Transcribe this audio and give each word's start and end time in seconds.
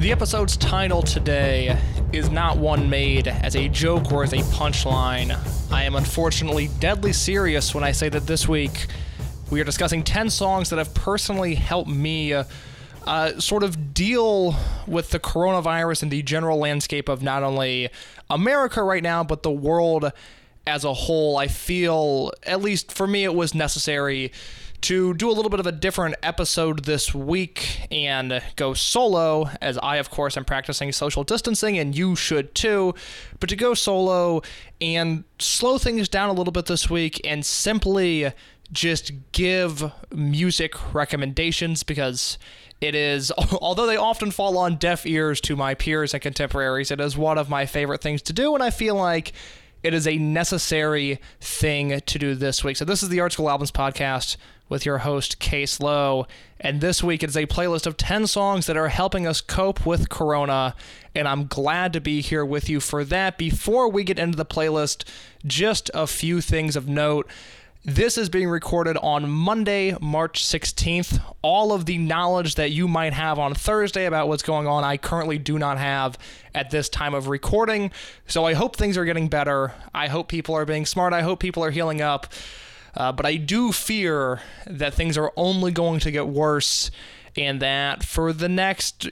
The 0.00 0.12
episode's 0.12 0.56
title 0.56 1.02
today 1.02 1.78
is 2.10 2.30
not 2.30 2.56
one 2.56 2.88
made 2.88 3.28
as 3.28 3.54
a 3.54 3.68
joke 3.68 4.10
or 4.10 4.24
as 4.24 4.32
a 4.32 4.38
punchline. 4.38 5.38
I 5.70 5.84
am 5.84 5.94
unfortunately 5.94 6.70
deadly 6.80 7.12
serious 7.12 7.74
when 7.74 7.84
I 7.84 7.92
say 7.92 8.08
that 8.08 8.26
this 8.26 8.48
week 8.48 8.86
we 9.50 9.60
are 9.60 9.64
discussing 9.64 10.02
10 10.02 10.30
songs 10.30 10.70
that 10.70 10.78
have 10.78 10.94
personally 10.94 11.54
helped 11.54 11.90
me 11.90 12.32
uh, 12.32 13.38
sort 13.38 13.62
of 13.62 13.92
deal 13.92 14.56
with 14.86 15.10
the 15.10 15.20
coronavirus 15.20 16.04
and 16.04 16.10
the 16.10 16.22
general 16.22 16.56
landscape 16.56 17.10
of 17.10 17.22
not 17.22 17.42
only 17.42 17.90
America 18.30 18.82
right 18.82 19.02
now, 19.02 19.22
but 19.22 19.42
the 19.42 19.50
world 19.50 20.12
as 20.66 20.84
a 20.84 20.94
whole. 20.94 21.36
I 21.36 21.46
feel, 21.46 22.32
at 22.44 22.62
least 22.62 22.90
for 22.90 23.06
me, 23.06 23.24
it 23.24 23.34
was 23.34 23.54
necessary 23.54 24.32
to 24.82 25.14
do 25.14 25.30
a 25.30 25.32
little 25.32 25.50
bit 25.50 25.60
of 25.60 25.66
a 25.66 25.72
different 25.72 26.16
episode 26.22 26.84
this 26.84 27.14
week 27.14 27.86
and 27.90 28.42
go 28.56 28.74
solo, 28.74 29.50
as 29.60 29.78
I, 29.78 29.96
of 29.96 30.10
course, 30.10 30.36
am 30.36 30.44
practicing 30.44 30.92
social 30.92 31.24
distancing, 31.24 31.78
and 31.78 31.96
you 31.96 32.16
should 32.16 32.54
too. 32.54 32.94
But 33.38 33.48
to 33.50 33.56
go 33.56 33.74
solo 33.74 34.42
and 34.80 35.24
slow 35.38 35.78
things 35.78 36.08
down 36.08 36.30
a 36.30 36.32
little 36.32 36.52
bit 36.52 36.66
this 36.66 36.88
week 36.88 37.20
and 37.24 37.44
simply 37.44 38.32
just 38.72 39.12
give 39.32 39.90
music 40.12 40.94
recommendations 40.94 41.82
because 41.82 42.38
it 42.80 42.94
is, 42.94 43.30
although 43.60 43.86
they 43.86 43.96
often 43.96 44.30
fall 44.30 44.56
on 44.58 44.76
deaf 44.76 45.06
ears 45.06 45.40
to 45.42 45.56
my 45.56 45.74
peers 45.74 46.14
and 46.14 46.22
contemporaries, 46.22 46.90
it 46.90 47.00
is 47.00 47.16
one 47.16 47.38
of 47.38 47.48
my 47.48 47.66
favorite 47.66 48.00
things 48.00 48.22
to 48.22 48.32
do, 48.32 48.54
and 48.54 48.62
I 48.62 48.70
feel 48.70 48.94
like 48.94 49.32
it 49.82 49.94
is 49.94 50.06
a 50.06 50.18
necessary 50.18 51.20
thing 51.40 52.00
to 52.00 52.18
do 52.18 52.34
this 52.34 52.62
week. 52.62 52.76
So, 52.76 52.84
this 52.84 53.02
is 53.02 53.08
the 53.08 53.20
Art 53.20 53.32
School 53.32 53.48
Albums 53.48 53.72
podcast 53.72 54.36
with 54.70 54.86
your 54.86 54.98
host, 54.98 55.38
Case 55.38 55.80
Lowe. 55.80 56.26
And 56.58 56.80
this 56.80 57.02
week 57.02 57.22
it 57.22 57.28
is 57.28 57.36
a 57.36 57.46
playlist 57.46 57.86
of 57.86 57.98
10 57.98 58.26
songs 58.26 58.66
that 58.66 58.76
are 58.76 58.88
helping 58.88 59.26
us 59.26 59.42
cope 59.42 59.84
with 59.84 60.08
Corona. 60.08 60.74
And 61.14 61.28
I'm 61.28 61.46
glad 61.46 61.92
to 61.92 62.00
be 62.00 62.22
here 62.22 62.44
with 62.44 62.70
you 62.70 62.80
for 62.80 63.04
that. 63.04 63.36
Before 63.36 63.90
we 63.90 64.04
get 64.04 64.18
into 64.18 64.36
the 64.36 64.46
playlist, 64.46 65.04
just 65.44 65.90
a 65.92 66.06
few 66.06 66.40
things 66.40 66.76
of 66.76 66.88
note. 66.88 67.28
This 67.82 68.18
is 68.18 68.28
being 68.28 68.50
recorded 68.50 68.98
on 68.98 69.30
Monday, 69.30 69.96
March 70.02 70.44
16th. 70.44 71.18
All 71.40 71.72
of 71.72 71.86
the 71.86 71.96
knowledge 71.96 72.56
that 72.56 72.70
you 72.70 72.86
might 72.86 73.14
have 73.14 73.38
on 73.38 73.54
Thursday 73.54 74.04
about 74.04 74.28
what's 74.28 74.42
going 74.42 74.66
on, 74.66 74.84
I 74.84 74.98
currently 74.98 75.38
do 75.38 75.58
not 75.58 75.78
have 75.78 76.18
at 76.54 76.70
this 76.70 76.90
time 76.90 77.14
of 77.14 77.28
recording. 77.28 77.90
So 78.26 78.44
I 78.44 78.52
hope 78.52 78.76
things 78.76 78.98
are 78.98 79.06
getting 79.06 79.28
better. 79.28 79.72
I 79.94 80.08
hope 80.08 80.28
people 80.28 80.54
are 80.56 80.66
being 80.66 80.84
smart. 80.84 81.14
I 81.14 81.22
hope 81.22 81.40
people 81.40 81.64
are 81.64 81.70
healing 81.70 82.02
up. 82.02 82.26
Uh, 82.96 83.12
but 83.12 83.26
I 83.26 83.36
do 83.36 83.72
fear 83.72 84.40
that 84.66 84.94
things 84.94 85.16
are 85.16 85.32
only 85.36 85.72
going 85.72 86.00
to 86.00 86.10
get 86.10 86.26
worse 86.26 86.90
and 87.36 87.60
that 87.62 88.04
for 88.04 88.32
the 88.32 88.48
next 88.48 89.08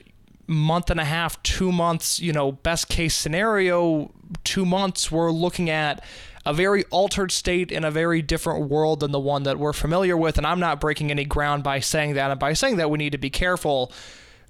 month 0.47 0.89
and 0.89 0.99
a 0.99 1.05
half, 1.05 1.41
two 1.43 1.71
months, 1.71 2.19
you 2.19 2.33
know, 2.33 2.51
best 2.51 2.89
case 2.89 3.15
scenario, 3.15 4.11
two 4.43 4.65
months, 4.65 5.11
we're 5.11 5.31
looking 5.31 5.69
at 5.69 6.03
a 6.45 6.53
very 6.53 6.83
altered 6.85 7.31
state 7.31 7.71
in 7.71 7.83
a 7.83 7.91
very 7.91 8.21
different 8.21 8.69
world 8.69 9.01
than 9.01 9.11
the 9.11 9.19
one 9.19 9.43
that 9.43 9.59
we're 9.59 9.73
familiar 9.73 10.17
with. 10.17 10.37
And 10.37 10.47
I'm 10.47 10.59
not 10.59 10.81
breaking 10.81 11.11
any 11.11 11.25
ground 11.25 11.63
by 11.63 11.79
saying 11.79 12.15
that. 12.15 12.31
And 12.31 12.39
by 12.39 12.53
saying 12.53 12.77
that, 12.77 12.89
we 12.89 12.97
need 12.97 13.11
to 13.11 13.17
be 13.17 13.29
careful. 13.29 13.91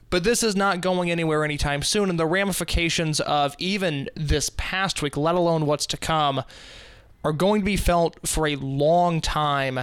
But 0.10 0.24
this 0.24 0.42
is 0.42 0.56
not 0.56 0.82
going 0.82 1.12
anywhere 1.12 1.44
anytime 1.44 1.84
soon. 1.84 2.10
And 2.10 2.20
the 2.20 2.26
ramifications 2.26 3.20
of 3.20 3.56
even 3.60 4.10
this 4.16 4.50
past 4.56 5.02
week, 5.02 5.18
let 5.18 5.36
alone 5.36 5.66
what's 5.66 5.86
to 5.88 5.98
come, 5.98 6.44
are 7.24 7.34
going 7.34 7.62
to 7.62 7.66
be 7.66 7.78
felt 7.78 8.18
for 8.28 8.48
a 8.48 8.56
long 8.56 9.22
time. 9.22 9.82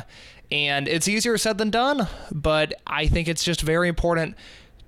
And 0.51 0.87
it's 0.89 1.09
easier 1.09 1.37
said 1.39 1.59
than 1.59 1.71
done, 1.71 2.09
but 2.31 2.75
I 2.87 3.09
think 3.09 3.29
it's 3.29 3.45
just 3.45 3.63
very 3.63 3.89
important 3.89 4.37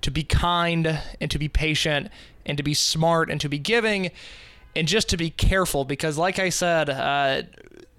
to 0.01 0.11
be 0.11 0.23
kind 0.23 0.99
and 1.19 1.29
to 1.29 1.37
be 1.37 1.49
patient 1.49 2.09
and 2.45 2.57
to 2.57 2.63
be 2.63 2.73
smart 2.73 3.29
and 3.29 3.41
to 3.41 3.49
be 3.49 3.59
giving 3.59 4.11
and 4.75 4.87
just 4.87 5.09
to 5.09 5.17
be 5.17 5.29
careful 5.29 5.83
because, 5.83 6.17
like 6.17 6.39
I 6.39 6.49
said, 6.49 6.89
uh, 6.89 7.43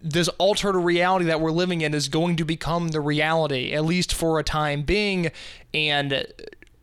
this 0.03 0.29
altered 0.39 0.77
reality 0.77 1.27
that 1.27 1.41
we're 1.41 1.51
living 1.51 1.83
in 1.83 1.93
is 1.93 2.09
going 2.09 2.37
to 2.37 2.45
become 2.45 2.89
the 2.89 3.01
reality, 3.01 3.73
at 3.73 3.85
least 3.85 4.15
for 4.15 4.39
a 4.39 4.45
time 4.45 4.83
being. 4.83 5.31
And 5.75 6.27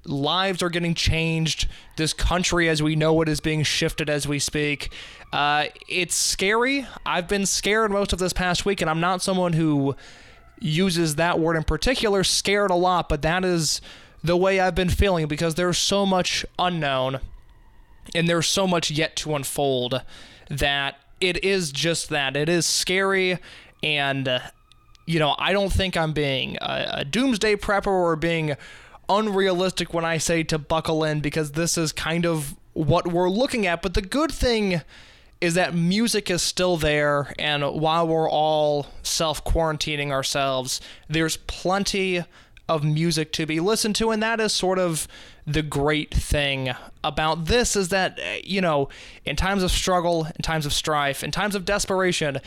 lives 0.07 0.63
are 0.63 0.69
getting 0.69 0.93
changed. 0.93 1.67
This 1.95 2.13
country, 2.13 2.69
as 2.69 2.81
we 2.81 2.95
know 2.95 3.21
it, 3.21 3.29
is 3.29 3.39
being 3.39 3.63
shifted 3.63 4.09
as 4.09 4.27
we 4.27 4.39
speak. 4.39 4.91
Uh, 5.31 5.65
it's 5.87 6.15
scary. 6.15 6.87
I've 7.05 7.27
been 7.27 7.45
scared 7.45 7.91
most 7.91 8.13
of 8.13 8.19
this 8.19 8.33
past 8.33 8.65
week, 8.65 8.81
and 8.81 8.89
I'm 8.89 8.99
not 8.99 9.21
someone 9.21 9.53
who 9.53 9.95
uses 10.59 11.15
that 11.15 11.39
word 11.39 11.55
in 11.55 11.63
particular, 11.63 12.23
scared 12.23 12.71
a 12.71 12.75
lot, 12.75 13.09
but 13.09 13.21
that 13.21 13.45
is 13.45 13.81
the 14.23 14.37
way 14.37 14.59
I've 14.59 14.75
been 14.75 14.89
feeling 14.89 15.27
because 15.27 15.55
there's 15.55 15.77
so 15.77 16.05
much 16.05 16.45
unknown 16.57 17.19
and 18.15 18.27
there's 18.27 18.47
so 18.47 18.65
much 18.65 18.89
yet 18.89 19.15
to 19.17 19.35
unfold 19.35 20.01
that 20.49 20.95
it 21.21 21.43
is 21.43 21.71
just 21.71 22.09
that. 22.09 22.35
It 22.35 22.49
is 22.49 22.65
scary 22.65 23.37
and. 23.83 24.27
Uh, 24.27 24.39
you 25.07 25.19
know, 25.19 25.35
I 25.39 25.53
don't 25.53 25.71
think 25.71 25.95
I'm 25.95 26.11
being 26.11 26.57
a, 26.61 26.87
a 26.95 27.05
doomsday 27.05 27.55
prepper 27.55 27.87
or 27.87 28.17
being 28.17 28.57
unrealistic 29.09 29.93
when 29.93 30.05
I 30.05 30.17
say 30.17 30.43
to 30.43 30.57
buckle 30.57 31.03
in 31.03 31.21
because 31.21 31.51
this 31.51 31.77
is 31.77 31.91
kind 31.91 32.25
of 32.25 32.55
what 32.73 33.07
we're 33.07 33.29
looking 33.29 33.65
at. 33.65 33.81
But 33.81 33.93
the 33.93 34.01
good 34.01 34.31
thing 34.31 34.81
is 35.39 35.53
that 35.53 35.73
music 35.73 36.31
is 36.31 36.41
still 36.41 36.77
there, 36.77 37.33
and 37.37 37.63
while 37.63 38.07
we're 38.07 38.29
all 38.29 38.87
self 39.03 39.43
quarantining 39.43 40.11
ourselves, 40.11 40.81
there's 41.07 41.37
plenty 41.37 42.23
of 42.67 42.83
music 42.83 43.31
to 43.33 43.45
be 43.45 43.59
listened 43.59 43.95
to, 43.95 44.11
and 44.11 44.21
that 44.21 44.39
is 44.39 44.51
sort 44.51 44.79
of 44.79 45.07
the 45.45 45.61
great 45.61 46.13
thing 46.13 46.73
about 47.03 47.45
this 47.45 47.75
is 47.75 47.89
that, 47.89 48.19
you 48.45 48.59
know, 48.59 48.89
in 49.25 49.35
times 49.35 49.63
of 49.63 49.71
struggle, 49.71 50.25
in 50.25 50.41
times 50.41 50.65
of 50.65 50.73
strife, 50.73 51.23
in 51.23 51.31
times 51.31 51.55
of 51.55 51.63
desperation, 51.63 52.39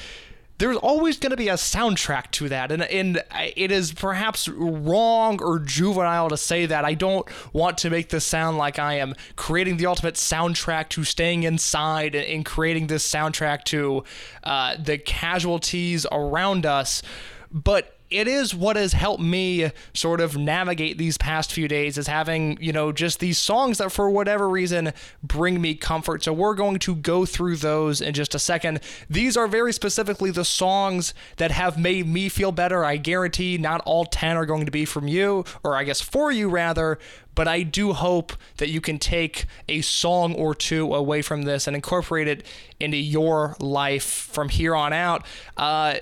there's 0.61 0.77
always 0.77 1.19
going 1.19 1.31
to 1.31 1.39
be 1.39 1.49
a 1.49 1.55
soundtrack 1.55 2.31
to 2.33 2.51
that. 2.51 2.71
And, 2.71 2.83
and 2.83 3.25
it 3.57 3.73
is 3.73 3.93
perhaps 3.93 4.47
wrong 4.47 5.43
or 5.43 5.59
juvenile 5.59 6.29
to 6.29 6.37
say 6.37 6.67
that. 6.67 6.85
I 6.85 6.93
don't 6.93 7.27
want 7.55 7.79
to 7.79 7.89
make 7.89 8.11
this 8.11 8.27
sound 8.27 8.59
like 8.59 8.79
I 8.79 8.95
am 8.95 9.15
creating 9.37 9.79
the 9.79 9.87
ultimate 9.87 10.17
soundtrack 10.17 10.91
to 10.91 11.03
staying 11.03 11.45
inside 11.45 12.15
and 12.15 12.45
creating 12.45 12.89
this 12.89 13.11
soundtrack 13.11 13.65
to 13.65 14.05
uh, 14.45 14.77
the 14.79 14.99
casualties 14.99 16.07
around 16.13 16.67
us. 16.67 17.03
But 17.51 17.97
it 18.11 18.27
is 18.27 18.55
what 18.55 18.77
has 18.77 18.93
helped 18.93 19.23
me 19.23 19.71
sort 19.95 20.21
of 20.21 20.37
navigate 20.37 20.99
these 20.99 21.17
past 21.17 21.53
few 21.53 21.69
days 21.69 21.97
is 21.97 22.09
having, 22.09 22.59
you 22.61 22.73
know, 22.73 22.91
just 22.91 23.21
these 23.21 23.39
songs 23.39 23.79
that 23.79 23.93
for 23.93 24.11
whatever 24.11 24.49
reason 24.49 24.93
bring 25.23 25.61
me 25.61 25.75
comfort. 25.77 26.25
So 26.25 26.33
we're 26.33 26.55
going 26.55 26.81
to 26.81 26.97
go 26.97 27.25
through 27.25 27.57
those 27.57 28.01
in 28.01 28.13
just 28.15 28.35
a 28.35 28.39
second. 28.41 28.81
These 29.09 29.37
are 29.37 29.47
very 29.47 29.73
specifically 29.73 30.33
the 30.33 30.45
songs 30.45 31.15
that 31.37 31.53
have 31.53 31.79
made 31.79 32.07
me 32.09 32.29
feel 32.29 32.51
better. 32.51 32.85
I 32.85 32.97
guarantee 32.97 33.59
not 33.59 33.81
all 33.87 34.05
10 34.05 34.37
are 34.37 34.47
going 34.47 34.67
to 34.67 34.73
be 34.73 34.85
from 34.85 35.07
you, 35.07 35.45
or 35.63 35.77
I 35.77 35.85
guess 35.85 36.01
for 36.01 36.33
you 36.33 36.49
rather, 36.49 36.99
but 37.37 37.47
I 37.47 37.63
do 37.63 37.93
hope 37.93 38.33
that 38.57 38.71
you 38.71 38.81
can 38.81 38.99
take 38.99 39.47
a 39.69 39.83
song 39.83 40.35
or 40.35 40.55
two 40.55 40.93
away 40.95 41.23
from 41.23 41.43
this 41.43 41.69
and 41.69 41.77
incorporate 41.77 42.27
it 42.27 42.45
into 42.81 42.97
your 42.97 43.57
life 43.61 44.05
from 44.05 44.49
here 44.49 44.75
on 44.75 44.93
out. 44.93 45.25
Uh, 45.57 45.99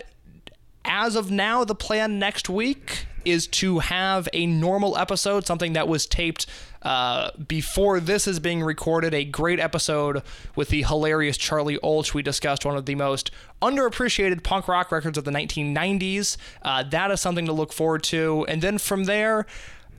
as 0.88 1.14
of 1.14 1.30
now, 1.30 1.64
the 1.64 1.74
plan 1.74 2.18
next 2.18 2.48
week 2.48 3.06
is 3.24 3.46
to 3.46 3.80
have 3.80 4.28
a 4.32 4.46
normal 4.46 4.96
episode, 4.96 5.46
something 5.46 5.74
that 5.74 5.86
was 5.86 6.06
taped 6.06 6.46
uh, 6.82 7.30
before 7.46 8.00
this 8.00 8.26
is 8.26 8.40
being 8.40 8.62
recorded. 8.62 9.12
A 9.12 9.24
great 9.24 9.60
episode 9.60 10.22
with 10.56 10.68
the 10.68 10.82
hilarious 10.82 11.36
Charlie 11.36 11.78
Olch. 11.78 12.14
We 12.14 12.22
discussed 12.22 12.64
one 12.64 12.76
of 12.76 12.86
the 12.86 12.94
most 12.94 13.30
underappreciated 13.60 14.42
punk 14.42 14.68
rock 14.68 14.90
records 14.90 15.18
of 15.18 15.24
the 15.24 15.30
1990s. 15.30 16.36
Uh, 16.62 16.82
that 16.84 17.10
is 17.10 17.20
something 17.20 17.46
to 17.46 17.52
look 17.52 17.72
forward 17.72 18.02
to. 18.04 18.46
And 18.48 18.62
then 18.62 18.78
from 18.78 19.04
there, 19.04 19.46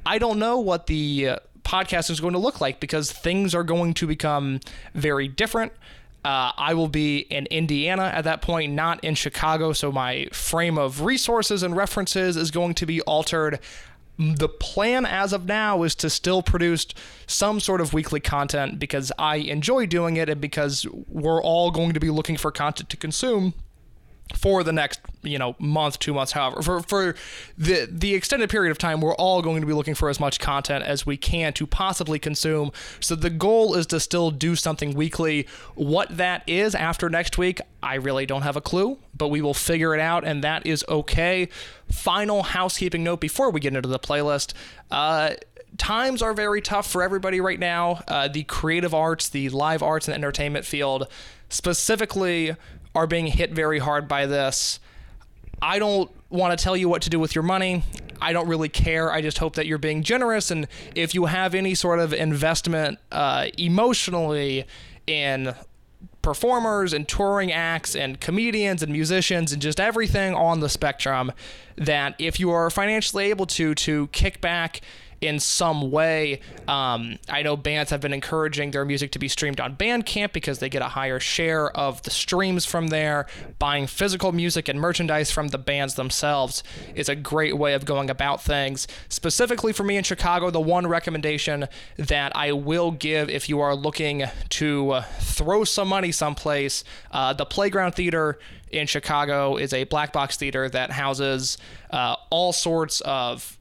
I 0.05 0.17
don't 0.17 0.39
know 0.39 0.59
what 0.59 0.87
the 0.87 1.39
podcast 1.63 2.09
is 2.09 2.19
going 2.19 2.33
to 2.33 2.39
look 2.39 2.59
like 2.59 2.79
because 2.79 3.11
things 3.11 3.53
are 3.53 3.63
going 3.63 3.93
to 3.93 4.07
become 4.07 4.59
very 4.95 5.27
different. 5.27 5.71
Uh, 6.25 6.51
I 6.57 6.73
will 6.73 6.89
be 6.89 7.19
in 7.19 7.45
Indiana 7.47 8.11
at 8.13 8.25
that 8.25 8.41
point, 8.41 8.73
not 8.73 9.03
in 9.03 9.15
Chicago. 9.15 9.71
So 9.73 9.91
my 9.91 10.27
frame 10.31 10.77
of 10.77 11.01
resources 11.01 11.63
and 11.63 11.75
references 11.75 12.35
is 12.35 12.51
going 12.51 12.73
to 12.75 12.85
be 12.85 13.01
altered. 13.01 13.59
The 14.17 14.49
plan 14.49 15.05
as 15.05 15.31
of 15.31 15.45
now 15.45 15.83
is 15.83 15.95
to 15.95 16.09
still 16.09 16.41
produce 16.41 16.87
some 17.25 17.61
sort 17.61 17.79
of 17.79 17.93
weekly 17.93 18.19
content 18.19 18.77
because 18.77 19.13
I 19.17 19.37
enjoy 19.37 19.85
doing 19.85 20.17
it 20.17 20.27
and 20.27 20.41
because 20.41 20.85
we're 21.07 21.41
all 21.41 21.71
going 21.71 21.93
to 21.93 22.01
be 22.01 22.09
looking 22.09 22.35
for 22.35 22.51
content 22.51 22.89
to 22.89 22.97
consume 22.97 23.53
for 24.35 24.63
the 24.63 24.71
next 24.71 24.99
you 25.23 25.37
know 25.37 25.55
month 25.59 25.99
two 25.99 26.13
months 26.13 26.31
however 26.31 26.61
for 26.61 26.81
for 26.81 27.15
the 27.57 27.87
the 27.91 28.13
extended 28.13 28.49
period 28.49 28.71
of 28.71 28.77
time 28.77 29.01
we're 29.01 29.15
all 29.15 29.41
going 29.41 29.59
to 29.59 29.67
be 29.67 29.73
looking 29.73 29.95
for 29.95 30.09
as 30.09 30.19
much 30.19 30.39
content 30.39 30.83
as 30.83 31.05
we 31.05 31.17
can 31.17 31.51
to 31.53 31.65
possibly 31.65 32.19
consume. 32.19 32.71
So 32.99 33.15
the 33.15 33.29
goal 33.29 33.75
is 33.75 33.85
to 33.87 33.99
still 33.99 34.31
do 34.31 34.55
something 34.55 34.93
weekly. 34.93 35.47
What 35.75 36.15
that 36.15 36.43
is 36.47 36.75
after 36.75 37.09
next 37.09 37.37
week 37.37 37.61
i 37.81 37.95
really 37.95 38.25
don't 38.25 38.41
have 38.41 38.55
a 38.55 38.61
clue 38.61 38.97
but 39.15 39.29
we 39.29 39.41
will 39.41 39.53
figure 39.53 39.93
it 39.93 40.01
out 40.01 40.23
and 40.23 40.43
that 40.43 40.65
is 40.65 40.85
okay. 40.87 41.49
Final 41.91 42.43
housekeeping 42.43 43.03
note 43.03 43.19
before 43.19 43.49
we 43.49 43.59
get 43.59 43.75
into 43.75 43.89
the 43.89 43.99
playlist 43.99 44.53
uh 44.91 45.31
times 45.77 46.21
are 46.21 46.33
very 46.33 46.61
tough 46.61 46.89
for 46.89 47.01
everybody 47.03 47.39
right 47.39 47.59
now. 47.59 48.01
Uh, 48.07 48.27
the 48.27 48.43
creative 48.43 48.93
arts, 48.93 49.29
the 49.29 49.49
live 49.49 49.83
arts, 49.83 50.07
and 50.07 50.15
entertainment 50.15 50.65
field 50.65 51.07
specifically 51.49 52.55
are 52.95 53.07
being 53.07 53.27
hit 53.27 53.51
very 53.51 53.79
hard 53.79 54.07
by 54.07 54.25
this. 54.25 54.79
I 55.61 55.79
don't 55.79 56.09
want 56.29 56.57
to 56.57 56.63
tell 56.63 56.77
you 56.77 56.87
what 56.89 57.01
to 57.03 57.09
do 57.09 57.19
with 57.19 57.35
your 57.35 57.43
money. 57.43 57.83
I 58.21 58.33
don't 58.33 58.47
really 58.47 58.69
care. 58.69 59.11
I 59.11 59.21
just 59.21 59.37
hope 59.37 59.55
that 59.55 59.65
you're 59.65 59.77
being 59.77 60.03
generous. 60.03 60.51
And 60.51 60.67
if 60.95 61.13
you 61.13 61.25
have 61.25 61.55
any 61.55 61.75
sort 61.75 61.99
of 61.99 62.13
investment 62.13 62.99
uh, 63.11 63.47
emotionally 63.57 64.65
in 65.07 65.53
performers 66.21 66.93
and 66.93 67.07
touring 67.07 67.51
acts 67.51 67.95
and 67.95 68.19
comedians 68.19 68.83
and 68.83 68.91
musicians 68.91 69.53
and 69.53 69.61
just 69.61 69.79
everything 69.79 70.33
on 70.33 70.59
the 70.59 70.69
spectrum, 70.69 71.31
that 71.77 72.15
if 72.19 72.39
you 72.39 72.51
are 72.51 72.69
financially 72.69 73.29
able 73.29 73.45
to, 73.45 73.73
to 73.73 74.07
kick 74.07 74.41
back 74.41 74.81
in 75.21 75.39
some 75.39 75.91
way. 75.91 76.39
Um, 76.67 77.19
I 77.27 77.41
know 77.41 77.57
bands 77.57 77.91
have 77.91 78.01
been 78.01 78.13
encouraging 78.13 78.71
their 78.71 78.85
music 78.85 79.11
to 79.11 79.19
be 79.19 79.27
streamed 79.27 79.59
on 79.59 79.75
Bandcamp 79.75 80.33
because 80.33 80.59
they 80.59 80.69
get 80.69 80.81
a 80.81 80.89
higher 80.89 81.19
share 81.19 81.75
of 81.75 82.01
the 82.03 82.11
streams 82.11 82.65
from 82.65 82.87
there. 82.87 83.27
Buying 83.57 83.87
physical 83.87 84.31
music 84.31 84.67
and 84.67 84.79
merchandise 84.79 85.31
from 85.31 85.49
the 85.49 85.57
bands 85.57 85.95
themselves 85.95 86.63
is 86.95 87.09
a 87.09 87.15
great 87.15 87.57
way 87.57 87.73
of 87.73 87.85
going 87.85 88.09
about 88.09 88.41
things. 88.41 88.87
Specifically 89.09 89.73
for 89.73 89.83
me 89.83 89.97
in 89.97 90.03
Chicago, 90.03 90.49
the 90.49 90.59
one 90.59 90.87
recommendation 90.87 91.67
that 91.97 92.35
I 92.35 92.51
will 92.51 92.91
give 92.91 93.29
if 93.29 93.49
you 93.49 93.59
are 93.59 93.75
looking 93.75 94.23
to 94.49 95.01
throw 95.19 95.63
some 95.63 95.87
money 95.87 96.11
someplace, 96.11 96.83
uh, 97.11 97.33
the 97.33 97.45
Playground 97.45 97.93
Theater 97.93 98.39
in 98.71 98.87
Chicago 98.87 99.57
is 99.57 99.73
a 99.73 99.83
black 99.85 100.13
box 100.13 100.37
theater 100.37 100.69
that 100.69 100.91
houses 100.91 101.57
uh, 101.91 102.15
all 102.29 102.53
sorts 102.53 103.01
of. 103.01 103.57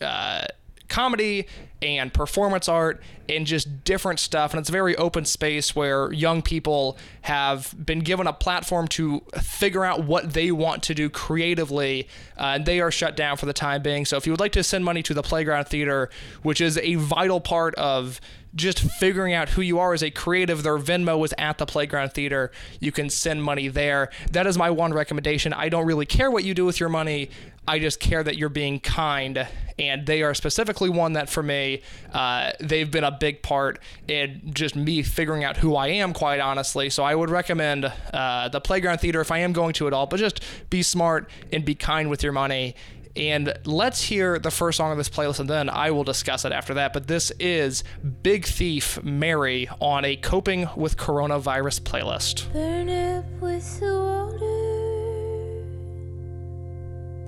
Uh, 0.00 0.46
comedy 0.90 1.46
and 1.80 2.12
performance 2.12 2.68
art 2.68 3.00
and 3.28 3.46
just 3.46 3.84
different 3.84 4.20
stuff. 4.20 4.52
And 4.52 4.60
it's 4.60 4.68
a 4.68 4.72
very 4.72 4.94
open 4.96 5.24
space 5.24 5.74
where 5.74 6.12
young 6.12 6.42
people 6.42 6.98
have 7.22 7.74
been 7.78 8.00
given 8.00 8.26
a 8.26 8.32
platform 8.32 8.88
to 8.88 9.22
figure 9.40 9.84
out 9.84 10.04
what 10.04 10.34
they 10.34 10.50
want 10.50 10.82
to 10.84 10.94
do 10.94 11.08
creatively. 11.08 12.08
Uh, 12.36 12.56
and 12.56 12.66
they 12.66 12.80
are 12.80 12.90
shut 12.90 13.16
down 13.16 13.38
for 13.38 13.46
the 13.46 13.52
time 13.54 13.82
being. 13.82 14.04
So 14.04 14.18
if 14.18 14.26
you 14.26 14.32
would 14.32 14.40
like 14.40 14.52
to 14.52 14.62
send 14.62 14.84
money 14.84 15.02
to 15.04 15.14
the 15.14 15.22
Playground 15.22 15.68
Theater, 15.68 16.10
which 16.42 16.60
is 16.60 16.76
a 16.78 16.96
vital 16.96 17.40
part 17.40 17.74
of 17.76 18.20
just 18.54 18.80
figuring 18.80 19.32
out 19.32 19.50
who 19.50 19.62
you 19.62 19.78
are 19.78 19.94
as 19.94 20.02
a 20.02 20.10
creative. 20.10 20.62
Their 20.62 20.78
Venmo 20.78 21.24
is 21.24 21.34
at 21.38 21.58
the 21.58 21.66
Playground 21.66 22.12
Theater. 22.12 22.50
You 22.80 22.92
can 22.92 23.08
send 23.10 23.44
money 23.44 23.68
there. 23.68 24.10
That 24.32 24.46
is 24.46 24.58
my 24.58 24.70
one 24.70 24.92
recommendation. 24.92 25.52
I 25.52 25.68
don't 25.68 25.86
really 25.86 26.06
care 26.06 26.30
what 26.30 26.44
you 26.44 26.54
do 26.54 26.64
with 26.64 26.80
your 26.80 26.88
money. 26.88 27.30
I 27.66 27.78
just 27.78 28.00
care 28.00 28.22
that 28.22 28.36
you're 28.36 28.48
being 28.48 28.80
kind. 28.80 29.46
And 29.78 30.06
they 30.06 30.22
are 30.22 30.34
specifically 30.34 30.90
one 30.90 31.14
that 31.14 31.30
for 31.30 31.42
me, 31.42 31.82
uh, 32.12 32.52
they've 32.60 32.90
been 32.90 33.04
a 33.04 33.10
big 33.10 33.42
part 33.42 33.78
in 34.08 34.50
just 34.52 34.76
me 34.76 35.02
figuring 35.02 35.42
out 35.42 35.56
who 35.56 35.74
I 35.74 35.88
am, 35.88 36.12
quite 36.12 36.40
honestly. 36.40 36.90
So 36.90 37.02
I 37.02 37.14
would 37.14 37.30
recommend 37.30 37.90
uh, 38.12 38.48
the 38.50 38.60
Playground 38.60 38.98
Theater 38.98 39.20
if 39.20 39.30
I 39.30 39.38
am 39.38 39.52
going 39.52 39.72
to 39.74 39.86
it 39.86 39.94
all, 39.94 40.06
but 40.06 40.20
just 40.20 40.42
be 40.68 40.82
smart 40.82 41.30
and 41.50 41.64
be 41.64 41.74
kind 41.74 42.10
with 42.10 42.22
your 42.22 42.32
money. 42.32 42.74
And 43.16 43.52
let's 43.64 44.02
hear 44.02 44.38
the 44.38 44.50
first 44.50 44.76
song 44.76 44.92
of 44.92 44.98
this 44.98 45.08
playlist, 45.08 45.40
and 45.40 45.50
then 45.50 45.68
I 45.68 45.90
will 45.90 46.04
discuss 46.04 46.44
it 46.44 46.52
after 46.52 46.74
that. 46.74 46.92
But 46.92 47.08
this 47.08 47.32
is 47.40 47.82
Big 48.22 48.44
Thief 48.44 49.02
Mary 49.02 49.68
on 49.80 50.04
a 50.04 50.14
Coping 50.16 50.68
with 50.76 50.96
Coronavirus 50.96 51.80
playlist. 51.80 52.54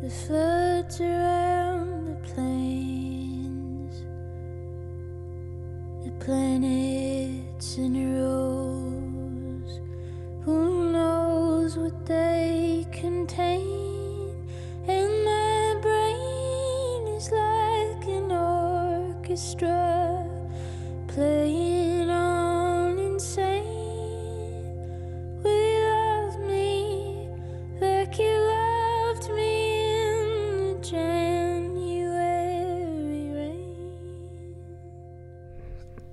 The 0.03 0.11
floods 0.11 1.01
around 1.01 2.07
the 2.09 2.17
plains, 2.35 4.03
the 6.05 6.11
planets 6.19 7.79
in 7.79 7.95
rows. 8.17 9.81
Who 10.45 10.91
knows 10.91 11.77
what 11.77 12.05
they 12.05 12.85
contain? 12.91 14.45
And 14.89 15.25
my 15.25 15.79
brain 15.81 17.15
is 17.15 17.31
like 17.31 18.05
an 18.09 18.33
orchestra 18.33 19.92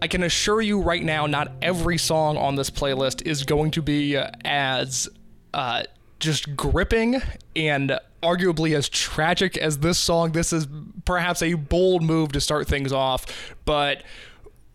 I 0.02 0.08
can 0.08 0.24
assure 0.24 0.62
you 0.62 0.82
right 0.82 1.04
now, 1.04 1.26
not 1.26 1.52
every 1.62 1.98
song 1.98 2.38
on 2.38 2.56
this 2.56 2.70
playlist 2.70 3.26
is 3.26 3.44
going 3.44 3.72
to 3.72 3.82
be 3.82 4.16
uh, 4.16 4.30
as 4.46 5.10
uh, 5.54 5.84
just 6.20 6.56
gripping 6.56 7.22
and 7.56 8.00
arguably 8.24 8.76
as 8.76 8.90
tragic 8.90 9.58
as 9.58 9.80
this 9.80 9.98
song. 9.98 10.32
This 10.32 10.54
is 10.54 10.68
perhaps 11.06 11.42
a 11.42 11.54
bold 11.54 12.04
move 12.04 12.32
to 12.34 12.42
start 12.42 12.68
things 12.68 12.94
off, 12.94 13.26
but 13.66 14.04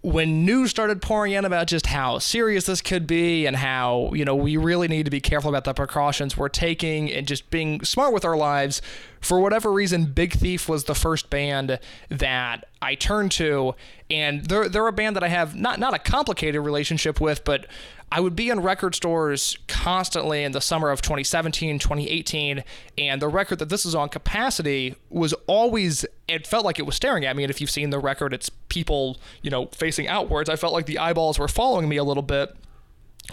when 0.04 0.44
news 0.44 0.68
started 0.68 1.00
pouring 1.00 1.32
in 1.32 1.46
about 1.46 1.66
just 1.66 1.86
how 1.86 2.18
serious 2.18 2.66
this 2.66 2.82
could 2.82 3.06
be 3.06 3.46
and 3.46 3.56
how, 3.56 4.10
you 4.12 4.22
know, 4.22 4.36
we 4.36 4.58
really 4.58 4.86
need 4.86 5.04
to 5.04 5.10
be 5.10 5.20
careful 5.20 5.48
about 5.48 5.64
the 5.64 5.72
precautions 5.72 6.36
we're 6.36 6.50
taking 6.50 7.10
and 7.10 7.26
just 7.26 7.48
being 7.48 7.82
smart 7.82 8.12
with 8.12 8.22
our 8.22 8.36
lives, 8.36 8.82
for 9.24 9.40
whatever 9.40 9.72
reason, 9.72 10.06
Big 10.06 10.34
Thief 10.34 10.68
was 10.68 10.84
the 10.84 10.94
first 10.94 11.30
band 11.30 11.78
that 12.10 12.68
I 12.82 12.94
turned 12.94 13.32
to. 13.32 13.74
And 14.10 14.44
they're, 14.46 14.68
they're 14.68 14.86
a 14.86 14.92
band 14.92 15.16
that 15.16 15.24
I 15.24 15.28
have 15.28 15.56
not, 15.56 15.80
not 15.80 15.94
a 15.94 15.98
complicated 15.98 16.60
relationship 16.60 17.20
with, 17.20 17.42
but 17.44 17.66
I 18.12 18.20
would 18.20 18.36
be 18.36 18.50
in 18.50 18.60
record 18.60 18.94
stores 18.94 19.56
constantly 19.66 20.44
in 20.44 20.52
the 20.52 20.60
summer 20.60 20.90
of 20.90 21.00
2017, 21.02 21.78
2018, 21.78 22.62
and 22.98 23.20
the 23.20 23.28
record 23.28 23.58
that 23.58 23.70
this 23.70 23.84
is 23.84 23.94
on 23.94 24.08
capacity 24.08 24.94
was 25.08 25.32
always, 25.46 26.04
it 26.28 26.46
felt 26.46 26.64
like 26.64 26.78
it 26.78 26.86
was 26.86 26.94
staring 26.94 27.24
at 27.24 27.34
me. 27.34 27.42
And 27.42 27.50
if 27.50 27.60
you've 27.60 27.70
seen 27.70 27.90
the 27.90 27.98
record, 27.98 28.32
it's 28.32 28.50
people, 28.68 29.16
you 29.42 29.50
know, 29.50 29.66
facing 29.72 30.06
outwards. 30.06 30.48
I 30.48 30.56
felt 30.56 30.72
like 30.72 30.86
the 30.86 30.98
eyeballs 30.98 31.38
were 31.38 31.48
following 31.48 31.88
me 31.88 31.96
a 31.96 32.04
little 32.04 32.22
bit 32.22 32.54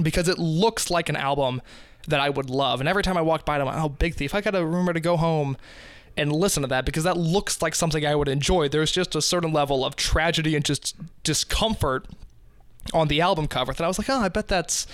because 0.02 0.28
it 0.28 0.40
looks 0.40 0.90
like 0.90 1.10
an 1.10 1.16
album 1.18 1.62
that 2.08 2.20
I 2.20 2.30
would 2.30 2.50
love. 2.50 2.80
And 2.80 2.90
every 2.90 3.04
time 3.04 3.18
I 3.18 3.22
walked 3.22 3.46
by 3.46 3.58
it, 3.58 3.62
I'm 3.62 3.66
like, 3.66 3.78
oh, 3.78 3.90
Big 3.90 4.16
Thief, 4.16 4.34
I 4.34 4.42
got 4.42 4.52
to 4.52 4.66
remember 4.66 4.94
to 4.94 5.00
go 5.00 5.18
home 5.18 5.58
and 6.18 6.32
listen 6.32 6.62
to 6.62 6.68
that 6.68 6.86
because 6.86 7.04
that 7.04 7.18
looks 7.18 7.62
like 7.62 7.76
something 7.76 8.06
I 8.06 8.16
would 8.16 8.28
enjoy. 8.28 8.68
There's 8.68 8.92
just 8.92 9.16
a 9.16 9.22
certain 9.22 9.54
level 9.54 9.86
of 9.86 9.96
tragedy 9.96 10.56
and 10.56 10.66
just 10.66 10.96
discomfort 11.24 12.08
on 12.94 13.08
the 13.08 13.22
album 13.22 13.48
cover 13.48 13.74
that 13.74 13.84
I 13.84 13.88
was 13.88 13.98
like, 13.98 14.10
oh, 14.10 14.20
I 14.20 14.30
bet 14.30 14.48
that's. 14.48 14.88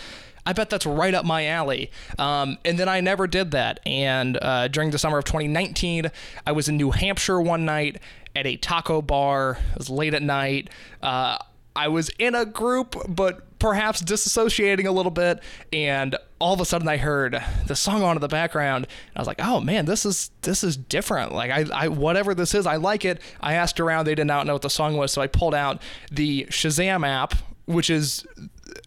I 0.46 0.54
bet 0.54 0.70
that's 0.70 0.86
right 0.86 1.14
up 1.14 1.26
my 1.26 1.46
alley. 1.48 1.92
Um, 2.18 2.58
and 2.64 2.80
then 2.80 2.88
I 2.88 3.02
never 3.02 3.28
did 3.28 3.52
that. 3.52 3.82
And 3.86 4.40
uh, 4.42 4.70
during 4.70 4.92
the 4.92 4.98
summer 4.98 5.18
of 5.18 5.26
2019, 5.26 6.10
I 6.46 6.52
was 6.54 6.70
in 6.70 6.78
New 6.78 6.92
Hampshire 6.92 7.42
one 7.42 7.66
night 7.66 8.02
at 8.34 8.48
a 8.48 8.56
taco 8.56 9.02
bar. 9.02 9.60
It 9.74 9.78
was 9.78 9.90
late 9.90 10.14
at 10.14 10.22
night. 10.22 10.70
Uh, 11.04 11.38
I 11.76 11.90
was 11.90 12.08
in 12.18 12.34
a 12.34 12.46
group, 12.46 12.96
but 13.10 13.60
perhaps 13.60 14.02
disassociating 14.02 14.86
a 14.86 14.92
little 14.92 15.12
bit. 15.12 15.42
And 15.74 16.16
all 16.40 16.54
of 16.54 16.62
a 16.62 16.66
sudden, 16.66 16.88
I 16.88 16.98
heard 16.98 17.42
the 17.66 17.76
song 17.76 18.04
on 18.04 18.16
in 18.16 18.22
the 18.22 18.28
background. 18.28 18.86
And 18.86 19.18
I 19.18 19.20
was 19.20 19.28
like, 19.28 19.40
"Oh 19.42 19.60
man, 19.60 19.86
this 19.86 20.06
is 20.06 20.32
this 20.42 20.64
is 20.64 20.78
different. 20.78 21.34
Like 21.34 21.52
I, 21.52 21.66
I 21.74 21.88
whatever 21.88 22.36
this 22.36 22.54
is, 22.54 22.66
I 22.66 22.76
like 22.76 23.06
it." 23.06 23.22
I 23.42 23.54
asked 23.54 23.80
around; 23.80 24.06
they 24.06 24.16
did 24.16 24.28
not 24.28 24.46
know 24.46 24.54
what 24.54 24.62
the 24.62 24.70
song 24.70 24.98
was, 24.98 25.12
so 25.12 25.22
I 25.22 25.28
pulled 25.28 25.56
out 25.56 25.82
the 26.12 26.46
Shazam 26.50 27.08
app, 27.08 27.34
which 27.66 27.90
is 27.90 28.26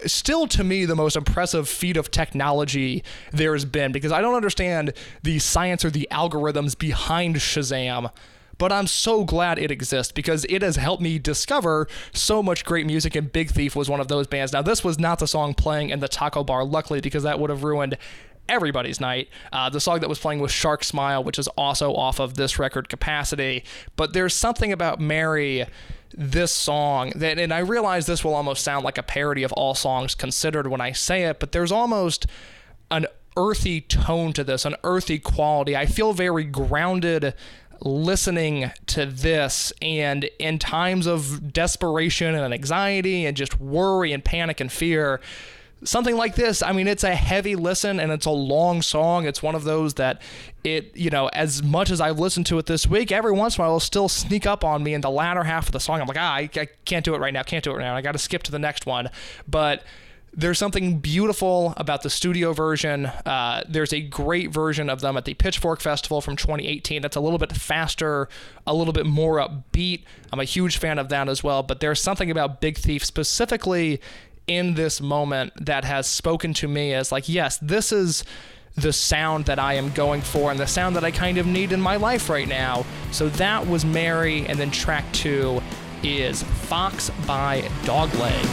still 0.07 0.47
to 0.47 0.65
me 0.65 0.85
the 0.85 0.97
most 0.97 1.17
impressive 1.17 1.69
feat 1.69 1.97
of 1.97 2.11
technology 2.11 3.03
there's 3.33 3.65
been 3.65 3.93
because 3.93 4.13
I 4.13 4.21
don't 4.21 4.35
understand 4.35 4.93
the 5.23 5.39
science 5.39 5.85
or 5.85 5.91
the 5.91 6.09
algorithms 6.11 6.79
behind 6.79 7.37
Shazam. 7.37 8.11
But 8.61 8.73
I'm 8.73 8.87
so 8.87 9.25
glad 9.25 9.59
it 9.59 9.71
exists 9.71 10.13
because 10.13 10.45
it 10.51 10.61
has 10.61 10.77
helped 10.77 11.03
me 11.03 11.19
discover 11.19 11.89
so 12.13 12.43
much 12.43 12.63
great 12.67 12.85
music, 12.85 13.17
and 13.17 13.33
Big 13.33 13.51
Thief 13.51 13.75
was 13.75 13.89
one 13.89 14.01
of 14.01 14.09
those 14.09 14.27
bands. 14.27 14.53
Now, 14.53 14.61
this 14.61 14.85
was 14.85 14.99
not 14.99 15.19
the 15.19 15.27
song 15.27 15.55
playing 15.55 15.89
in 15.89 16.01
the 16.01 16.09
taco 16.09 16.45
bar, 16.45 16.63
luckily, 16.63 17.01
because 17.01 17.23
that 17.23 17.41
would 17.41 17.49
have 17.49 17.65
ruined 17.65 17.97
everybody's 18.51 19.01
night. 19.01 19.31
Uh, 19.51 19.71
the 19.71 19.81
song 19.81 20.01
that 20.01 20.11
was 20.11 20.19
playing 20.19 20.41
was 20.41 20.53
Shark 20.53 20.85
Smile, 20.85 21.25
which 21.25 21.39
is 21.39 21.49
also 21.57 21.95
off 21.95 22.21
of 22.21 22.35
this 22.35 22.59
record 22.59 22.91
capacity. 22.91 23.65
But 23.97 24.13
there's 24.13 24.35
something 24.35 24.73
about 24.73 25.01
Mary 25.01 25.65
this 26.13 26.53
song 26.53 27.13
that 27.17 27.39
and 27.39 27.55
I 27.55 27.61
realize 27.61 28.05
this 28.05 28.23
will 28.23 28.35
almost 28.35 28.63
sound 28.63 28.85
like 28.85 28.99
a 28.99 29.03
parody 29.03 29.43
of 29.43 29.53
all 29.53 29.75
songs 29.75 30.15
considered 30.15 30.67
when 30.67 30.83
I 30.83 30.93
say 30.93 31.23
it, 31.23 31.41
but 31.41 31.53
there's 31.53 31.73
almost 31.73 32.27
an 32.91 33.07
earthy 33.39 33.81
tone 33.81 34.33
to 34.35 34.45
this, 34.45 34.67
an 34.67 34.77
earthy 34.85 35.19
quality. 35.19 35.77
I 35.77 35.87
feel 35.87 36.13
very 36.13 36.45
grounded 36.45 37.33
listening 37.83 38.71
to 38.87 39.07
this 39.07 39.73
and 39.81 40.25
in 40.39 40.59
times 40.59 41.07
of 41.07 41.53
desperation 41.53 42.35
and 42.35 42.53
anxiety 42.53 43.27
and 43.27 43.37
just 43.37 43.61
worry 43.61 44.13
and 44.13 44.25
panic 44.25 44.61
and 44.61 44.71
fear 44.71 45.21
something 45.85 46.17
like 46.17 46.35
this, 46.35 46.63
I 46.63 46.73
mean, 46.73 46.87
it's 46.87 47.05
a 47.05 47.15
heavy 47.15 47.57
listen 47.57 48.01
and 48.01 48.13
it's 48.13 48.27
a 48.27 48.31
long 48.31 48.83
song. 48.83 49.27
It's 49.27 49.43
one 49.43 49.55
of 49.55 49.65
those 49.65 49.95
that 49.95 50.21
it, 50.63 50.95
you 50.95 51.11
know, 51.11 51.29
as 51.29 51.63
much 51.63 51.91
as 51.91 52.01
I've 52.01 52.19
listened 52.19 52.47
to 52.47 52.59
it 52.59 52.67
this 52.67 52.87
week, 52.87 53.11
every 53.11 53.33
once 53.33 53.57
in 53.57 53.63
a 53.63 53.65
while 53.65 53.71
it'll 53.71 53.81
still 53.81 54.09
sneak 54.09 54.47
up 54.47 54.65
on 54.65 54.83
me 54.83 54.95
in 54.95 55.01
the 55.01 55.11
latter 55.11 55.45
half 55.45 55.67
of 55.67 55.73
the 55.73 55.81
song. 55.81 56.01
I'm 56.01 56.07
like, 56.07 56.19
ah, 56.19 56.35
I, 56.35 56.51
I 56.55 56.69
can't 56.85 57.05
do 57.05 57.15
it 57.15 57.19
right 57.19 57.33
now, 57.33 57.43
can't 57.43 57.65
do 57.65 57.71
it 57.71 57.77
right 57.77 57.85
now. 57.85 57.97
I 57.97 58.03
got 58.03 58.13
to 58.13 58.19
skip 58.19 58.43
to 58.45 58.53
the 58.53 58.59
next 58.59 58.87
one. 58.87 59.11
But 59.49 59.83
there's 60.33 60.59
something 60.59 60.99
beautiful 60.99 61.75
about 61.77 62.03
the 62.03 62.11
studio 62.11 62.53
version. 62.53 63.07
Uh, 63.07 63.65
there's 63.69 63.93
a 63.93 64.01
great 64.01 64.53
version 64.53 64.89
of 64.89 65.01
them 65.01 65.17
at 65.17 65.25
the 65.25 65.35
Pitchfork 65.35 65.81
Festival 65.81 66.21
from 66.21 66.37
2018 66.37 67.03
that's 67.03 67.17
a 67.17 67.21
little 67.21 67.39
bit 67.39 67.53
faster, 67.53 68.29
a 68.67 68.73
little 68.73 68.93
bit 68.93 69.07
more 69.07 69.37
upbeat. 69.37 70.05
I'm 70.33 70.39
a 70.39 70.45
huge 70.45 70.79
fan 70.79 70.99
of 70.99 71.09
that 71.09 71.29
as 71.29 71.43
well. 71.43 71.63
But 71.63 71.81
there's 71.81 72.01
something 72.01 72.31
about 72.31 72.61
Big 72.61 72.79
Thief 72.79 73.05
specifically 73.05 74.01
in 74.47 74.75
this 74.75 75.01
moment 75.01 75.53
that 75.65 75.85
has 75.85 76.07
spoken 76.07 76.55
to 76.55 76.69
me 76.69 76.95
as 76.95 77.11
like, 77.11 77.29
yes, 77.29 77.59
this 77.59 77.91
is 77.91 78.25
the 78.77 78.93
sound 78.93 79.47
that 79.47 79.59
I 79.59 79.75
am 79.75 79.91
going 79.91 80.21
for 80.21 80.51
and 80.51 80.59
the 80.59 80.67
sound 80.67 80.95
that 80.95 81.05
I 81.05 81.11
kind 81.11 81.39
of 81.39 81.47
need 81.47 81.73
in 81.73 81.81
my 81.81 81.97
life 81.97 82.31
right 82.31 82.49
now. 82.49 82.87
So 83.11 83.29
that 83.31 83.67
was 83.67 83.85
Mary, 83.85 84.47
and 84.47 84.59
then 84.59 84.71
track 84.71 85.05
two 85.13 85.61
is 86.03 86.43
Fox 86.43 87.11
by 87.27 87.63
Dogleg. 87.83 88.47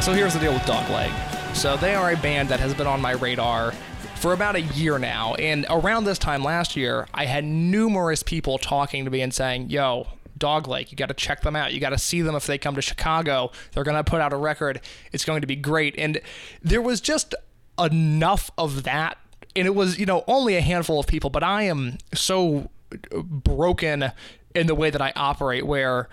So 0.00 0.14
here's 0.14 0.32
the 0.32 0.40
deal 0.40 0.54
with 0.54 0.62
Dogleg. 0.62 1.12
So 1.54 1.76
they 1.76 1.94
are 1.94 2.12
a 2.12 2.16
band 2.16 2.48
that 2.48 2.58
has 2.58 2.72
been 2.72 2.86
on 2.86 3.02
my 3.02 3.12
radar 3.12 3.72
for 4.16 4.32
about 4.32 4.56
a 4.56 4.62
year 4.62 4.98
now. 4.98 5.34
And 5.34 5.66
around 5.68 6.04
this 6.04 6.18
time 6.18 6.42
last 6.42 6.74
year, 6.74 7.06
I 7.12 7.26
had 7.26 7.44
numerous 7.44 8.22
people 8.22 8.56
talking 8.56 9.04
to 9.04 9.10
me 9.10 9.20
and 9.20 9.32
saying, 9.32 9.68
yo, 9.68 10.06
Dogleg, 10.38 10.90
you 10.90 10.96
got 10.96 11.08
to 11.08 11.14
check 11.14 11.42
them 11.42 11.54
out. 11.54 11.74
You 11.74 11.80
got 11.80 11.90
to 11.90 11.98
see 11.98 12.22
them 12.22 12.34
if 12.34 12.46
they 12.46 12.56
come 12.56 12.76
to 12.76 12.82
Chicago. 12.82 13.52
They're 13.72 13.84
going 13.84 13.98
to 13.98 14.02
put 14.02 14.22
out 14.22 14.32
a 14.32 14.36
record. 14.36 14.80
It's 15.12 15.26
going 15.26 15.42
to 15.42 15.46
be 15.46 15.54
great. 15.54 15.94
And 15.98 16.22
there 16.62 16.80
was 16.80 17.02
just 17.02 17.34
enough 17.78 18.50
of 18.56 18.84
that. 18.84 19.18
And 19.54 19.66
it 19.66 19.74
was, 19.74 19.98
you 19.98 20.06
know, 20.06 20.24
only 20.26 20.56
a 20.56 20.62
handful 20.62 20.98
of 20.98 21.06
people, 21.08 21.28
but 21.28 21.42
I 21.42 21.64
am 21.64 21.98
so 22.14 22.70
broken 23.12 24.12
in 24.54 24.66
the 24.66 24.74
way 24.74 24.88
that 24.88 25.02
I 25.02 25.12
operate 25.14 25.66
where 25.66 26.08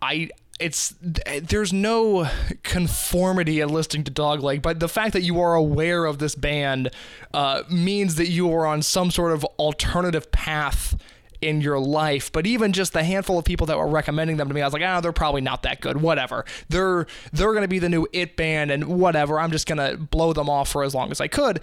I 0.00 0.30
it's 0.60 0.94
there's 1.00 1.72
no 1.72 2.28
conformity 2.62 3.60
in 3.60 3.70
listening 3.70 4.04
to 4.04 4.10
Dogleg, 4.10 4.62
but 4.62 4.80
the 4.80 4.88
fact 4.88 5.12
that 5.14 5.22
you 5.22 5.40
are 5.40 5.54
aware 5.54 6.04
of 6.04 6.18
this 6.18 6.34
band 6.34 6.90
uh, 7.32 7.62
means 7.68 8.14
that 8.16 8.28
you 8.28 8.52
are 8.52 8.66
on 8.66 8.82
some 8.82 9.10
sort 9.10 9.32
of 9.32 9.44
alternative 9.58 10.30
path 10.30 10.96
in 11.40 11.60
your 11.60 11.78
life. 11.78 12.32
But 12.32 12.46
even 12.46 12.72
just 12.72 12.92
the 12.92 13.02
handful 13.04 13.38
of 13.38 13.44
people 13.44 13.66
that 13.66 13.76
were 13.76 13.88
recommending 13.88 14.36
them 14.36 14.48
to 14.48 14.54
me, 14.54 14.62
I 14.62 14.66
was 14.66 14.72
like, 14.72 14.82
ah, 14.84 14.96
oh, 14.96 15.00
they're 15.00 15.12
probably 15.12 15.40
not 15.40 15.64
that 15.64 15.80
good. 15.80 16.00
Whatever. 16.00 16.44
They're 16.68 17.06
they're 17.32 17.52
gonna 17.52 17.68
be 17.68 17.80
the 17.80 17.88
new 17.88 18.06
it 18.12 18.36
band, 18.36 18.70
and 18.70 18.84
whatever. 18.84 19.40
I'm 19.40 19.50
just 19.50 19.66
gonna 19.66 19.96
blow 19.96 20.32
them 20.32 20.48
off 20.48 20.70
for 20.70 20.84
as 20.84 20.94
long 20.94 21.10
as 21.10 21.20
I 21.20 21.26
could, 21.26 21.60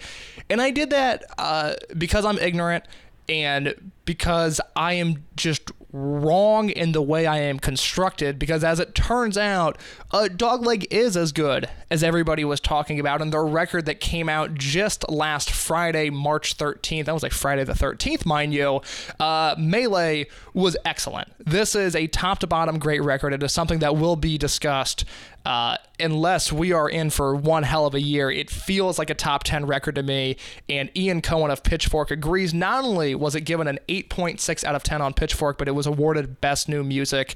and 0.50 0.60
I 0.60 0.70
did 0.70 0.90
that 0.90 1.24
uh, 1.38 1.74
because 1.96 2.24
I'm 2.24 2.38
ignorant 2.38 2.84
and 3.28 3.92
because 4.04 4.60
I 4.76 4.94
am 4.94 5.24
just 5.36 5.70
wrong 5.92 6.70
in 6.70 6.92
the 6.92 7.02
way 7.02 7.26
I 7.26 7.38
am 7.38 7.58
constructed 7.58 8.38
because 8.38 8.64
as 8.64 8.80
it 8.80 8.94
turns 8.94 9.36
out, 9.36 9.78
uh, 10.10 10.28
Dogleg 10.30 10.86
is 10.90 11.16
as 11.16 11.32
good 11.32 11.68
as 11.90 12.02
everybody 12.02 12.44
was 12.44 12.60
talking 12.60 12.98
about 12.98 13.20
and 13.20 13.32
the 13.32 13.40
record 13.40 13.86
that 13.86 14.00
came 14.00 14.28
out 14.28 14.54
just 14.54 15.08
last 15.10 15.50
Friday, 15.50 16.10
March 16.10 16.56
13th, 16.56 17.04
that 17.04 17.14
was 17.14 17.22
like 17.22 17.32
Friday 17.32 17.64
the 17.64 17.74
13th, 17.74 18.24
mind 18.24 18.54
you, 18.54 18.80
uh, 19.20 19.54
Melee 19.58 20.26
was 20.54 20.76
excellent. 20.84 21.28
This 21.38 21.74
is 21.74 21.94
a 21.94 22.06
top 22.06 22.38
to 22.38 22.46
bottom 22.46 22.78
great 22.78 23.02
record. 23.02 23.32
It 23.32 23.42
is 23.42 23.52
something 23.52 23.80
that 23.80 23.96
will 23.96 24.16
be 24.16 24.38
discussed 24.38 25.04
uh, 25.44 25.76
unless 25.98 26.52
we 26.52 26.72
are 26.72 26.88
in 26.88 27.10
for 27.10 27.34
one 27.34 27.62
hell 27.62 27.86
of 27.86 27.94
a 27.94 28.00
year. 28.00 28.30
It 28.30 28.50
feels 28.50 28.98
like 28.98 29.10
a 29.10 29.14
top 29.14 29.44
10 29.44 29.66
record 29.66 29.96
to 29.96 30.02
me. 30.02 30.36
And 30.68 30.90
Ian 30.96 31.22
Cohen 31.22 31.50
of 31.50 31.62
Pitchfork 31.62 32.10
agrees. 32.10 32.54
Not 32.54 32.84
only 32.84 33.14
was 33.14 33.34
it 33.34 33.42
given 33.42 33.66
an 33.66 33.78
8.6 33.88 34.64
out 34.64 34.74
of 34.74 34.82
10 34.82 35.02
on 35.02 35.14
Pitchfork, 35.14 35.58
but 35.58 35.68
it 35.68 35.72
was 35.72 35.86
awarded 35.86 36.40
Best 36.40 36.68
New 36.68 36.82
Music. 36.82 37.34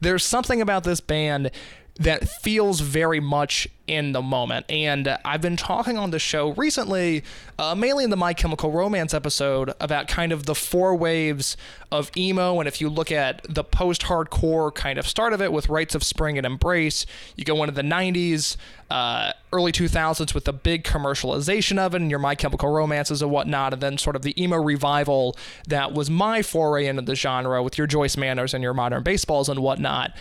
There's 0.00 0.24
something 0.24 0.60
about 0.60 0.84
this 0.84 1.00
band 1.00 1.50
that 1.96 2.28
feels 2.28 2.80
very 2.80 3.20
much 3.20 3.68
in 3.86 4.12
the 4.12 4.22
moment. 4.22 4.66
And 4.68 5.16
I've 5.24 5.42
been 5.42 5.56
talking 5.56 5.98
on 5.98 6.10
the 6.10 6.18
show 6.18 6.52
recently, 6.52 7.22
uh, 7.58 7.74
mainly 7.74 8.02
in 8.02 8.10
the 8.10 8.16
My 8.16 8.32
Chemical 8.32 8.72
Romance 8.72 9.12
episode, 9.12 9.74
about 9.78 10.08
kind 10.08 10.32
of 10.32 10.46
the 10.46 10.54
four 10.54 10.96
waves 10.96 11.56
of 11.92 12.10
emo. 12.16 12.58
And 12.58 12.66
if 12.66 12.80
you 12.80 12.88
look 12.88 13.12
at 13.12 13.42
the 13.48 13.62
post 13.62 14.02
hardcore 14.02 14.74
kind 14.74 14.98
of 14.98 15.06
start 15.06 15.32
of 15.32 15.40
it 15.40 15.52
with 15.52 15.68
Rites 15.68 15.94
of 15.94 16.02
Spring 16.02 16.36
and 16.38 16.46
Embrace, 16.46 17.06
you 17.36 17.44
go 17.44 17.62
into 17.62 17.74
the 17.74 17.82
90s, 17.82 18.56
uh, 18.90 19.32
early 19.52 19.70
2000s 19.70 20.34
with 20.34 20.46
the 20.46 20.52
big 20.52 20.82
commercialization 20.82 21.78
of 21.78 21.94
it 21.94 22.00
and 22.00 22.10
your 22.10 22.18
My 22.18 22.34
Chemical 22.34 22.70
Romances 22.70 23.22
and 23.22 23.30
whatnot, 23.30 23.74
and 23.74 23.82
then 23.82 23.98
sort 23.98 24.16
of 24.16 24.22
the 24.22 24.40
emo 24.42 24.56
revival 24.56 25.36
that 25.68 25.92
was 25.92 26.10
my 26.10 26.42
foray 26.42 26.86
into 26.86 27.02
the 27.02 27.14
genre 27.14 27.62
with 27.62 27.76
your 27.78 27.86
Joyce 27.86 28.16
Manors 28.16 28.54
and 28.54 28.62
your 28.62 28.74
Modern 28.74 29.02
Baseballs 29.02 29.48
and 29.48 29.60
whatnot. 29.60 30.12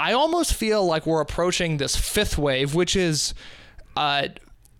I 0.00 0.14
almost 0.14 0.54
feel 0.54 0.86
like 0.86 1.04
we're 1.04 1.20
approaching 1.20 1.76
this 1.76 1.94
fifth 1.94 2.38
wave, 2.38 2.74
which 2.74 2.96
is 2.96 3.34
uh, 3.96 4.28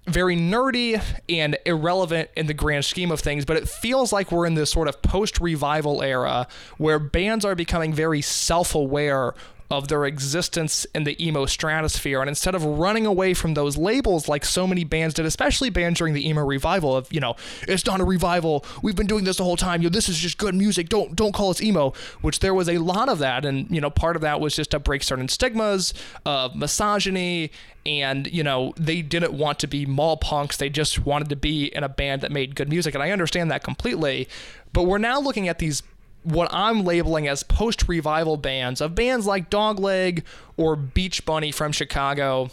very 0.07 0.35
nerdy 0.35 0.99
and 1.29 1.59
irrelevant 1.67 2.31
in 2.39 2.47
the 2.47 2.55
grand 2.55 2.87
scheme 2.87 3.11
of 3.13 3.21
things, 3.21 3.45
but 3.45 3.59
it 3.59 3.69
feels 3.69 4.15
like 4.15 4.33
we're 4.33 4.47
in 4.47 4.55
this 4.55 4.71
sort 4.71 4.89
of 4.89 5.03
post 5.03 5.39
revival 5.39 6.01
era 6.03 6.49
where 6.79 6.99
bands 6.99 7.45
are 7.45 7.55
becoming 7.55 7.93
very 7.93 8.23
self 8.23 8.75
aware 8.75 9.35
of 9.71 9.89
their 9.89 10.05
existence 10.05 10.85
in 10.95 11.05
the 11.05 11.25
emo 11.25 11.47
stratosphere. 11.47 12.21
And 12.21 12.29
instead 12.29 12.55
of 12.55 12.65
running 12.65 13.07
away 13.07 13.35
from 13.35 13.55
those 13.55 13.77
labels 13.77 14.29
like 14.29 14.45
so 14.45 14.67
many 14.67 14.83
bands 14.83 15.15
did, 15.15 15.27
especially 15.27 15.71
bands 15.71 15.99
during 15.99 16.15
the 16.15 16.29
emo 16.29 16.45
revival 16.45 16.97
of, 16.97 17.13
you 17.13 17.21
know, 17.21 17.37
it's 17.69 17.87
not 17.87 18.01
a 18.01 18.05
revival. 18.05 18.65
We've 18.83 18.97
been 18.97 19.07
doing 19.07 19.25
this 19.25 19.37
the 19.37 19.45
whole 19.45 19.57
time. 19.57 19.83
You 19.83 19.89
this 19.91 20.09
is 20.09 20.19
just 20.19 20.39
good 20.39 20.55
music. 20.55 20.89
Don't 20.89 21.15
don't 21.15 21.33
call 21.33 21.51
us 21.51 21.63
emo. 21.63 21.93
Which 22.21 22.41
there 22.41 22.55
was 22.55 22.69
a 22.69 22.79
lot 22.79 23.09
of 23.09 23.21
that. 23.21 23.45
And, 23.45 23.71
you 23.71 23.81
know, 23.81 23.91
part 23.91 24.17
of 24.17 24.23
that 24.23 24.41
was 24.41 24.57
just 24.57 24.73
to 24.73 24.81
break 24.81 25.03
certain 25.03 25.29
stigmas 25.29 25.95
of 26.27 26.57
misogyny 26.57 27.53
and 27.87 28.31
you 28.31 28.43
know 28.43 28.75
they 28.77 29.01
didn't 29.01 29.33
want 29.33 29.59
to 29.59 29.67
be 29.67 29.87
mall 29.87 30.17
punks 30.17 30.59
they 30.59 30.69
just 30.69 31.05
wanted 31.07 31.29
to 31.31 31.37
be 31.37 31.75
in 31.75 31.83
a 31.83 31.89
band 31.89 32.21
that 32.21 32.31
made 32.31 32.55
good 32.55 32.69
music 32.69 32.95
and 32.95 33.03
i 33.03 33.11
understand 33.11 33.51
that 33.51 33.63
completely 33.63 34.29
but 34.73 34.83
we're 34.83 34.99
now 34.99 35.19
looking 35.19 35.49
at 35.49 35.59
these 35.59 35.83
what 36.23 36.49
I'm 36.53 36.85
labeling 36.85 37.29
as 37.29 37.43
post 37.43 37.89
revival 37.89 38.37
bands 38.37 38.81
of 38.81 38.95
bands 38.95 39.27
like 39.27 39.51
Dogleg 39.51 40.23
or 40.57 40.77
Beach 40.77 41.25
Bunny 41.25 41.51
from 41.51 41.73
Chicago 41.73 42.51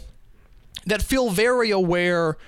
that 0.86 1.02
feel 1.02 1.30
very 1.30 1.70
aware 1.70 2.38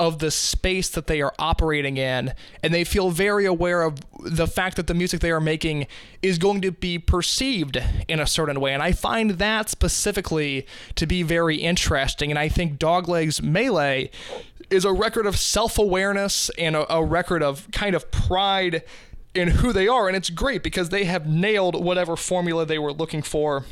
of 0.00 0.18
the 0.18 0.30
space 0.30 0.88
that 0.88 1.06
they 1.08 1.20
are 1.20 1.34
operating 1.38 1.98
in 1.98 2.32
and 2.62 2.72
they 2.72 2.84
feel 2.84 3.10
very 3.10 3.44
aware 3.44 3.82
of 3.82 3.98
the 4.24 4.46
fact 4.46 4.76
that 4.76 4.86
the 4.86 4.94
music 4.94 5.20
they 5.20 5.30
are 5.30 5.42
making 5.42 5.86
is 6.22 6.38
going 6.38 6.62
to 6.62 6.72
be 6.72 6.98
perceived 6.98 7.76
in 8.08 8.18
a 8.18 8.26
certain 8.26 8.60
way. 8.60 8.72
And 8.72 8.82
I 8.82 8.92
find 8.92 9.32
that 9.32 9.68
specifically 9.68 10.66
to 10.94 11.06
be 11.06 11.22
very 11.22 11.56
interesting 11.56 12.30
and 12.30 12.38
I 12.38 12.48
think 12.48 12.78
Dogleg's 12.78 13.42
Melee 13.42 14.10
is 14.70 14.86
a 14.86 14.92
record 14.92 15.26
of 15.26 15.36
self-awareness 15.36 16.50
and 16.56 16.76
a, 16.76 16.90
a 16.94 17.04
record 17.04 17.42
of 17.42 17.70
kind 17.72 17.94
of 17.94 18.10
pride 18.10 18.82
in 19.34 19.48
who 19.48 19.72
they 19.72 19.88
are. 19.88 20.08
And 20.08 20.16
it's 20.16 20.30
great 20.30 20.62
because 20.62 20.88
they 20.88 21.04
have 21.04 21.26
nailed 21.26 21.82
whatever 21.82 22.16
formula 22.16 22.66
they 22.66 22.78
were 22.78 22.92
looking 22.92 23.22
for. 23.22 23.64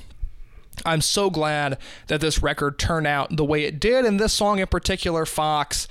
I'm 0.85 1.01
so 1.01 1.31
glad 1.31 1.79
that 2.07 2.21
this 2.21 2.43
record 2.43 2.79
turned 2.79 3.07
out 3.07 3.37
the 3.37 3.45
way 3.45 3.65
it 3.65 3.81
did. 3.81 4.05
And 4.05 4.21
this 4.21 4.33
song 4.33 4.61
in 4.61 4.67
particular, 4.67 5.27
Fox, 5.27 5.89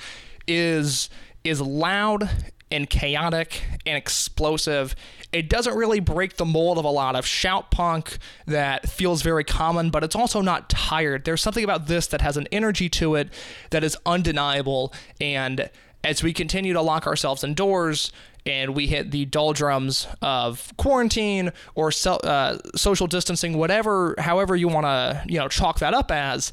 is 0.48 1.10
is 1.44 1.62
loud 1.62 2.30
and 2.72 2.90
chaotic 2.90 3.64
and 3.86 3.96
explosive. 3.98 4.96
It 5.32 5.50
doesn't 5.50 5.76
really 5.76 6.00
break 6.00 6.38
the 6.38 6.46
mold 6.46 6.78
of 6.78 6.86
a 6.86 6.90
lot 6.90 7.16
of 7.16 7.26
shout 7.26 7.72
punk 7.72 8.18
that 8.46 8.90
feels 8.90 9.22
very 9.22 9.44
common, 9.44 9.90
but 9.90 10.04
it's 10.04 10.16
also 10.16 10.42
not 10.42 10.70
tired. 10.70 11.26
There's 11.26 11.42
something 11.42 11.64
about 11.64 11.88
this 11.88 12.08
that 12.08 12.22
has 12.22 12.36
an 12.38 12.48
energy 12.52 12.90
to 12.90 13.16
it 13.16 13.30
that 13.70 13.84
is 13.84 13.98
undeniable 14.06 14.94
and 15.22 15.70
as 16.04 16.24
we 16.24 16.32
continue 16.32 16.74
to 16.74 16.82
lock 16.82 17.08
ourselves 17.08 17.44
indoors 17.44 18.12
and 18.48 18.76
we 18.76 18.88
hit 18.88 19.12
the 19.12 19.26
doldrums 19.26 20.08
of 20.22 20.74
quarantine 20.78 21.52
or 21.76 21.92
so, 21.92 22.16
uh, 22.16 22.58
social 22.76 23.08
distancing, 23.08 23.58
whatever, 23.58 24.16
however 24.18 24.56
you 24.56 24.68
want 24.68 24.86
to, 24.86 25.24
you 25.28 25.38
know, 25.38 25.48
chalk 25.48 25.80
that 25.80 25.94
up 25.94 26.12
as, 26.12 26.52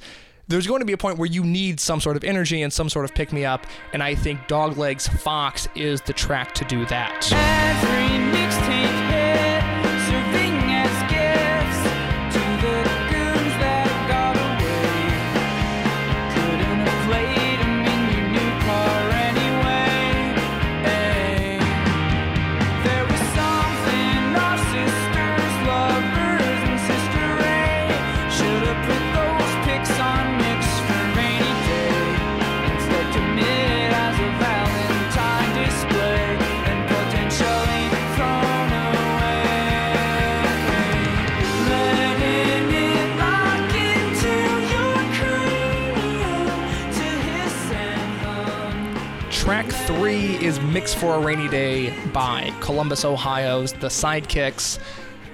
there's 0.48 0.66
going 0.66 0.80
to 0.80 0.86
be 0.86 0.92
a 0.92 0.98
point 0.98 1.18
where 1.18 1.28
you 1.28 1.42
need 1.42 1.80
some 1.80 2.00
sort 2.00 2.16
of 2.16 2.24
energy 2.24 2.62
and 2.62 2.72
some 2.72 2.88
sort 2.88 3.04
of 3.04 3.14
pick 3.14 3.32
me 3.32 3.44
up, 3.44 3.66
and 3.92 4.02
I 4.02 4.14
think 4.14 4.40
Doglegs 4.40 5.08
Fox 5.20 5.68
is 5.74 6.02
the 6.02 6.12
track 6.12 6.52
to 6.54 6.64
do 6.64 6.84
that. 6.86 7.22
For 51.04 51.16
a 51.16 51.20
Rainy 51.20 51.49
Day 51.49 51.94
by 52.14 52.50
Columbus, 52.62 53.04
Ohio's 53.04 53.75
The 53.75 53.88
Sidekicks. 53.88 54.78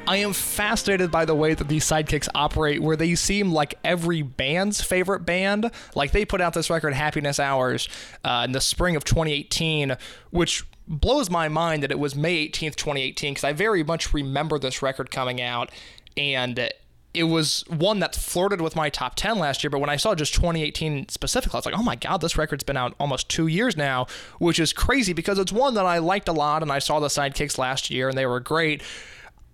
I 0.04 0.16
am 0.16 0.32
fascinated 0.32 1.12
by 1.12 1.24
the 1.24 1.36
way 1.36 1.54
that 1.54 1.68
these 1.68 1.84
sidekicks 1.84 2.28
operate, 2.34 2.82
where 2.82 2.96
they 2.96 3.14
seem 3.14 3.52
like 3.52 3.78
every 3.84 4.22
band's 4.22 4.80
favorite 4.80 5.20
band. 5.20 5.70
Like 5.94 6.10
they 6.10 6.24
put 6.24 6.40
out 6.40 6.54
this 6.54 6.70
record, 6.70 6.92
Happiness 6.92 7.38
Hours, 7.38 7.88
uh, 8.24 8.42
in 8.46 8.50
the 8.50 8.60
spring 8.60 8.96
of 8.96 9.04
2018, 9.04 9.96
which 10.30 10.64
blows 10.88 11.30
my 11.30 11.46
mind 11.46 11.84
that 11.84 11.92
it 11.92 12.00
was 12.00 12.16
May 12.16 12.48
18th, 12.48 12.74
2018, 12.74 13.34
because 13.34 13.44
I 13.44 13.52
very 13.52 13.84
much 13.84 14.12
remember 14.12 14.58
this 14.58 14.82
record 14.82 15.12
coming 15.12 15.40
out. 15.40 15.70
And 16.16 16.68
it 17.12 17.24
was 17.24 17.64
one 17.68 17.98
that 18.00 18.14
flirted 18.14 18.60
with 18.60 18.76
my 18.76 18.88
top 18.88 19.14
10 19.16 19.38
last 19.38 19.64
year, 19.64 19.70
but 19.70 19.80
when 19.80 19.90
I 19.90 19.96
saw 19.96 20.14
just 20.14 20.34
2018 20.34 21.08
specifically, 21.08 21.56
I 21.56 21.58
was 21.58 21.66
like, 21.66 21.78
oh 21.78 21.82
my 21.82 21.96
God, 21.96 22.20
this 22.20 22.38
record's 22.38 22.62
been 22.62 22.76
out 22.76 22.94
almost 23.00 23.28
two 23.28 23.48
years 23.48 23.76
now, 23.76 24.06
which 24.38 24.60
is 24.60 24.72
crazy 24.72 25.12
because 25.12 25.38
it's 25.38 25.52
one 25.52 25.74
that 25.74 25.86
I 25.86 25.98
liked 25.98 26.28
a 26.28 26.32
lot 26.32 26.62
and 26.62 26.70
I 26.70 26.78
saw 26.78 27.00
the 27.00 27.08
sidekicks 27.08 27.58
last 27.58 27.90
year 27.90 28.08
and 28.08 28.16
they 28.16 28.26
were 28.26 28.40
great. 28.40 28.82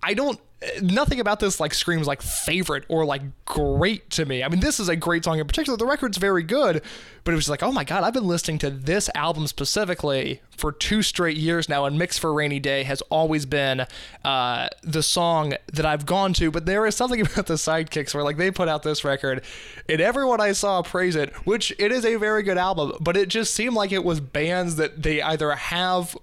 I 0.03 0.13
don't, 0.13 0.39
nothing 0.81 1.19
about 1.19 1.39
this 1.39 1.59
like 1.59 1.73
screams 1.73 2.07
like 2.07 2.21
favorite 2.21 2.83
or 2.89 3.05
like 3.05 3.21
great 3.45 4.09
to 4.11 4.25
me. 4.25 4.43
I 4.43 4.49
mean, 4.49 4.59
this 4.59 4.79
is 4.79 4.89
a 4.89 4.95
great 4.95 5.23
song 5.23 5.39
in 5.39 5.45
particular. 5.45 5.77
The 5.77 5.85
record's 5.85 6.17
very 6.17 6.41
good, 6.41 6.81
but 7.23 7.31
it 7.31 7.35
was 7.35 7.47
like, 7.47 7.61
oh 7.61 7.71
my 7.71 7.83
God, 7.83 8.03
I've 8.03 8.13
been 8.13 8.27
listening 8.27 8.57
to 8.59 8.71
this 8.71 9.09
album 9.13 9.45
specifically 9.45 10.41
for 10.49 10.71
two 10.71 11.03
straight 11.03 11.37
years 11.37 11.69
now, 11.69 11.85
and 11.85 11.99
Mix 11.99 12.17
for 12.17 12.33
Rainy 12.33 12.59
Day 12.59 12.83
has 12.83 13.01
always 13.03 13.45
been 13.45 13.85
uh, 14.25 14.69
the 14.81 15.03
song 15.03 15.53
that 15.71 15.85
I've 15.85 16.07
gone 16.07 16.33
to. 16.33 16.49
But 16.49 16.65
there 16.65 16.87
is 16.87 16.95
something 16.95 17.21
about 17.27 17.45
the 17.45 17.55
sidekicks 17.55 18.15
where 18.15 18.23
like 18.23 18.37
they 18.37 18.49
put 18.49 18.67
out 18.67 18.81
this 18.81 19.03
record, 19.03 19.43
and 19.87 20.01
everyone 20.01 20.41
I 20.41 20.53
saw 20.53 20.81
praise 20.81 21.15
it, 21.15 21.35
which 21.45 21.71
it 21.77 21.91
is 21.91 22.03
a 22.03 22.15
very 22.15 22.41
good 22.41 22.57
album, 22.57 22.93
but 22.99 23.15
it 23.15 23.29
just 23.29 23.53
seemed 23.53 23.75
like 23.75 23.91
it 23.91 24.03
was 24.03 24.19
bands 24.19 24.77
that 24.77 25.03
they 25.03 25.21
either 25.21 25.51
have. 25.51 26.17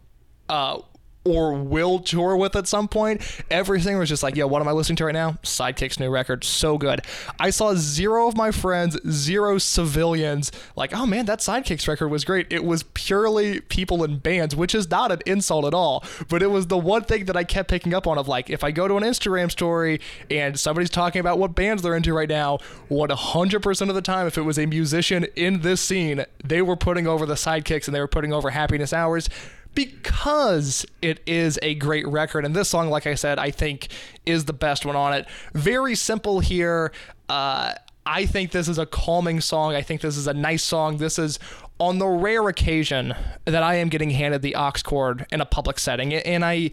Uh, 0.49 0.81
or 1.25 1.55
will 1.55 1.99
tour 1.99 2.37
with 2.37 2.55
at 2.55 2.67
some 2.67 2.89
point. 2.89 3.23
Everything 3.51 3.99
was 3.99 4.09
just 4.09 4.23
like, 4.23 4.37
yo, 4.37 4.47
what 4.47 4.61
am 4.61 4.69
I 4.69 4.73
listening 4.73 4.97
to 4.97 5.07
right 5.07 5.15
now? 5.15 5.33
Sidekick's 5.43 5.99
new 5.99 6.11
record, 6.11 6.45
so 6.45 6.77
good. 6.79 7.01
I 7.41 7.51
saw 7.51 7.75
zero 7.75 8.29
of 8.29 8.37
my 8.37 8.51
friends, 8.51 8.99
zero 9.09 9.59
civilians, 9.59 10.53
like, 10.77 10.95
oh 10.95 11.07
man, 11.07 11.27
that 11.27 11.39
Sidekicks 11.39 11.89
record 11.89 12.09
was 12.09 12.25
great. 12.25 12.47
It 12.53 12.65
was 12.65 12.83
purely 12.95 13.61
people 13.63 14.05
in 14.05 14.19
bands, 14.19 14.55
which 14.55 14.75
is 14.75 14.91
not 14.91 15.11
an 15.11 15.21
insult 15.27 15.65
at 15.65 15.75
all, 15.75 16.05
but 16.29 16.43
it 16.43 16.49
was 16.49 16.67
the 16.67 16.79
one 16.79 17.05
thing 17.05 17.25
that 17.25 17.37
I 17.37 17.45
kept 17.45 17.71
picking 17.71 17.95
up 17.95 18.07
on 18.07 18.19
of 18.19 18.29
like, 18.29 18.51
if 18.51 18.63
I 18.63 18.71
go 18.71 18.87
to 18.87 18.97
an 18.97 19.03
Instagram 19.03 19.51
story 19.51 20.01
and 20.31 20.59
somebody's 20.59 20.91
talking 20.91 21.21
about 21.21 21.39
what 21.39 21.55
bands 21.55 21.83
they're 21.83 21.97
into 21.97 22.13
right 22.13 22.29
now, 22.29 22.59
100% 22.91 23.89
of 23.89 23.95
the 23.95 24.03
time, 24.03 24.27
if 24.27 24.37
it 24.37 24.43
was 24.43 24.59
a 24.59 24.67
musician 24.67 25.27
in 25.37 25.61
this 25.63 25.81
scene, 25.81 26.25
they 26.45 26.61
were 26.61 26.77
putting 26.77 27.07
over 27.07 27.25
the 27.25 27.35
Sidekicks 27.35 27.87
and 27.87 27.95
they 27.95 28.01
were 28.01 28.09
putting 28.09 28.33
over 28.33 28.51
Happiness 28.51 28.93
Hours 28.93 29.29
because 29.75 30.87
it 31.03 31.21
is 31.27 31.59
a 31.63 31.75
great 31.75 32.07
record. 32.07 32.45
And 32.45 32.55
this 32.55 32.69
song, 32.69 32.91
like 32.91 33.07
I 33.07 33.15
said, 33.15 33.39
I 33.39 33.51
think 33.51 33.89
is 34.27 34.45
the 34.45 34.53
best 34.53 34.87
one 34.87 34.97
on 34.97 35.13
it. 35.13 35.27
Very 35.55 35.95
simple 35.95 36.41
here. 36.41 36.93
Uh, 37.29 37.75
I 38.07 38.27
think 38.27 38.51
this 38.51 38.69
is 38.69 38.79
a 38.79 38.87
calming 38.87 39.41
song. 39.41 39.75
I 39.75 39.83
think 39.83 40.01
this 40.01 40.17
is 40.17 40.27
a 40.27 40.35
nice 40.35 40.63
song. 40.63 40.99
This 40.99 41.19
is 41.19 41.39
on 41.81 41.99
the 41.99 42.07
rare 42.07 42.49
occasion 42.49 43.15
that 43.47 43.63
I 43.63 43.77
am 43.77 43.89
getting 43.89 44.11
handed 44.11 44.43
the 44.43 44.55
aux 44.55 44.73
cord 44.85 45.27
in 45.33 45.41
a 45.41 45.47
public 45.47 45.79
setting. 45.79 46.13
And 46.15 46.45
I 46.45 46.71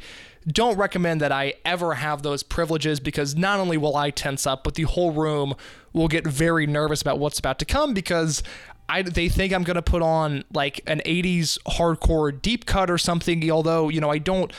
don't 0.48 0.78
recommend 0.78 1.22
that 1.22 1.32
I 1.32 1.54
ever 1.66 1.96
have 1.96 2.24
those 2.24 2.44
privileges 2.44 3.00
because 3.00 3.36
not 3.36 3.60
only 3.60 3.78
will 3.78 3.96
I 3.96 4.10
tense 4.10 4.46
up, 4.48 4.64
but 4.64 4.76
the 4.76 4.84
whole 4.84 5.12
room 5.12 5.56
will 5.94 6.08
get 6.08 6.26
very 6.26 6.66
nervous 6.68 7.02
about 7.02 7.20
what's 7.20 7.40
about 7.40 7.60
to 7.60 7.66
come 7.66 7.94
because 7.94 8.42
I, 8.92 9.02
they 9.04 9.30
think 9.30 9.54
I'm 9.54 9.64
gonna 9.64 9.82
put 9.82 10.02
on 10.02 10.44
like 10.54 10.82
an 10.86 11.02
80s 11.06 11.58
hardcore 11.64 12.40
deep 12.42 12.66
cut 12.66 12.92
or 12.92 12.98
something. 12.98 13.50
Although 13.50 13.90
you 13.90 14.02
know 14.02 14.10
I 14.10 14.18
don't 14.18 14.52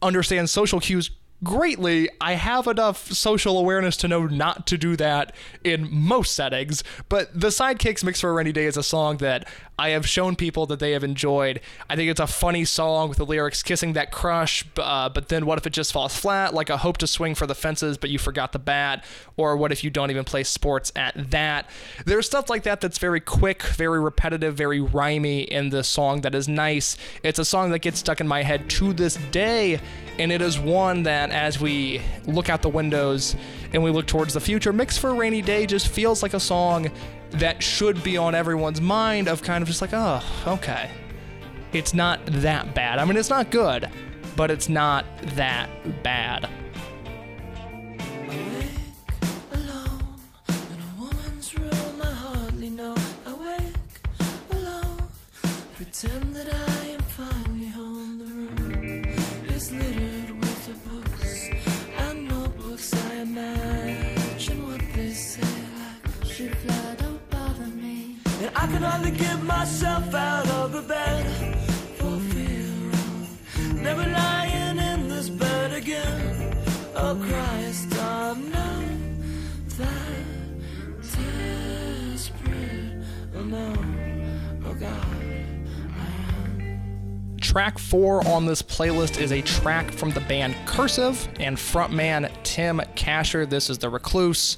understand 0.00 0.48
social 0.48 0.80
cues 0.80 1.10
greatly, 1.42 2.08
I 2.20 2.32
have 2.32 2.66
enough 2.66 3.12
social 3.12 3.58
awareness 3.58 3.96
to 3.98 4.08
know 4.08 4.26
not 4.26 4.66
to 4.68 4.78
do 4.78 4.96
that 4.96 5.34
in 5.62 5.88
most 5.92 6.34
settings. 6.34 6.82
But 7.08 7.38
the 7.38 7.48
Sidekicks 7.48 8.02
Mix 8.02 8.20
for 8.20 8.30
a 8.30 8.32
Rainy 8.32 8.52
Day 8.52 8.64
is 8.64 8.76
a 8.76 8.82
song 8.82 9.18
that 9.18 9.46
I 9.78 9.90
have 9.90 10.08
shown 10.08 10.36
people 10.36 10.66
that 10.66 10.78
they 10.78 10.92
have 10.92 11.02
enjoyed. 11.02 11.60
I 11.90 11.96
think 11.96 12.10
it's 12.10 12.20
a 12.20 12.26
funny 12.26 12.64
song 12.64 13.08
with 13.08 13.18
the 13.18 13.26
lyrics 13.26 13.62
kissing 13.62 13.94
that 13.94 14.12
crush, 14.12 14.64
uh, 14.78 15.08
but 15.08 15.28
then 15.28 15.46
what 15.46 15.58
if 15.58 15.66
it 15.66 15.72
just 15.72 15.92
falls 15.92 16.14
flat? 16.14 16.54
Like 16.54 16.70
a 16.70 16.76
hope 16.76 16.98
to 16.98 17.06
swing 17.06 17.34
for 17.34 17.46
the 17.46 17.54
fences, 17.54 17.98
but 17.98 18.10
you 18.10 18.18
forgot 18.18 18.52
the 18.52 18.58
bat. 18.58 19.04
Or 19.36 19.56
what 19.56 19.72
if 19.72 19.82
you 19.82 19.90
don't 19.90 20.10
even 20.10 20.24
play 20.24 20.44
sports 20.44 20.92
at 20.94 21.30
that? 21.32 21.68
There's 22.06 22.26
stuff 22.26 22.48
like 22.48 22.62
that 22.62 22.80
that's 22.80 22.98
very 22.98 23.20
quick, 23.20 23.62
very 23.62 23.98
repetitive, 23.98 24.54
very 24.54 24.80
rhymy 24.80 25.42
in 25.42 25.70
the 25.70 25.82
song 25.82 26.20
that 26.20 26.34
is 26.34 26.46
nice. 26.46 26.96
It's 27.24 27.40
a 27.40 27.44
song 27.44 27.70
that 27.70 27.80
gets 27.80 27.98
stuck 27.98 28.20
in 28.20 28.28
my 28.28 28.42
head 28.42 28.70
to 28.70 28.92
this 28.92 29.16
day, 29.32 29.80
and 30.18 30.30
it 30.30 30.40
is 30.40 30.58
one 30.58 31.02
that 31.02 31.30
as 31.30 31.60
we 31.60 32.00
look 32.26 32.48
out 32.48 32.62
the 32.62 32.68
windows 32.68 33.34
and 33.72 33.82
we 33.82 33.90
look 33.90 34.06
towards 34.06 34.34
the 34.34 34.40
future, 34.40 34.72
Mix 34.72 34.96
for 34.96 35.10
a 35.10 35.14
Rainy 35.14 35.42
Day 35.42 35.66
just 35.66 35.88
feels 35.88 36.22
like 36.22 36.34
a 36.34 36.40
song 36.40 36.90
that 37.30 37.62
should 37.62 38.02
be 38.02 38.16
on 38.16 38.34
everyone's 38.34 38.80
mind 38.80 39.28
of 39.28 39.42
kind 39.42 39.62
of 39.62 39.68
just 39.68 39.80
like, 39.80 39.90
oh, 39.92 40.22
okay. 40.46 40.90
It's 41.72 41.94
not 41.94 42.24
that 42.26 42.74
bad. 42.74 42.98
I 42.98 43.04
mean, 43.04 43.16
it's 43.16 43.30
not 43.30 43.50
good, 43.50 43.88
but 44.36 44.50
it's 44.50 44.68
not 44.68 45.04
that 45.34 45.68
bad. 46.02 46.48
pretend 56.04 56.34
that 56.34 56.52
I 56.52 56.73
I 68.56 68.66
can 68.66 68.82
hardly 68.82 69.10
get 69.10 69.42
myself 69.42 70.14
out 70.14 70.48
of 70.48 70.72
the 70.72 70.82
bed 70.82 71.56
for 71.96 72.18
fear 72.30 72.68
of 72.92 73.82
never 73.82 74.08
lying 74.08 74.78
in 74.78 75.08
this 75.08 75.28
bed 75.28 75.72
again. 75.72 76.56
Oh 76.94 77.16
Christ, 77.28 77.92
I'm 77.98 78.50
not 78.50 78.84
that 79.78 80.24
desperate. 81.00 83.02
Oh 83.34 83.42
no, 83.42 83.74
oh 84.66 84.74
God. 84.74 85.06
Track 87.40 87.78
four 87.78 88.26
on 88.26 88.46
this 88.46 88.62
playlist 88.62 89.20
is 89.20 89.30
a 89.30 89.42
track 89.42 89.92
from 89.92 90.10
the 90.10 90.20
band 90.22 90.56
Cursive 90.66 91.28
and 91.38 91.56
frontman 91.56 92.30
Tim 92.42 92.80
Kasher. 92.96 93.48
This 93.48 93.68
is 93.68 93.78
The 93.78 93.90
Recluse. 93.90 94.56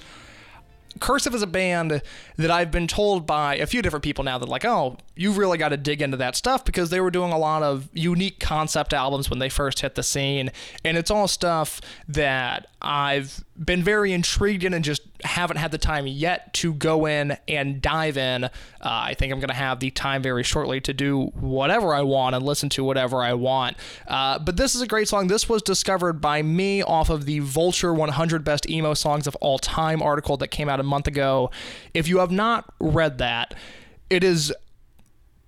Cursive 1.00 1.35
is 1.35 1.42
a 1.42 1.46
band 1.46 2.02
that 2.37 2.50
I've 2.50 2.70
been 2.70 2.87
told 2.87 3.26
by 3.26 3.56
a 3.56 3.66
few 3.66 3.82
different 3.82 4.04
people 4.04 4.24
now 4.24 4.38
that, 4.38 4.48
like, 4.48 4.64
oh, 4.64 4.96
you've 5.14 5.38
really 5.38 5.59
got 5.59 5.70
to 5.70 5.76
dig 5.76 6.02
into 6.02 6.16
that 6.18 6.37
stuff 6.37 6.64
because 6.64 6.90
they 6.90 7.00
were 7.00 7.11
doing 7.11 7.32
a 7.32 7.38
lot 7.38 7.62
of 7.62 7.88
unique 7.92 8.40
concept 8.40 8.92
albums 8.92 9.30
when 9.30 9.38
they 9.38 9.48
first 9.48 9.80
hit 9.80 9.94
the 9.94 10.02
scene. 10.02 10.50
And 10.85 10.96
it's 10.96 11.11
all 11.11 11.28
stuff 11.28 11.80
that 12.09 12.68
I've 12.80 13.44
been 13.62 13.82
very 13.82 14.12
intrigued 14.12 14.64
in 14.64 14.74
and 14.74 14.85
just 14.85 15.02
haven't 15.24 15.57
had 15.57 15.70
the 15.70 15.79
time 15.79 16.07
yet 16.07 16.52
to 16.55 16.74
go 16.74 17.07
in 17.07 17.37
and 17.48 17.81
dive 17.81 18.16
in. 18.16 18.44
Uh, 18.44 18.50
I 18.81 19.14
think 19.14 19.33
I'm 19.33 19.40
going 19.40 19.48
to 19.48 19.55
have 19.55 19.81
the 19.81 19.90
time 19.90 20.22
very 20.22 20.42
shortly 20.42 20.81
to 20.83 20.92
do 20.92 21.26
whatever 21.35 21.94
I 21.94 22.02
want 22.02 22.35
and 22.35 22.44
listen 22.44 22.68
to 22.70 22.85
whatever 22.85 23.22
I 23.22 23.35
want. 23.35 23.76
Uh, 24.07 24.38
but 24.38 24.57
this 24.57 24.74
is 24.74 24.83
a 24.83 24.87
great 24.87 25.09
song. 25.09 25.26
This 25.26 25.48
was 25.48 25.62
discovered 25.62 26.14
by 26.14 26.42
me 26.42 26.83
off 26.83 27.11
of 27.11 27.26
the 27.26 27.40
Vulture 27.40 27.92
100 27.92 28.44
Best 28.44 28.68
Emo 28.68 28.94
Songs 28.94 29.26
of 29.26 29.35
All 29.37 29.59
Time 29.59 30.02
article 30.02 30.37
that 30.38 30.48
came 30.48 30.68
out 30.68 30.81
a 30.81 30.85
month 30.85 31.07
ago. 31.07 31.50
If 31.94 32.09
you 32.09 32.18
have 32.18 32.31
not 32.31 32.72
read 32.81 33.18
that, 33.18 33.55
it 34.11 34.22
is 34.22 34.52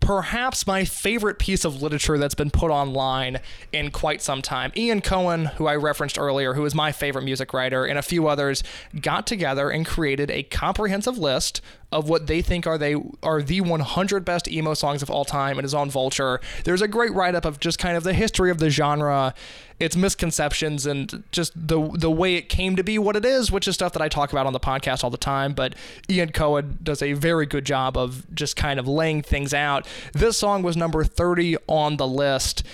perhaps 0.09 0.67
my 0.67 0.87
favorite 0.87 1.39
piece 1.39 1.67
of 1.67 1.83
literature 1.83 2.17
that's 2.17 2.35
been 2.35 2.49
put 2.49 2.71
online 2.71 3.39
in 3.75 3.91
quite 3.91 4.23
some 4.23 4.41
time. 4.41 4.73
Ian 4.75 5.03
Cohen, 5.03 5.45
who 5.45 5.67
I 5.67 5.77
referenced 5.77 6.19
earlier, 6.19 6.55
who 6.55 6.65
is 6.65 6.75
my 6.75 6.93
favorite 6.93 7.25
music 7.25 7.53
writer, 7.53 7.85
and 7.85 7.99
a 7.99 8.03
few 8.03 8.27
others 8.27 8.65
got 9.03 9.27
together 9.27 9.69
and 9.69 9.85
created 9.85 10.31
a 10.31 10.45
comprehensive 10.45 11.19
list 11.19 11.61
of 11.91 12.09
what 12.09 12.27
they 12.27 12.43
think 12.43 12.67
are 12.67 12.77
they 12.77 12.95
are 13.23 13.41
the 13.41 13.61
100 13.63 14.25
best 14.25 14.47
emo 14.47 14.75
songs 14.75 15.03
of 15.03 15.11
all 15.11 15.25
time. 15.25 15.59
and 15.59 15.65
is 15.65 15.73
on 15.73 15.89
Vulture. 15.91 16.41
There's 16.65 16.83
a 16.83 16.89
great 16.89 17.13
write 17.13 17.35
up 17.35 17.45
of 17.45 17.61
just 17.61 17.79
kind 17.79 17.97
of 17.97 18.05
the 18.05 18.13
history 18.13 18.51
of 18.51 18.59
the 18.59 18.69
genre, 18.69 19.35
its 19.81 19.97
misconceptions, 19.97 20.85
and 20.85 21.25
just 21.33 21.53
the 21.55 21.91
the 21.95 22.11
way 22.11 22.35
it 22.35 22.49
came 22.49 22.77
to 22.77 22.85
be 22.85 22.99
what 22.99 23.17
it 23.17 23.25
is, 23.25 23.51
which 23.51 23.67
is 23.67 23.75
stuff 23.75 23.93
that 23.95 24.03
I 24.03 24.09
talk 24.09 24.33
about 24.33 24.47
on 24.47 24.53
the 24.53 24.61
podcast 24.61 25.03
all 25.03 25.11
the 25.11 25.17
time. 25.17 25.55
But 25.55 25.75
Ian 26.11 26.33
Cohen 26.33 26.79
does 26.83 27.01
a 27.01 27.15
very 27.15 27.47
good 27.47 27.65
job 27.65 27.97
of 27.97 28.33
just 28.35 28.55
kind 28.55 28.79
of 28.79 28.87
laying 28.87 29.23
things 29.23 29.55
out. 29.55 29.87
This 30.13 30.37
song 30.37 30.63
was 30.63 30.77
number 30.77 31.05
30 31.05 31.57
on 31.69 31.97
the 31.97 32.07
list, 32.07 32.65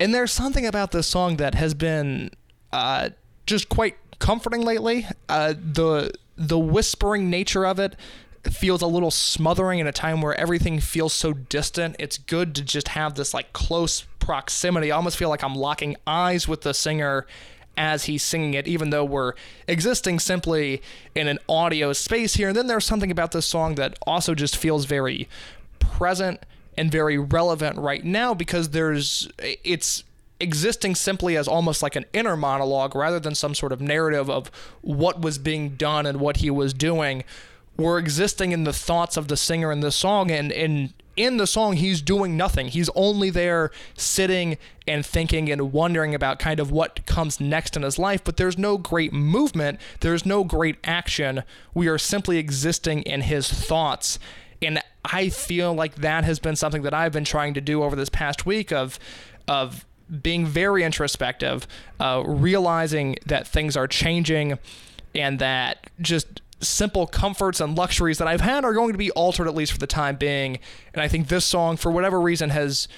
and 0.00 0.14
there's 0.14 0.32
something 0.32 0.64
about 0.64 0.92
this 0.92 1.06
song 1.06 1.36
that 1.36 1.54
has 1.54 1.74
been 1.74 2.30
uh, 2.72 3.10
just 3.46 3.68
quite 3.68 3.96
comforting 4.18 4.62
lately. 4.62 5.06
Uh, 5.28 5.52
the 5.52 6.12
the 6.36 6.58
whispering 6.58 7.28
nature 7.28 7.66
of 7.66 7.78
it 7.78 7.96
feels 8.50 8.82
a 8.82 8.86
little 8.86 9.10
smothering 9.10 9.78
in 9.78 9.86
a 9.86 9.92
time 9.92 10.20
where 10.20 10.34
everything 10.34 10.80
feels 10.80 11.12
so 11.12 11.32
distant. 11.32 11.96
It's 11.98 12.18
good 12.18 12.54
to 12.56 12.62
just 12.62 12.88
have 12.88 13.14
this 13.14 13.32
like 13.32 13.52
close 13.52 14.06
proximity. 14.18 14.90
I 14.90 14.96
almost 14.96 15.16
feel 15.16 15.28
like 15.28 15.44
I'm 15.44 15.54
locking 15.54 15.96
eyes 16.06 16.48
with 16.48 16.62
the 16.62 16.74
singer 16.74 17.26
as 17.76 18.04
he's 18.04 18.22
singing 18.22 18.54
it, 18.54 18.66
even 18.66 18.90
though 18.90 19.04
we're 19.04 19.32
existing 19.66 20.18
simply 20.18 20.82
in 21.14 21.28
an 21.28 21.38
audio 21.48 21.92
space 21.92 22.34
here. 22.34 22.48
And 22.48 22.56
then 22.56 22.66
there's 22.66 22.84
something 22.84 23.10
about 23.10 23.32
this 23.32 23.46
song 23.46 23.76
that 23.76 23.98
also 24.06 24.34
just 24.34 24.56
feels 24.56 24.84
very 24.84 25.28
present 25.78 26.44
and 26.76 26.90
very 26.90 27.18
relevant 27.18 27.78
right 27.78 28.04
now 28.04 28.34
because 28.34 28.70
there's 28.70 29.28
it's 29.38 30.04
existing 30.40 30.94
simply 30.94 31.36
as 31.36 31.46
almost 31.46 31.82
like 31.82 31.94
an 31.94 32.04
inner 32.12 32.36
monologue 32.36 32.94
rather 32.94 33.20
than 33.20 33.34
some 33.34 33.54
sort 33.54 33.72
of 33.72 33.80
narrative 33.80 34.28
of 34.28 34.50
what 34.80 35.20
was 35.20 35.38
being 35.38 35.70
done 35.76 36.04
and 36.04 36.18
what 36.18 36.38
he 36.38 36.50
was 36.50 36.74
doing 36.74 37.22
we're 37.76 37.98
existing 37.98 38.52
in 38.52 38.64
the 38.64 38.72
thoughts 38.72 39.16
of 39.16 39.28
the 39.28 39.36
singer 39.36 39.72
in 39.72 39.80
this 39.80 39.96
song 39.96 40.30
and 40.30 40.52
and 40.52 40.92
in 41.16 41.36
the 41.36 41.46
song 41.46 41.74
he's 41.74 42.00
doing 42.00 42.36
nothing. 42.36 42.68
He's 42.68 42.88
only 42.94 43.30
there 43.30 43.70
sitting 43.94 44.56
and 44.86 45.04
thinking 45.04 45.50
and 45.50 45.72
wondering 45.72 46.14
about 46.14 46.38
kind 46.38 46.58
of 46.58 46.70
what 46.70 47.04
comes 47.06 47.38
next 47.38 47.76
in 47.76 47.82
his 47.82 47.98
life. 47.98 48.24
But 48.24 48.38
there's 48.38 48.56
no 48.56 48.78
great 48.78 49.12
movement. 49.12 49.78
There's 50.00 50.24
no 50.24 50.42
great 50.42 50.76
action. 50.84 51.42
We 51.74 51.88
are 51.88 51.98
simply 51.98 52.38
existing 52.38 53.02
in 53.02 53.22
his 53.22 53.48
thoughts. 53.48 54.18
And 54.60 54.80
i 55.04 55.28
feel 55.28 55.74
like 55.74 55.96
that 55.96 56.22
has 56.22 56.38
been 56.38 56.54
something 56.54 56.82
that 56.82 56.94
i've 56.94 57.10
been 57.12 57.24
trying 57.24 57.54
to 57.54 57.60
do 57.60 57.82
over 57.82 57.96
this 57.96 58.08
past 58.08 58.46
week 58.46 58.70
of 58.70 59.00
of 59.48 59.84
being 60.22 60.46
very 60.46 60.84
introspective 60.84 61.66
uh, 61.98 62.22
realizing 62.24 63.16
that 63.26 63.48
things 63.48 63.76
are 63.76 63.88
changing 63.88 64.58
and 65.14 65.38
that 65.38 65.90
just 66.00 66.41
simple 66.62 67.06
comforts 67.06 67.60
and 67.60 67.76
luxuries 67.76 68.18
that 68.18 68.28
I've 68.28 68.40
had 68.40 68.64
are 68.64 68.72
going 68.72 68.92
to 68.92 68.98
be 68.98 69.10
altered 69.12 69.46
at 69.48 69.54
least 69.54 69.72
for 69.72 69.78
the 69.78 69.86
time 69.86 70.16
being. 70.16 70.58
And 70.94 71.02
I 71.02 71.08
think 71.08 71.28
this 71.28 71.44
song, 71.44 71.76
for 71.76 71.90
whatever 71.90 72.20
reason, 72.20 72.50
has 72.50 72.88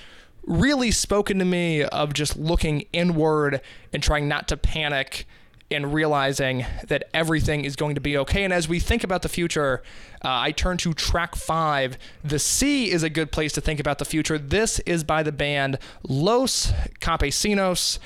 really 0.47 0.91
spoken 0.91 1.39
to 1.39 1.45
me 1.45 1.83
of 1.83 2.13
just 2.13 2.37
looking 2.37 2.85
inward 2.93 3.61
and 3.93 4.03
trying 4.03 4.29
not 4.29 4.49
to 4.49 4.57
panic 4.57 5.27
and 5.71 5.95
realizing 5.95 6.65
that 6.89 7.05
everything 7.15 7.65
is 7.65 7.75
going 7.75 7.95
to 7.95 8.01
be 8.01 8.17
okay. 8.19 8.45
And 8.45 8.53
as 8.53 8.69
we 8.69 8.79
think 8.79 9.03
about 9.03 9.23
the 9.23 9.29
future, 9.29 9.83
uh, 10.25 10.29
I 10.29 10.53
turn 10.53 10.77
to 10.79 10.93
track 10.93 11.35
five. 11.35 11.97
The 12.23 12.39
Sea 12.39 12.91
is 12.91 13.03
a 13.03 13.11
good 13.11 13.33
place 13.33 13.53
to 13.55 13.61
think 13.61 13.81
about 13.81 13.99
the 13.99 14.05
future. 14.05 14.39
This 14.39 14.79
is 14.81 15.05
by 15.05 15.23
the 15.23 15.33
band 15.33 15.79
Los 16.07 16.73
Campesinos 17.01 17.99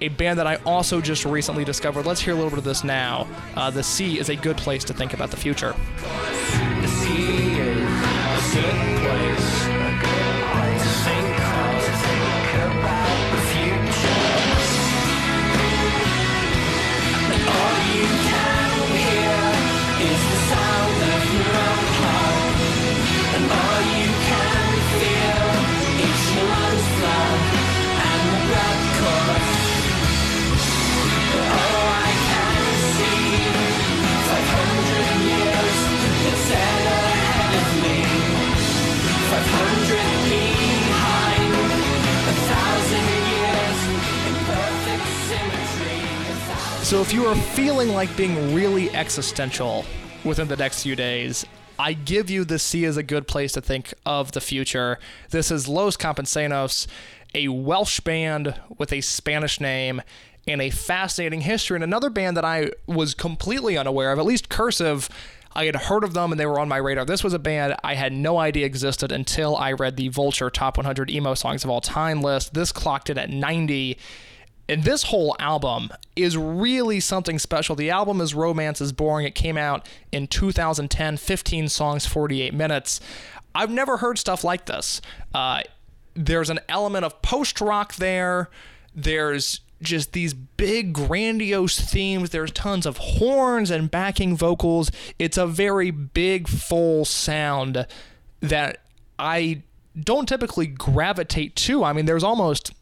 a 0.00 0.08
band 0.08 0.38
that 0.38 0.46
I 0.46 0.56
also 0.66 1.00
just 1.00 1.24
recently 1.24 1.64
discovered. 1.64 2.06
Let's 2.06 2.20
hear 2.20 2.32
a 2.32 2.36
little 2.36 2.50
bit 2.50 2.58
of 2.58 2.64
this 2.64 2.84
now. 2.84 3.26
Uh, 3.54 3.70
the 3.70 3.82
sea 3.82 4.18
is 4.18 4.28
a 4.28 4.36
good 4.36 4.56
place 4.56 4.84
to 4.84 4.92
think 4.92 5.14
about 5.14 5.30
the 5.30 5.36
future. 5.36 5.74
The 6.82 6.88
feeling 47.56 47.88
like 47.88 48.14
being 48.18 48.54
really 48.54 48.90
existential 48.90 49.82
within 50.24 50.46
the 50.46 50.56
next 50.58 50.82
few 50.82 50.94
days, 50.94 51.46
I 51.78 51.94
give 51.94 52.28
you 52.28 52.44
the 52.44 52.58
sea 52.58 52.84
as 52.84 52.98
a 52.98 53.02
good 53.02 53.26
place 53.26 53.52
to 53.52 53.62
think 53.62 53.94
of 54.04 54.32
the 54.32 54.42
future. 54.42 54.98
This 55.30 55.50
is 55.50 55.66
Los 55.66 55.96
Campesinos, 55.96 56.86
a 57.34 57.48
Welsh 57.48 58.00
band 58.00 58.60
with 58.76 58.92
a 58.92 59.00
Spanish 59.00 59.58
name 59.58 60.02
and 60.46 60.60
a 60.60 60.68
fascinating 60.68 61.40
history, 61.40 61.76
and 61.76 61.82
another 61.82 62.10
band 62.10 62.36
that 62.36 62.44
I 62.44 62.72
was 62.86 63.14
completely 63.14 63.78
unaware 63.78 64.12
of, 64.12 64.18
at 64.18 64.26
least 64.26 64.50
cursive. 64.50 65.08
I 65.54 65.64
had 65.64 65.76
heard 65.76 66.04
of 66.04 66.12
them 66.12 66.32
and 66.32 66.38
they 66.38 66.44
were 66.44 66.60
on 66.60 66.68
my 66.68 66.76
radar. 66.76 67.06
This 67.06 67.24
was 67.24 67.32
a 67.32 67.38
band 67.38 67.74
I 67.82 67.94
had 67.94 68.12
no 68.12 68.36
idea 68.36 68.66
existed 68.66 69.10
until 69.10 69.56
I 69.56 69.72
read 69.72 69.96
the 69.96 70.08
Vulture 70.08 70.50
Top 70.50 70.76
100 70.76 71.10
Emo 71.10 71.32
Songs 71.32 71.64
of 71.64 71.70
All 71.70 71.80
Time 71.80 72.20
list. 72.20 72.52
This 72.52 72.70
clocked 72.70 73.08
it 73.08 73.16
at 73.16 73.30
90. 73.30 73.96
And 74.68 74.82
this 74.82 75.04
whole 75.04 75.36
album 75.38 75.90
is 76.16 76.36
really 76.36 77.00
something 77.00 77.38
special. 77.38 77.76
The 77.76 77.90
album 77.90 78.20
is 78.20 78.34
Romance 78.34 78.80
is 78.80 78.92
Boring. 78.92 79.26
It 79.26 79.34
came 79.34 79.56
out 79.56 79.88
in 80.10 80.26
2010, 80.26 81.16
15 81.16 81.68
songs, 81.68 82.06
48 82.06 82.52
minutes. 82.52 83.00
I've 83.54 83.70
never 83.70 83.98
heard 83.98 84.18
stuff 84.18 84.44
like 84.44 84.66
this. 84.66 85.00
Uh, 85.32 85.62
there's 86.14 86.50
an 86.50 86.60
element 86.68 87.04
of 87.04 87.22
post 87.22 87.60
rock 87.60 87.94
there. 87.94 88.50
There's 88.94 89.60
just 89.82 90.12
these 90.12 90.34
big, 90.34 90.92
grandiose 90.92 91.78
themes. 91.78 92.30
There's 92.30 92.50
tons 92.50 92.86
of 92.86 92.96
horns 92.96 93.70
and 93.70 93.90
backing 93.90 94.36
vocals. 94.36 94.90
It's 95.18 95.36
a 95.36 95.46
very 95.46 95.90
big, 95.90 96.48
full 96.48 97.04
sound 97.04 97.86
that 98.40 98.78
I 99.18 99.62
don't 99.98 100.28
typically 100.28 100.66
gravitate 100.66 101.56
to. 101.56 101.84
I 101.84 101.92
mean, 101.92 102.06
there's 102.06 102.24
almost 102.24 102.72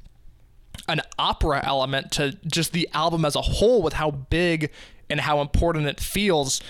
an 0.88 1.00
opera 1.18 1.62
element 1.64 2.12
to 2.12 2.36
just 2.46 2.72
the 2.72 2.88
album 2.92 3.24
as 3.24 3.36
a 3.36 3.42
whole 3.42 3.82
with 3.82 3.94
how 3.94 4.10
big 4.10 4.70
and 5.08 5.20
how 5.20 5.40
important 5.40 5.86
it 5.86 6.00
feels. 6.00 6.60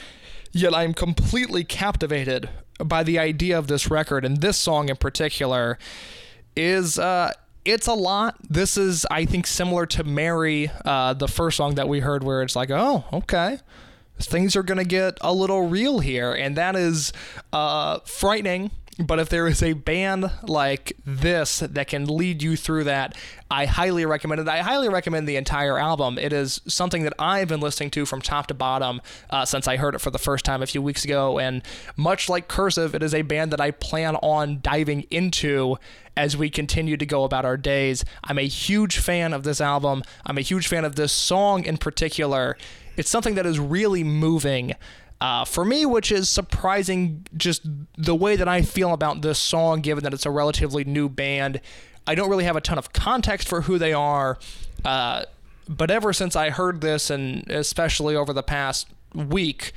Yet 0.52 0.74
I'm 0.74 0.94
completely 0.94 1.64
captivated 1.64 2.48
by 2.78 3.02
the 3.02 3.18
idea 3.18 3.58
of 3.58 3.66
this 3.66 3.90
record 3.90 4.24
and 4.24 4.38
this 4.40 4.56
song 4.56 4.88
in 4.88 4.96
particular 4.96 5.78
is 6.56 6.98
uh 6.98 7.32
it's 7.64 7.86
a 7.86 7.94
lot. 7.94 8.36
This 8.48 8.76
is 8.76 9.06
I 9.10 9.24
think 9.24 9.46
similar 9.46 9.86
to 9.86 10.04
Mary, 10.04 10.70
uh 10.84 11.14
the 11.14 11.28
first 11.28 11.56
song 11.56 11.74
that 11.76 11.88
we 11.88 12.00
heard 12.00 12.22
where 12.22 12.42
it's 12.42 12.56
like, 12.56 12.70
"Oh, 12.70 13.04
okay." 13.12 13.58
Things 14.20 14.54
are 14.54 14.62
going 14.62 14.78
to 14.78 14.84
get 14.84 15.18
a 15.22 15.32
little 15.32 15.66
real 15.68 15.98
here 15.98 16.32
and 16.32 16.56
that 16.56 16.76
is 16.76 17.12
uh 17.52 17.98
frightening 18.04 18.70
but 18.98 19.18
if 19.18 19.28
there 19.28 19.46
is 19.48 19.62
a 19.62 19.72
band 19.72 20.30
like 20.44 20.96
this 21.04 21.58
that 21.60 21.88
can 21.88 22.04
lead 22.06 22.42
you 22.42 22.56
through 22.56 22.84
that, 22.84 23.16
I 23.50 23.66
highly 23.66 24.06
recommend 24.06 24.40
it. 24.40 24.48
I 24.48 24.58
highly 24.58 24.88
recommend 24.88 25.26
the 25.26 25.36
entire 25.36 25.78
album. 25.78 26.16
It 26.16 26.32
is 26.32 26.60
something 26.68 27.02
that 27.02 27.12
I've 27.18 27.48
been 27.48 27.60
listening 27.60 27.90
to 27.92 28.06
from 28.06 28.22
top 28.22 28.46
to 28.48 28.54
bottom 28.54 29.00
uh, 29.30 29.44
since 29.44 29.66
I 29.66 29.76
heard 29.76 29.94
it 29.94 30.00
for 30.00 30.10
the 30.10 30.18
first 30.18 30.44
time 30.44 30.62
a 30.62 30.66
few 30.66 30.80
weeks 30.80 31.04
ago. 31.04 31.38
And 31.38 31.62
much 31.96 32.28
like 32.28 32.46
Cursive, 32.46 32.94
it 32.94 33.02
is 33.02 33.14
a 33.14 33.22
band 33.22 33.52
that 33.52 33.60
I 33.60 33.72
plan 33.72 34.16
on 34.16 34.60
diving 34.60 35.02
into 35.10 35.76
as 36.16 36.36
we 36.36 36.48
continue 36.48 36.96
to 36.96 37.06
go 37.06 37.24
about 37.24 37.44
our 37.44 37.56
days. 37.56 38.04
I'm 38.22 38.38
a 38.38 38.46
huge 38.46 38.98
fan 38.98 39.32
of 39.32 39.42
this 39.42 39.60
album. 39.60 40.04
I'm 40.24 40.38
a 40.38 40.42
huge 40.42 40.68
fan 40.68 40.84
of 40.84 40.94
this 40.94 41.12
song 41.12 41.64
in 41.64 41.78
particular. 41.78 42.56
It's 42.96 43.10
something 43.10 43.34
that 43.34 43.46
is 43.46 43.58
really 43.58 44.04
moving. 44.04 44.74
Uh, 45.20 45.44
for 45.44 45.64
me, 45.64 45.86
which 45.86 46.12
is 46.12 46.28
surprising 46.28 47.26
just 47.36 47.62
the 47.96 48.14
way 48.14 48.36
that 48.36 48.48
I 48.48 48.62
feel 48.62 48.92
about 48.92 49.22
this 49.22 49.38
song, 49.38 49.80
given 49.80 50.04
that 50.04 50.12
it's 50.12 50.26
a 50.26 50.30
relatively 50.30 50.84
new 50.84 51.08
band. 51.08 51.60
I 52.06 52.14
don't 52.14 52.28
really 52.28 52.44
have 52.44 52.56
a 52.56 52.60
ton 52.60 52.78
of 52.78 52.92
context 52.92 53.48
for 53.48 53.62
who 53.62 53.78
they 53.78 53.92
are, 53.92 54.38
uh, 54.84 55.24
but 55.68 55.90
ever 55.90 56.12
since 56.12 56.36
I 56.36 56.50
heard 56.50 56.80
this, 56.80 57.08
and 57.08 57.50
especially 57.50 58.14
over 58.14 58.32
the 58.32 58.42
past 58.42 58.88
week, 59.14 59.72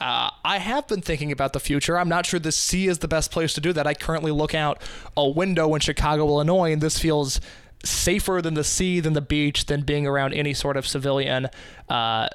uh, 0.00 0.30
I 0.44 0.58
have 0.58 0.86
been 0.86 1.00
thinking 1.00 1.32
about 1.32 1.52
the 1.52 1.60
future. 1.60 1.98
I'm 1.98 2.08
not 2.08 2.26
sure 2.26 2.38
the 2.38 2.52
sea 2.52 2.88
is 2.88 2.98
the 2.98 3.08
best 3.08 3.30
place 3.30 3.54
to 3.54 3.60
do 3.60 3.72
that. 3.72 3.86
I 3.86 3.94
currently 3.94 4.32
look 4.32 4.54
out 4.54 4.82
a 5.16 5.28
window 5.28 5.74
in 5.74 5.80
Chicago, 5.80 6.26
Illinois, 6.26 6.72
and 6.72 6.82
this 6.82 6.98
feels 6.98 7.40
safer 7.84 8.40
than 8.42 8.54
the 8.54 8.64
sea, 8.64 9.00
than 9.00 9.12
the 9.12 9.20
beach, 9.20 9.66
than 9.66 9.82
being 9.82 10.06
around 10.06 10.34
any 10.34 10.54
sort 10.54 10.76
of 10.76 10.86
civilian. 10.86 11.48
Uh, 11.88 12.28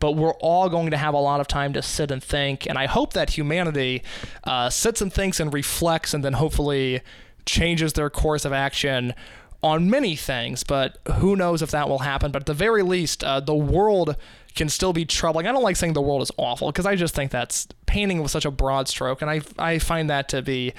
but 0.00 0.12
we're 0.12 0.34
all 0.34 0.68
going 0.68 0.90
to 0.90 0.96
have 0.96 1.14
a 1.14 1.18
lot 1.18 1.40
of 1.40 1.48
time 1.48 1.72
to 1.72 1.82
sit 1.82 2.10
and 2.10 2.22
think. 2.22 2.66
And 2.66 2.78
I 2.78 2.86
hope 2.86 3.12
that 3.14 3.30
humanity 3.30 4.02
uh, 4.44 4.70
sits 4.70 5.00
and 5.00 5.12
thinks 5.12 5.40
and 5.40 5.52
reflects 5.52 6.14
and 6.14 6.24
then 6.24 6.34
hopefully 6.34 7.00
changes 7.46 7.94
their 7.94 8.10
course 8.10 8.44
of 8.44 8.52
action 8.52 9.14
on 9.62 9.90
many 9.90 10.14
things. 10.14 10.62
But 10.62 10.98
who 11.14 11.34
knows 11.34 11.62
if 11.62 11.70
that 11.72 11.88
will 11.88 12.00
happen. 12.00 12.30
But 12.30 12.42
at 12.42 12.46
the 12.46 12.54
very 12.54 12.82
least, 12.82 13.24
uh, 13.24 13.40
the 13.40 13.54
world 13.54 14.16
can 14.54 14.68
still 14.68 14.92
be 14.92 15.04
troubling. 15.04 15.46
I 15.46 15.52
don't 15.52 15.62
like 15.62 15.76
saying 15.76 15.92
the 15.92 16.02
world 16.02 16.22
is 16.22 16.30
awful 16.36 16.70
because 16.70 16.86
I 16.86 16.96
just 16.96 17.14
think 17.14 17.30
that's 17.30 17.68
painting 17.86 18.22
with 18.22 18.30
such 18.30 18.44
a 18.44 18.50
broad 18.50 18.88
stroke. 18.88 19.22
And 19.22 19.30
I, 19.30 19.40
I 19.58 19.78
find 19.78 20.10
that 20.10 20.28
to 20.30 20.42
be 20.42 20.72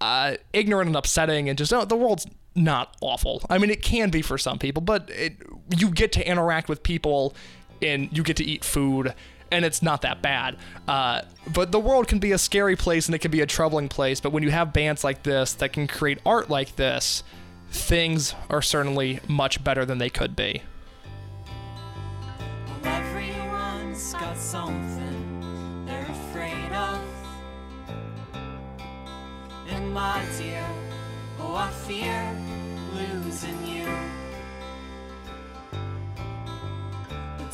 uh, 0.00 0.36
ignorant 0.52 0.88
and 0.88 0.96
upsetting 0.96 1.48
and 1.48 1.56
just, 1.56 1.72
oh, 1.72 1.84
the 1.84 1.96
world's 1.96 2.26
not 2.54 2.96
awful. 3.00 3.42
I 3.50 3.58
mean, 3.58 3.70
it 3.70 3.82
can 3.82 4.10
be 4.10 4.22
for 4.22 4.38
some 4.38 4.58
people, 4.58 4.82
but 4.82 5.10
it, 5.10 5.36
you 5.76 5.90
get 5.90 6.12
to 6.12 6.28
interact 6.28 6.68
with 6.68 6.82
people 6.82 7.34
and 7.84 8.16
you 8.16 8.22
get 8.22 8.36
to 8.38 8.44
eat 8.44 8.64
food 8.64 9.14
and 9.50 9.64
it's 9.64 9.82
not 9.82 10.02
that 10.02 10.20
bad. 10.20 10.56
Uh, 10.88 11.22
but 11.52 11.70
the 11.70 11.78
world 11.78 12.08
can 12.08 12.18
be 12.18 12.32
a 12.32 12.38
scary 12.38 12.76
place 12.76 13.06
and 13.06 13.14
it 13.14 13.18
can 13.18 13.30
be 13.30 13.40
a 13.40 13.46
troubling 13.46 13.88
place. 13.88 14.20
But 14.20 14.32
when 14.32 14.42
you 14.42 14.50
have 14.50 14.72
bands 14.72 15.04
like 15.04 15.22
this 15.22 15.52
that 15.54 15.72
can 15.72 15.86
create 15.86 16.18
art 16.26 16.50
like 16.50 16.76
this, 16.76 17.22
things 17.70 18.34
are 18.50 18.62
certainly 18.62 19.20
much 19.28 19.62
better 19.62 19.84
than 19.84 19.98
they 19.98 20.10
could 20.10 20.34
be. 20.34 20.62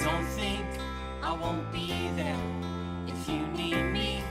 Don't 0.02 0.24
think 0.28 0.64
I 1.22 1.32
won't 1.32 1.70
be 1.72 2.10
there 2.16 2.38
if 3.06 3.28
you 3.28 3.46
need 3.48 3.82
me. 3.92 4.22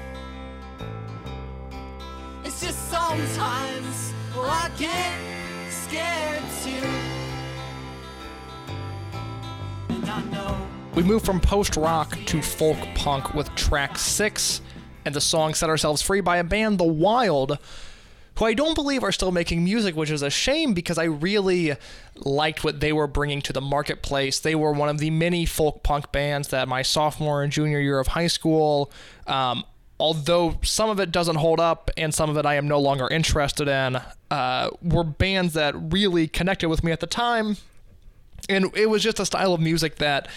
It's 2.43 2.61
just 2.61 2.89
sometimes, 2.89 4.13
I 4.35 4.71
get 4.77 5.13
scared 5.69 6.43
too. 6.63 6.87
And 9.89 10.09
I 10.09 10.23
know. 10.31 10.67
We 10.95 11.03
move 11.03 11.23
from 11.23 11.39
post 11.39 11.75
rock 11.77 12.17
to 12.25 12.41
folk 12.41 12.77
punk 12.95 13.33
with 13.33 13.53
track 13.55 13.97
six, 13.97 14.61
and 15.05 15.13
the 15.13 15.21
song 15.21 15.53
Set 15.53 15.69
Ourselves 15.69 16.01
Free 16.01 16.21
by 16.21 16.37
a 16.37 16.43
band, 16.43 16.79
The 16.79 16.83
Wild, 16.83 17.59
who 18.39 18.45
I 18.45 18.53
don't 18.53 18.73
believe 18.73 19.03
are 19.03 19.11
still 19.11 19.31
making 19.31 19.65
music, 19.65 19.97
which 19.97 20.09
is 20.09 20.21
a 20.21 20.29
shame 20.29 20.73
because 20.73 20.97
I 20.97 21.03
really 21.03 21.75
liked 22.15 22.63
what 22.63 22.79
they 22.79 22.93
were 22.93 23.05
bringing 23.05 23.41
to 23.43 23.53
the 23.53 23.59
marketplace. 23.59 24.39
They 24.39 24.55
were 24.55 24.71
one 24.71 24.87
of 24.87 24.97
the 24.97 25.09
many 25.09 25.45
folk 25.45 25.83
punk 25.83 26.13
bands 26.13 26.47
that 26.47 26.69
my 26.69 26.81
sophomore 26.81 27.43
and 27.43 27.51
junior 27.51 27.81
year 27.81 27.99
of 27.99 28.07
high 28.07 28.27
school. 28.27 28.91
Um, 29.27 29.65
although 29.99 30.57
some 30.63 30.89
of 30.89 31.01
it 31.01 31.11
doesn't 31.11 31.35
hold 31.35 31.59
up 31.59 31.91
and 31.97 32.15
some 32.15 32.29
of 32.29 32.37
it 32.37 32.45
I 32.45 32.55
am 32.55 32.65
no 32.65 32.79
longer 32.79 33.09
interested 33.09 33.67
in, 33.67 33.99
uh, 34.31 34.69
were 34.81 35.03
bands 35.03 35.53
that 35.53 35.75
really 35.75 36.29
connected 36.29 36.69
with 36.69 36.81
me 36.81 36.93
at 36.93 37.01
the 37.01 37.07
time. 37.07 37.57
And 38.47 38.73
it 38.73 38.89
was 38.89 39.03
just 39.03 39.19
a 39.19 39.25
style 39.25 39.53
of 39.53 39.59
music 39.59 39.97
that 39.97 40.29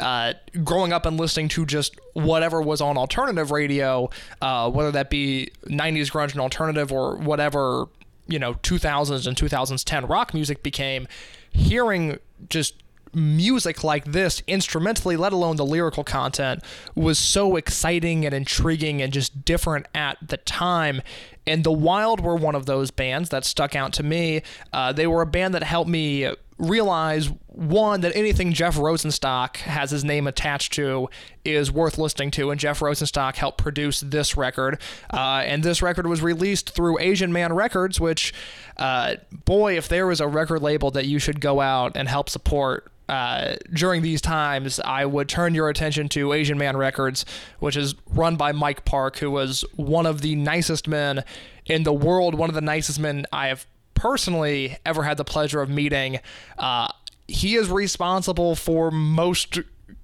uh, 0.00 0.34
growing 0.64 0.92
up 0.92 1.06
and 1.06 1.18
listening 1.18 1.48
to 1.48 1.66
just 1.66 1.98
whatever 2.14 2.60
was 2.60 2.80
on 2.80 2.96
alternative 2.96 3.50
radio, 3.50 4.10
uh, 4.40 4.70
whether 4.70 4.90
that 4.92 5.10
be 5.10 5.50
90s 5.66 6.10
grunge 6.10 6.32
and 6.32 6.40
alternative 6.40 6.92
or 6.92 7.16
whatever, 7.16 7.86
you 8.26 8.38
know, 8.38 8.54
2000s 8.54 9.26
and 9.26 9.36
2010 9.36 10.06
rock 10.06 10.34
music 10.34 10.62
became, 10.62 11.08
hearing 11.50 12.18
just 12.48 12.82
music 13.14 13.82
like 13.82 14.04
this 14.04 14.42
instrumentally, 14.46 15.16
let 15.16 15.32
alone 15.32 15.56
the 15.56 15.64
lyrical 15.64 16.04
content, 16.04 16.62
was 16.94 17.18
so 17.18 17.56
exciting 17.56 18.24
and 18.24 18.34
intriguing 18.34 19.00
and 19.02 19.12
just 19.12 19.44
different 19.44 19.86
at 19.94 20.18
the 20.26 20.36
time. 20.36 21.02
And 21.46 21.64
The 21.64 21.72
Wild 21.72 22.20
were 22.20 22.36
one 22.36 22.54
of 22.54 22.66
those 22.66 22.90
bands 22.90 23.30
that 23.30 23.44
stuck 23.44 23.74
out 23.74 23.92
to 23.94 24.02
me. 24.02 24.42
Uh, 24.72 24.92
they 24.92 25.06
were 25.06 25.22
a 25.22 25.26
band 25.26 25.54
that 25.54 25.62
helped 25.62 25.90
me 25.90 26.30
realize 26.58 27.30
one 27.46 28.00
that 28.02 28.14
anything 28.14 28.52
Jeff 28.52 28.76
Rosenstock 28.76 29.56
has 29.58 29.90
his 29.90 30.04
name 30.04 30.26
attached 30.26 30.72
to 30.74 31.08
is 31.44 31.72
worth 31.72 31.98
listening 31.98 32.30
to, 32.32 32.50
and 32.50 32.60
Jeff 32.60 32.80
Rosenstock 32.80 33.36
helped 33.36 33.58
produce 33.58 34.00
this 34.00 34.36
record. 34.36 34.80
Uh, 35.12 35.42
and 35.44 35.62
this 35.62 35.82
record 35.82 36.06
was 36.06 36.20
released 36.22 36.70
through 36.70 36.98
Asian 37.00 37.32
Man 37.32 37.52
Records, 37.52 38.00
which, 38.00 38.32
uh, 38.76 39.16
boy, 39.44 39.76
if 39.76 39.88
there 39.88 40.06
was 40.06 40.20
a 40.20 40.28
record 40.28 40.62
label 40.62 40.90
that 40.92 41.06
you 41.06 41.18
should 41.18 41.40
go 41.40 41.60
out 41.60 41.96
and 41.96 42.08
help 42.08 42.28
support. 42.28 42.90
Uh, 43.08 43.56
during 43.72 44.02
these 44.02 44.20
times, 44.20 44.78
I 44.80 45.06
would 45.06 45.30
turn 45.30 45.54
your 45.54 45.70
attention 45.70 46.10
to 46.10 46.34
Asian 46.34 46.58
Man 46.58 46.76
Records, 46.76 47.24
which 47.58 47.74
is 47.74 47.94
run 48.10 48.36
by 48.36 48.52
Mike 48.52 48.84
Park, 48.84 49.16
who 49.16 49.30
was 49.30 49.64
one 49.76 50.04
of 50.04 50.20
the 50.20 50.36
nicest 50.36 50.86
men 50.86 51.24
in 51.64 51.84
the 51.84 51.92
world, 51.92 52.34
one 52.34 52.50
of 52.50 52.54
the 52.54 52.60
nicest 52.60 53.00
men 53.00 53.24
I 53.32 53.48
have 53.48 53.66
personally 53.98 54.76
ever 54.86 55.02
had 55.02 55.16
the 55.16 55.24
pleasure 55.24 55.60
of 55.60 55.68
meeting. 55.68 56.20
Uh, 56.56 56.88
he 57.26 57.56
is 57.56 57.68
responsible 57.68 58.54
for 58.54 58.90
most 58.90 59.60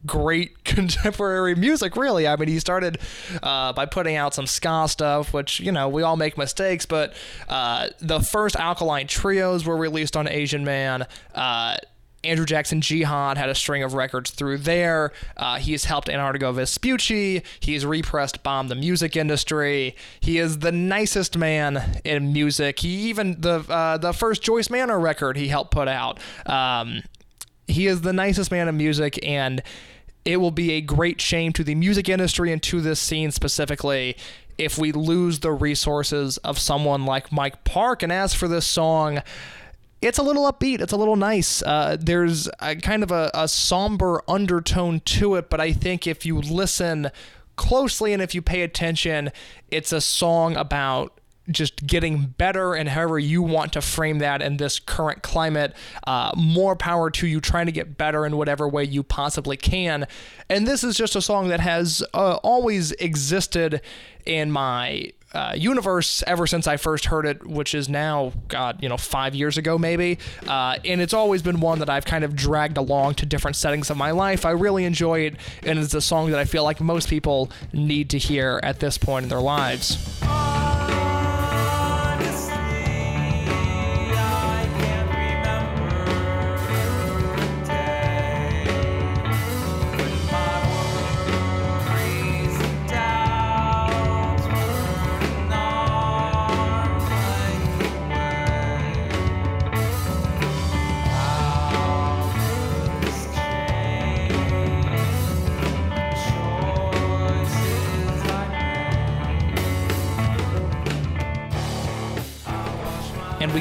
great 0.06 0.64
contemporary 0.64 1.54
music, 1.54 1.96
really. 1.96 2.28
I 2.28 2.36
mean, 2.36 2.48
he 2.48 2.58
started 2.58 2.98
uh, 3.42 3.72
by 3.72 3.86
putting 3.86 4.16
out 4.16 4.34
some 4.34 4.46
ska 4.46 4.86
stuff, 4.88 5.32
which, 5.32 5.60
you 5.60 5.72
know, 5.72 5.88
we 5.88 6.02
all 6.02 6.16
make 6.16 6.36
mistakes, 6.36 6.86
but 6.86 7.14
uh, 7.48 7.88
the 8.00 8.20
first 8.20 8.56
Alkaline 8.56 9.06
Trios 9.06 9.64
were 9.64 9.76
released 9.76 10.16
on 10.16 10.28
Asian 10.28 10.64
Man. 10.64 11.06
Uh, 11.34 11.76
Andrew 12.24 12.46
Jackson 12.46 12.80
Jihad 12.80 13.38
had 13.38 13.48
a 13.48 13.54
string 13.54 13.82
of 13.82 13.94
records 13.94 14.30
through 14.30 14.58
there. 14.58 15.12
Uh, 15.36 15.58
he's 15.58 15.84
helped 15.84 16.08
Antarctigo 16.08 16.52
Vespucci. 16.54 17.42
He's 17.60 17.86
repressed 17.86 18.42
Bomb 18.42 18.68
the 18.68 18.74
music 18.74 19.16
industry. 19.16 19.96
He 20.20 20.38
is 20.38 20.60
the 20.60 20.72
nicest 20.72 21.36
man 21.36 22.00
in 22.04 22.32
music. 22.32 22.80
He 22.80 22.88
even 23.08 23.40
the 23.40 23.64
uh, 23.68 23.98
the 23.98 24.12
first 24.12 24.42
Joyce 24.42 24.70
Manor 24.70 24.98
record 24.98 25.36
he 25.36 25.48
helped 25.48 25.70
put 25.70 25.88
out. 25.88 26.18
Um, 26.46 27.02
he 27.66 27.86
is 27.86 28.02
the 28.02 28.12
nicest 28.12 28.50
man 28.50 28.68
in 28.68 28.76
music, 28.76 29.18
and 29.26 29.62
it 30.24 30.38
will 30.38 30.50
be 30.50 30.72
a 30.72 30.80
great 30.80 31.20
shame 31.20 31.52
to 31.52 31.64
the 31.64 31.74
music 31.74 32.08
industry 32.08 32.52
and 32.52 32.62
to 32.62 32.80
this 32.80 33.00
scene 33.00 33.30
specifically 33.30 34.16
if 34.56 34.78
we 34.78 34.92
lose 34.92 35.40
the 35.40 35.52
resources 35.52 36.36
of 36.38 36.58
someone 36.58 37.04
like 37.04 37.32
Mike 37.32 37.64
Park. 37.64 38.02
And 38.02 38.12
as 38.12 38.34
for 38.34 38.48
this 38.48 38.66
song, 38.66 39.22
it's 40.04 40.18
a 40.18 40.22
little 40.22 40.50
upbeat. 40.50 40.80
It's 40.80 40.92
a 40.92 40.96
little 40.96 41.16
nice. 41.16 41.62
Uh, 41.62 41.96
there's 41.98 42.48
a 42.60 42.76
kind 42.76 43.02
of 43.02 43.10
a, 43.10 43.30
a 43.32 43.48
somber 43.48 44.22
undertone 44.28 45.00
to 45.00 45.34
it, 45.36 45.48
but 45.48 45.60
I 45.60 45.72
think 45.72 46.06
if 46.06 46.26
you 46.26 46.40
listen 46.40 47.10
closely 47.56 48.12
and 48.12 48.22
if 48.22 48.34
you 48.34 48.42
pay 48.42 48.62
attention, 48.62 49.32
it's 49.70 49.92
a 49.92 50.00
song 50.00 50.56
about 50.56 51.20
just 51.50 51.86
getting 51.86 52.34
better 52.38 52.74
and 52.74 52.88
however 52.88 53.18
you 53.18 53.42
want 53.42 53.72
to 53.74 53.80
frame 53.82 54.18
that 54.18 54.40
in 54.40 54.56
this 54.56 54.78
current 54.78 55.22
climate. 55.22 55.74
Uh, 56.06 56.32
more 56.36 56.74
power 56.74 57.10
to 57.10 57.26
you 57.26 57.40
trying 57.40 57.66
to 57.66 57.72
get 57.72 57.98
better 57.98 58.24
in 58.24 58.36
whatever 58.36 58.68
way 58.68 58.84
you 58.84 59.02
possibly 59.02 59.56
can. 59.56 60.06
And 60.48 60.66
this 60.66 60.82
is 60.82 60.96
just 60.96 61.16
a 61.16 61.22
song 61.22 61.48
that 61.48 61.60
has 61.60 62.02
uh, 62.14 62.36
always 62.42 62.92
existed 62.92 63.80
in 64.24 64.50
my 64.50 65.12
uh, 65.34 65.52
universe 65.56 66.22
ever 66.26 66.46
since 66.46 66.66
I 66.66 66.76
first 66.76 67.06
heard 67.06 67.26
it, 67.26 67.46
which 67.46 67.74
is 67.74 67.88
now, 67.88 68.32
God, 68.48 68.82
you 68.82 68.88
know, 68.88 68.96
five 68.96 69.34
years 69.34 69.58
ago 69.58 69.76
maybe. 69.76 70.18
Uh, 70.46 70.78
and 70.84 71.00
it's 71.00 71.12
always 71.12 71.42
been 71.42 71.60
one 71.60 71.80
that 71.80 71.90
I've 71.90 72.04
kind 72.04 72.24
of 72.24 72.36
dragged 72.36 72.76
along 72.76 73.14
to 73.16 73.26
different 73.26 73.56
settings 73.56 73.90
of 73.90 73.96
my 73.96 74.12
life. 74.12 74.46
I 74.46 74.50
really 74.50 74.84
enjoy 74.84 75.20
it, 75.20 75.36
and 75.64 75.78
it's 75.78 75.94
a 75.94 76.00
song 76.00 76.30
that 76.30 76.38
I 76.38 76.44
feel 76.44 76.64
like 76.64 76.80
most 76.80 77.08
people 77.08 77.50
need 77.72 78.10
to 78.10 78.18
hear 78.18 78.60
at 78.62 78.80
this 78.80 78.96
point 78.96 79.24
in 79.24 79.28
their 79.28 79.40
lives. 79.40 79.98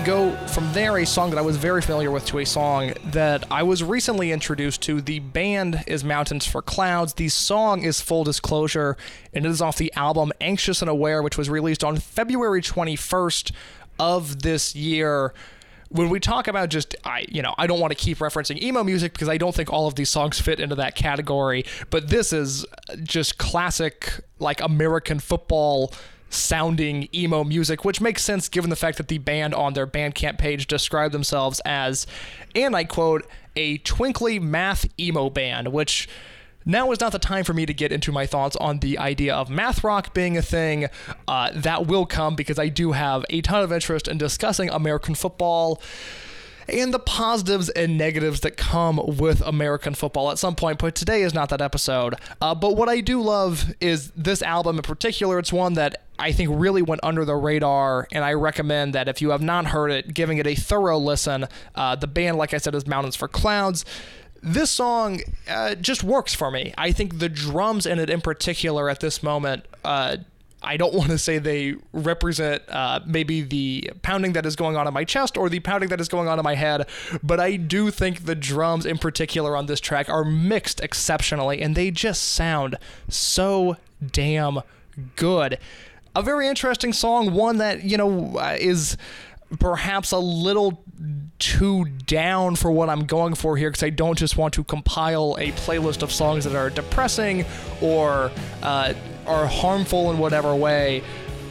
Go 0.03 0.35
from 0.47 0.71
there, 0.73 0.97
a 0.97 1.05
song 1.05 1.29
that 1.29 1.37
I 1.37 1.41
was 1.41 1.55
very 1.55 1.81
familiar 1.81 2.11
with, 2.11 2.25
to 2.25 2.39
a 2.39 2.45
song 2.45 2.93
that 3.05 3.45
I 3.49 3.63
was 3.63 3.83
recently 3.83 4.33
introduced 4.33 4.81
to. 4.83 4.99
The 4.99 5.19
band 5.19 5.83
is 5.87 6.03
Mountains 6.03 6.45
for 6.45 6.61
Clouds. 6.61 7.13
The 7.13 7.29
song 7.29 7.83
is 7.83 8.01
Full 8.01 8.25
Disclosure, 8.25 8.97
and 9.33 9.45
it 9.45 9.49
is 9.49 9.61
off 9.61 9.77
the 9.77 9.93
album 9.93 10.33
Anxious 10.41 10.81
and 10.81 10.89
Aware, 10.89 11.23
which 11.23 11.37
was 11.37 11.49
released 11.49 11.85
on 11.85 11.97
February 11.97 12.61
21st 12.61 13.53
of 13.97 14.41
this 14.41 14.75
year 14.75 15.33
when 15.89 16.09
we 16.09 16.19
talk 16.19 16.47
about 16.47 16.69
just 16.69 16.95
I 17.05 17.25
you 17.29 17.43
know 17.43 17.53
I 17.59 17.67
don't 17.67 17.79
want 17.79 17.91
to 17.91 17.95
keep 17.95 18.17
referencing 18.17 18.59
emo 18.59 18.83
music 18.83 19.13
because 19.13 19.29
I 19.29 19.37
don't 19.37 19.53
think 19.53 19.71
all 19.71 19.87
of 19.87 19.93
these 19.93 20.09
songs 20.09 20.41
fit 20.41 20.59
into 20.59 20.73
that 20.75 20.95
category 20.95 21.63
but 21.91 22.09
this 22.09 22.33
is 22.33 22.65
just 23.03 23.37
classic 23.37 24.21
like 24.39 24.59
American 24.61 25.19
football 25.19 25.93
sounding 26.33 27.07
emo 27.13 27.43
music 27.43 27.85
which 27.85 28.01
makes 28.01 28.23
sense 28.23 28.49
given 28.49 28.69
the 28.69 28.75
fact 28.75 28.97
that 28.97 29.07
the 29.07 29.17
band 29.17 29.53
on 29.53 29.73
their 29.73 29.87
Bandcamp 29.87 30.37
page 30.37 30.67
described 30.67 31.13
themselves 31.13 31.61
as 31.65 32.07
and 32.55 32.75
I 32.75 32.83
quote 32.83 33.27
a 33.55 33.77
twinkly 33.79 34.39
math 34.39 34.85
emo 34.99 35.29
band 35.29 35.69
which 35.69 36.07
now 36.65 36.91
is 36.91 36.99
not 36.99 37.11
the 37.11 37.19
time 37.19 37.43
for 37.43 37.53
me 37.53 37.65
to 37.65 37.73
get 37.73 37.91
into 37.91 38.11
my 38.11 38.25
thoughts 38.25 38.55
on 38.55 38.79
the 38.79 38.97
idea 38.97 39.35
of 39.35 39.49
math 39.49 39.83
rock 39.83 40.13
being 40.13 40.37
a 40.37 40.41
thing. 40.41 40.87
Uh, 41.27 41.51
that 41.53 41.87
will 41.87 42.05
come 42.05 42.35
because 42.35 42.57
I 42.57 42.69
do 42.69 42.93
have 42.93 43.25
a 43.29 43.41
ton 43.41 43.63
of 43.63 43.71
interest 43.71 44.07
in 44.07 44.17
discussing 44.17 44.69
American 44.69 45.15
football 45.15 45.81
and 46.67 46.93
the 46.93 46.99
positives 46.99 47.69
and 47.69 47.97
negatives 47.97 48.39
that 48.41 48.55
come 48.55 49.01
with 49.17 49.41
American 49.41 49.93
football 49.93 50.31
at 50.31 50.39
some 50.39 50.55
point, 50.55 50.79
but 50.79 50.95
today 50.95 51.21
is 51.21 51.33
not 51.33 51.49
that 51.49 51.61
episode. 51.61 52.15
Uh, 52.41 52.55
but 52.55 52.77
what 52.77 52.87
I 52.87 53.01
do 53.01 53.21
love 53.21 53.73
is 53.81 54.11
this 54.11 54.41
album 54.41 54.77
in 54.77 54.83
particular. 54.83 55.39
It's 55.39 55.51
one 55.51 55.73
that 55.73 56.03
I 56.23 56.31
think 56.31 56.51
really 56.53 56.81
went 56.81 57.01
under 57.03 57.25
the 57.25 57.35
radar, 57.35 58.07
and 58.13 58.23
I 58.23 58.31
recommend 58.31 58.95
that 58.95 59.09
if 59.09 59.21
you 59.21 59.31
have 59.31 59.41
not 59.41 59.65
heard 59.67 59.91
it, 59.91 60.13
giving 60.13 60.37
it 60.37 60.47
a 60.47 60.55
thorough 60.55 60.97
listen. 60.97 61.47
Uh, 61.75 61.97
the 61.97 62.07
band, 62.07 62.37
like 62.37 62.53
I 62.53 62.57
said, 62.59 62.73
is 62.75 62.87
Mountains 62.87 63.17
for 63.17 63.27
Clouds 63.27 63.83
this 64.45 64.69
song 64.69 65.21
uh, 65.49 65.73
just 65.75 66.03
works 66.03 66.33
for 66.33 66.51
me. 66.51 66.73
I 66.77 66.91
think 66.91 67.19
the 67.19 67.29
drums 67.29 67.85
in 67.85 67.97
it, 67.97 68.09
in 68.09 68.19
particular, 68.19 68.89
at 68.89 68.99
this 68.99 69.23
moment, 69.23 69.65
uh, 69.85 70.17
I 70.61 70.75
don't 70.75 70.93
want 70.99 71.11
to 71.11 71.17
say 71.17 71.37
they 71.37 71.75
represent 71.93 72.63
uh, 72.67 72.99
maybe 73.05 73.41
the 73.41 73.91
pounding 74.01 74.33
that 74.33 74.45
is 74.45 74.57
going 74.57 74.75
on 74.75 74.87
in 74.87 74.93
my 74.93 75.05
chest 75.05 75.37
or 75.37 75.49
the 75.49 75.61
pounding 75.61 75.89
that 75.89 76.01
is 76.01 76.09
going 76.09 76.27
on 76.27 76.39
in 76.39 76.43
my 76.43 76.55
head, 76.55 76.87
but 77.21 77.39
I 77.39 77.55
do 77.55 77.89
think 77.89 78.25
the 78.25 78.35
drums, 78.35 78.85
in 78.85 78.97
particular, 78.97 79.55
on 79.55 79.65
this 79.67 79.79
track 79.79 80.09
are 80.09 80.25
mixed 80.25 80.81
exceptionally, 80.81 81.61
and 81.61 81.75
they 81.75 81.89
just 81.91 82.23
sound 82.23 82.77
so 83.07 83.77
damn 84.05 84.59
good. 85.15 85.57
A 86.15 86.21
very 86.21 86.47
interesting 86.47 86.93
song, 86.93 87.33
one 87.33 87.57
that, 87.57 87.83
you 87.83 87.97
know, 87.97 88.37
uh, 88.37 88.55
is 88.59 88.97
perhaps 89.59 90.11
a 90.11 90.17
little 90.17 90.83
too 91.39 91.85
down 92.05 92.55
for 92.55 92.71
what 92.71 92.89
I'm 92.89 93.05
going 93.05 93.33
for 93.33 93.57
here 93.57 93.69
because 93.69 93.83
I 93.83 93.89
don't 93.89 94.17
just 94.17 94.37
want 94.37 94.53
to 94.55 94.63
compile 94.63 95.35
a 95.39 95.51
playlist 95.53 96.03
of 96.03 96.11
songs 96.11 96.43
that 96.43 96.55
are 96.55 96.69
depressing 96.69 97.45
or 97.81 98.31
uh, 98.61 98.93
are 99.25 99.47
harmful 99.47 100.11
in 100.11 100.19
whatever 100.19 100.55
way. 100.55 101.03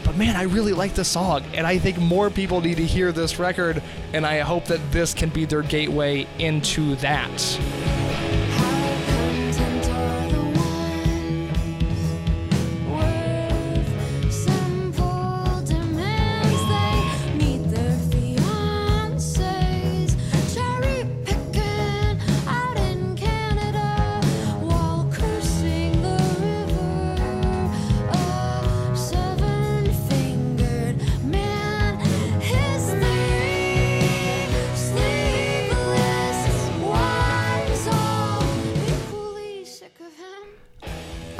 But 0.05 0.17
man, 0.17 0.37
I 0.37 0.45
really 0.45 0.73
like 0.73 0.95
this 0.95 1.09
song, 1.09 1.45
and 1.55 1.67
I 1.67 1.79
think 1.79 1.99
more 1.99 2.31
people 2.31 2.61
need 2.61 2.77
to 2.77 2.87
hear 2.87 3.13
this 3.13 3.39
record, 3.39 3.83
and 4.13 4.27
I 4.27 4.41
hope 4.41 4.65
that 4.67 4.81
this 4.91 5.15
can 5.15 5.29
be 5.29 5.45
their 5.45 5.63
gateway 5.63 6.27
into 6.39 6.97
that. 6.97 7.41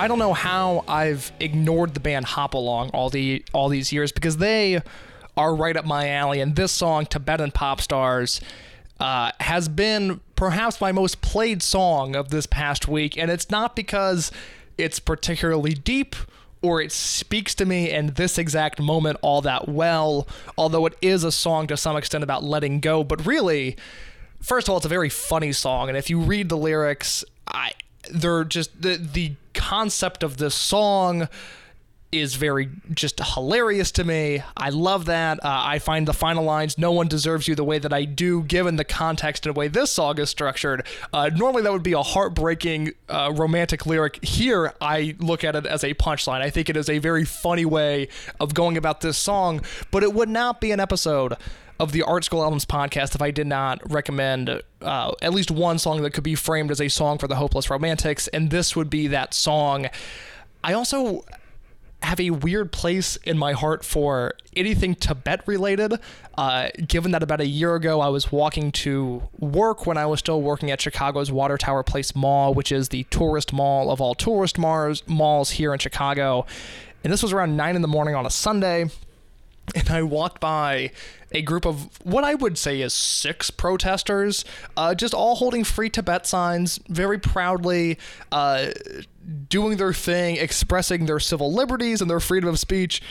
I 0.03 0.09
don't 0.09 0.19
know 0.19 0.33
how 0.33 0.83
I've 0.89 1.31
ignored 1.39 1.95
the 1.95 2.01
band 2.01 2.25
Hop 2.25 2.55
Along 2.55 2.91
all 2.91 3.09
the 3.09 3.45
all 3.53 3.69
these 3.69 3.93
years 3.93 4.11
because 4.11 4.39
they 4.39 4.81
are 5.37 5.55
right 5.55 5.77
up 5.77 5.85
my 5.85 6.09
alley, 6.09 6.41
and 6.41 6.57
this 6.57 6.73
song, 6.73 7.07
Tibetan 7.07 7.53
Pop 7.53 7.81
Stars, 7.81 8.41
uh, 8.99 9.31
has 9.39 9.69
been 9.69 10.19
perhaps 10.35 10.81
my 10.81 10.91
most 10.91 11.21
played 11.21 11.63
song 11.63 12.17
of 12.17 12.31
this 12.31 12.47
past 12.47 12.89
week, 12.89 13.17
and 13.17 13.31
it's 13.31 13.49
not 13.49 13.77
because 13.77 14.33
it's 14.77 14.99
particularly 14.99 15.73
deep 15.73 16.17
or 16.63 16.83
it 16.83 16.91
speaks 16.91 17.55
to 17.55 17.65
me 17.65 17.89
in 17.89 18.15
this 18.15 18.39
exact 18.39 18.81
moment 18.81 19.19
all 19.23 19.41
that 19.43 19.69
well, 19.69 20.27
although 20.59 20.85
it 20.85 20.97
is 21.01 21.23
a 21.23 21.31
song 21.31 21.69
to 21.69 21.77
some 21.77 21.97
extent 21.97 22.25
about 22.25 22.43
letting 22.43 22.81
go, 22.81 23.05
but 23.05 23.25
really, 23.25 23.77
first 24.41 24.67
of 24.67 24.73
all, 24.73 24.79
it's 24.79 24.87
a 24.87 24.89
very 24.89 25.09
funny 25.09 25.53
song, 25.53 25.89
and 25.89 25.97
if 25.97 26.11
you 26.11 26.19
read 26.19 26.49
the 26.49 26.57
lyrics, 26.57 27.25
I 27.47 27.71
they're 28.11 28.45
just 28.45 28.83
the 28.83 28.97
the 28.97 29.35
concept 29.55 30.23
of 30.23 30.39
this 30.39 30.55
song 30.55 31.29
is 32.11 32.35
very 32.35 32.69
just 32.93 33.19
hilarious 33.21 33.91
to 33.91 34.05
me. 34.05 34.43
I 34.55 34.69
love 34.69 35.07
that. 35.07 35.43
Uh, 35.43 35.49
I 35.65 35.79
find 35.79 36.07
the 36.07 36.13
final 36.13 36.45
lines, 36.45 36.77
"No 36.77 36.93
one 36.93 37.09
deserves 37.09 37.49
you 37.49 37.55
the 37.55 37.65
way 37.65 37.79
that 37.79 37.93
I 37.93 38.05
do," 38.05 38.43
given 38.43 38.77
the 38.77 38.85
context 38.85 39.47
and 39.47 39.55
the 39.55 39.59
way 39.59 39.69
this 39.69 39.91
song 39.91 40.21
is 40.21 40.29
structured. 40.29 40.87
Uh, 41.13 41.31
normally, 41.35 41.63
that 41.63 41.73
would 41.73 41.83
be 41.83 41.95
a 41.95 42.03
heartbreaking 42.03 42.93
uh, 43.09 43.33
romantic 43.35 43.87
lyric. 43.87 44.23
Here, 44.23 44.75
I 44.81 45.17
look 45.21 45.43
at 45.43 45.57
it 45.57 45.65
as 45.65 45.83
a 45.85 45.95
punchline. 45.95 46.43
I 46.43 46.51
think 46.51 46.69
it 46.69 46.77
is 46.77 46.91
a 46.91 46.99
very 46.99 47.25
funny 47.25 47.65
way 47.65 48.09
of 48.39 48.53
going 48.53 48.77
about 48.77 49.01
this 49.01 49.17
song, 49.17 49.63
but 49.91 50.03
it 50.03 50.13
would 50.13 50.29
not 50.29 50.61
be 50.61 50.71
an 50.71 50.81
episode 50.81 51.35
of 51.83 51.91
the 51.91 52.03
Art 52.03 52.23
School 52.23 52.45
Albums 52.45 52.65
podcast 52.65 53.17
if 53.17 53.21
I 53.21 53.33
did 53.33 53.49
not 53.49 53.81
recommend 53.91 54.63
uh, 54.81 55.13
at 55.21 55.35
least 55.35 55.51
one 55.51 55.81
song 55.81 56.01
that 56.03 56.13
could 56.13 56.23
be 56.23 56.37
framed 56.37 56.71
as 56.71 56.81
a 56.81 56.87
song 56.87 57.19
for 57.19 57.27
the 57.27 57.35
Hopeless 57.35 57.69
Romantics, 57.69 58.29
and 58.29 58.51
this 58.51 58.77
would 58.77 58.89
be 58.89 59.09
that 59.09 59.35
song. 59.35 59.89
I 60.63 60.75
also 60.75 61.25
have 62.01 62.21
a 62.21 62.31
weird 62.31 62.71
place 62.71 63.17
in 63.17 63.37
my 63.37 63.53
heart 63.53 63.85
for 63.85 64.35
anything 64.55 64.95
Tibet 64.95 65.43
related. 65.47 65.95
Uh, 66.39 66.69
given 66.87 67.11
that 67.11 67.23
about 67.25 67.41
a 67.41 67.47
year 67.47 67.75
ago 67.75 68.01
I 68.01 68.09
was 68.09 68.31
walking 68.31 68.71
to 68.73 69.29
work 69.41 69.85
when 69.85 69.97
I 69.97 70.07
was 70.07 70.21
still 70.21 70.41
working 70.41 70.71
at 70.71 70.81
Chicago's 70.81 71.33
Water 71.33 71.59
Tower 71.59 71.83
Place 71.83 72.15
Mall, 72.15 72.55
which 72.55 72.71
is 72.71 72.91
the 72.91 73.03
tourist 73.11 73.53
mall 73.53 73.91
of 73.91 74.01
all 74.01 74.15
tourist 74.15 74.57
mars, 74.57 75.03
malls 75.09 75.51
here 75.51 75.73
in 75.73 75.81
Chicago. 75.81 76.47
And 77.03 77.13
this 77.13 77.25
was 77.25 77.33
around 77.33 77.57
9 77.57 77.75
in 77.75 77.83
the 77.83 77.89
morning 77.89 78.15
on 78.15 78.25
a 78.25 78.31
Sunday 78.31 78.89
and 79.75 79.91
I 79.91 80.03
walked 80.03 80.41
by 80.41 80.91
a 81.31 81.43
group 81.43 81.67
of 81.67 81.89
what 82.05 82.25
I 82.25 82.35
would 82.35 82.59
say 82.59 82.81
is 82.81 82.93
six 82.93 83.51
protesters, 83.51 84.45
uh, 84.77 84.95
just 84.95 85.15
all 85.15 85.37
holding 85.37 85.65
free 85.65 85.89
Tibet 85.89 86.27
signs, 86.27 86.79
very 86.89 87.19
proudly 87.19 87.99
uh, 88.31 88.69
doing 89.49 89.79
their 89.79 89.93
thing, 89.93 90.37
expressing 90.37 91.07
their 91.07 91.21
civil 91.21 91.53
liberties 91.53 92.01
and 92.01 92.11
their 92.11 92.21
freedom 92.21 92.49
of 92.49 92.59
speech. 92.59 93.03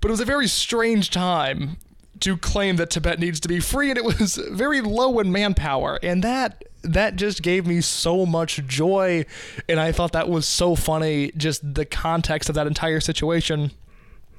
But 0.00 0.08
it 0.08 0.12
was 0.12 0.20
a 0.20 0.24
very 0.24 0.48
strange 0.48 1.10
time 1.10 1.78
to 2.20 2.36
claim 2.36 2.76
that 2.76 2.90
Tibet 2.90 3.18
needs 3.18 3.40
to 3.40 3.48
be 3.48 3.60
free, 3.60 3.90
and 3.90 3.98
it 3.98 4.04
was 4.04 4.36
very 4.50 4.80
low 4.80 5.18
in 5.18 5.32
manpower, 5.32 5.98
and 6.02 6.22
that 6.22 6.64
that 6.84 7.14
just 7.14 7.42
gave 7.42 7.64
me 7.64 7.80
so 7.80 8.26
much 8.26 8.64
joy, 8.66 9.24
and 9.68 9.78
I 9.78 9.92
thought 9.92 10.12
that 10.12 10.28
was 10.28 10.46
so 10.46 10.74
funny, 10.74 11.30
just 11.36 11.74
the 11.74 11.84
context 11.84 12.48
of 12.48 12.56
that 12.56 12.66
entire 12.66 12.98
situation. 12.98 13.70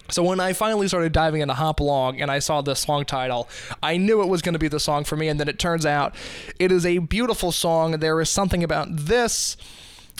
So 0.09 0.23
when 0.23 0.39
I 0.39 0.53
finally 0.53 0.87
started 0.87 1.11
diving 1.11 1.41
into 1.41 1.53
Hop 1.53 1.79
Along 1.79 2.21
and 2.21 2.29
I 2.29 2.39
saw 2.39 2.61
the 2.61 2.75
song 2.75 3.05
title, 3.05 3.47
I 3.81 3.97
knew 3.97 4.21
it 4.21 4.27
was 4.27 4.41
going 4.41 4.53
to 4.53 4.59
be 4.59 4.67
the 4.67 4.79
song 4.79 5.03
for 5.05 5.15
me. 5.15 5.27
And 5.27 5.39
then 5.39 5.47
it 5.47 5.57
turns 5.59 5.85
out 5.85 6.13
it 6.59 6.71
is 6.71 6.85
a 6.85 6.97
beautiful 6.99 7.51
song. 7.51 7.91
There 7.99 8.19
is 8.21 8.29
something 8.29 8.63
about 8.63 8.87
this, 8.89 9.57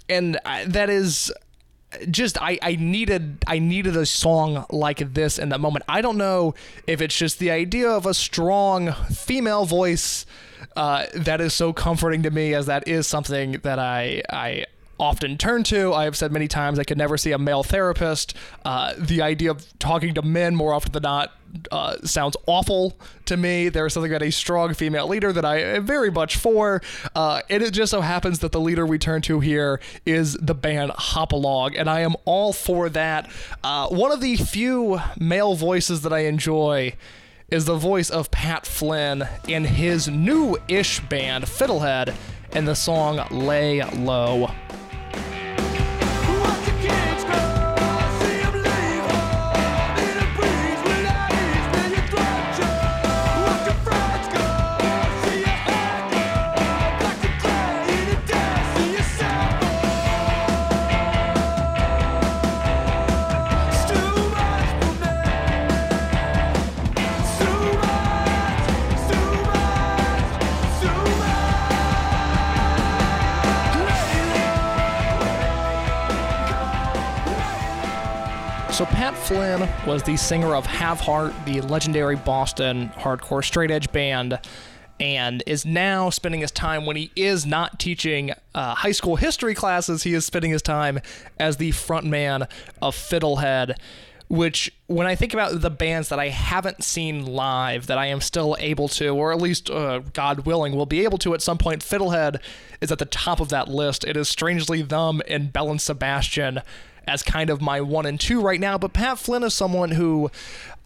and 0.10 0.40
I- 0.46 0.66
that 0.66 0.90
is 0.90 1.32
just 2.10 2.42
I, 2.42 2.58
I 2.64 2.76
needed 2.76 3.44
I 3.46 3.60
needed 3.60 3.96
a 3.96 4.06
song 4.08 4.66
like 4.72 5.14
this 5.14 5.38
in 5.38 5.50
that 5.50 5.60
moment. 5.60 5.86
I 5.88 6.02
don't 6.02 6.18
know 6.18 6.56
if 6.88 7.02
it's 7.02 7.16
just 7.16 7.38
the 7.38 7.52
idea 7.52 7.88
of 7.88 8.08
a 8.08 8.16
strong 8.16 8.94
female 9.12 9.66
voice 9.66 10.26
uh, 10.76 11.06
that 11.14 11.40
is 11.40 11.54
so 11.54 11.72
comforting 11.72 12.24
to 12.24 12.32
me, 12.32 12.56
as 12.56 12.66
that 12.66 12.88
is 12.88 13.06
something 13.06 13.54
that 13.62 13.78
I 13.78 14.24
I 14.30 14.66
often 15.00 15.38
turn 15.38 15.64
to. 15.64 15.94
I 15.94 16.06
have 16.06 16.16
said 16.16 16.32
many 16.32 16.48
times 16.48 16.80
I 16.80 16.84
could 16.84 16.98
never 16.98 17.18
see 17.18 17.32
a 17.32 17.38
male 17.38 17.64
therapist. 17.64 18.36
Uh, 18.64 18.94
the 18.98 19.22
idea 19.22 19.52
of 19.52 19.66
talking 19.80 20.14
to 20.14 20.22
men 20.22 20.56
more 20.56 20.74
often 20.74 20.92
than 20.92 21.04
not 21.04 21.32
uh, 21.72 21.98
sounds 22.04 22.36
awful 22.48 22.98
to 23.26 23.38
me. 23.38 23.70
There 23.70 23.86
is 23.86 23.94
something 23.94 24.12
about 24.12 24.26
a 24.26 24.32
strong 24.32 24.74
female 24.74 25.08
leader 25.08 25.32
that 25.34 25.46
I 25.46 25.60
am 25.62 25.86
very 25.86 26.10
much 26.10 26.36
for. 26.38 26.82
Uh, 27.16 27.42
and 27.50 27.62
it 27.62 27.72
just 27.72 27.92
so 27.92 28.02
happens 28.02 28.40
that 28.40 28.52
the 28.52 28.60
leader 28.60 28.86
we 28.86 28.98
turn 28.98 29.22
to 29.24 29.40
here 29.40 29.80
is 30.06 30.34
the 30.34 30.56
band 30.56 30.92
Hop 30.92 31.32
Along, 31.32 31.76
and 31.76 31.90
I 31.90 32.02
am 32.02 32.16
all 32.26 32.54
for 32.54 32.90
that. 32.90 33.30
Uh, 33.64 33.88
one 33.90 34.12
of 34.12 34.22
the 34.22 34.36
few 34.36 35.00
male 35.20 35.56
voices 35.56 36.02
that 36.02 36.14
I 36.14 36.20
enjoy 36.20 36.94
is 37.50 37.66
the 37.66 37.76
voice 37.76 38.10
of 38.10 38.32
Pat 38.32 38.66
Flynn 38.66 39.28
in 39.48 39.66
his 39.66 40.08
new 40.08 40.58
ish 40.68 41.00
band, 41.02 41.44
Fiddlehead, 41.44 42.16
and 42.54 42.68
the 42.68 42.76
song 42.76 43.26
Lay 43.30 43.84
Low. 43.84 44.50
Was 79.86 80.02
the 80.04 80.16
singer 80.16 80.56
of 80.56 80.66
Have 80.66 81.02
Heart, 81.02 81.34
the 81.46 81.60
legendary 81.62 82.16
Boston 82.16 82.90
hardcore 82.96 83.44
straight 83.44 83.70
edge 83.70 83.92
band, 83.92 84.40
and 85.00 85.44
is 85.46 85.66
now 85.66 86.10
spending 86.10 86.40
his 86.40 86.52
time 86.52 86.86
when 86.86 86.96
he 86.96 87.12
is 87.18 87.46
not 87.46 87.80
teaching 87.80 88.32
uh, 88.56 88.76
high 88.76 88.94
school 88.94 89.18
history 89.18 89.54
classes. 89.54 90.04
He 90.04 90.14
is 90.14 90.26
spending 90.26 90.52
his 90.52 90.62
time 90.62 91.00
as 91.38 91.58
the 91.58 91.72
frontman 91.72 92.48
of 92.82 92.96
Fiddlehead. 92.96 93.76
Which, 94.30 94.72
when 94.88 95.06
I 95.06 95.16
think 95.16 95.34
about 95.34 95.62
the 95.62 95.70
bands 95.70 96.10
that 96.10 96.18
I 96.18 96.30
haven't 96.30 96.84
seen 96.84 97.26
live, 97.26 97.88
that 97.88 97.98
I 97.98 98.08
am 98.08 98.22
still 98.22 98.56
able 98.60 98.88
to, 98.88 99.10
or 99.10 99.32
at 99.32 99.40
least, 99.42 99.70
uh, 99.70 100.00
God 100.14 100.46
willing, 100.46 100.76
will 100.76 100.88
be 100.88 101.04
able 101.04 101.18
to 101.20 101.34
at 101.34 101.42
some 101.42 101.58
point, 101.58 101.84
Fiddlehead 101.84 102.42
is 102.82 102.92
at 102.92 102.98
the 102.98 103.06
top 103.06 103.40
of 103.40 103.50
that 103.50 103.68
list. 103.68 104.06
It 104.06 104.18
is 104.18 104.30
strangely 104.30 104.82
them 104.82 105.22
and 105.28 105.54
Belle 105.54 105.70
and 105.70 105.82
Sebastian 105.82 106.62
as 107.08 107.24
kind 107.24 107.50
of 107.50 107.62
my 107.62 107.82
one 107.82 108.06
and 108.06 108.20
two 108.20 108.42
right 108.42 108.60
now. 108.60 108.78
But 108.78 108.94
Pat 108.94 109.20
Flynn 109.20 109.44
is 109.44 109.54
someone 109.54 109.92
who 109.92 110.32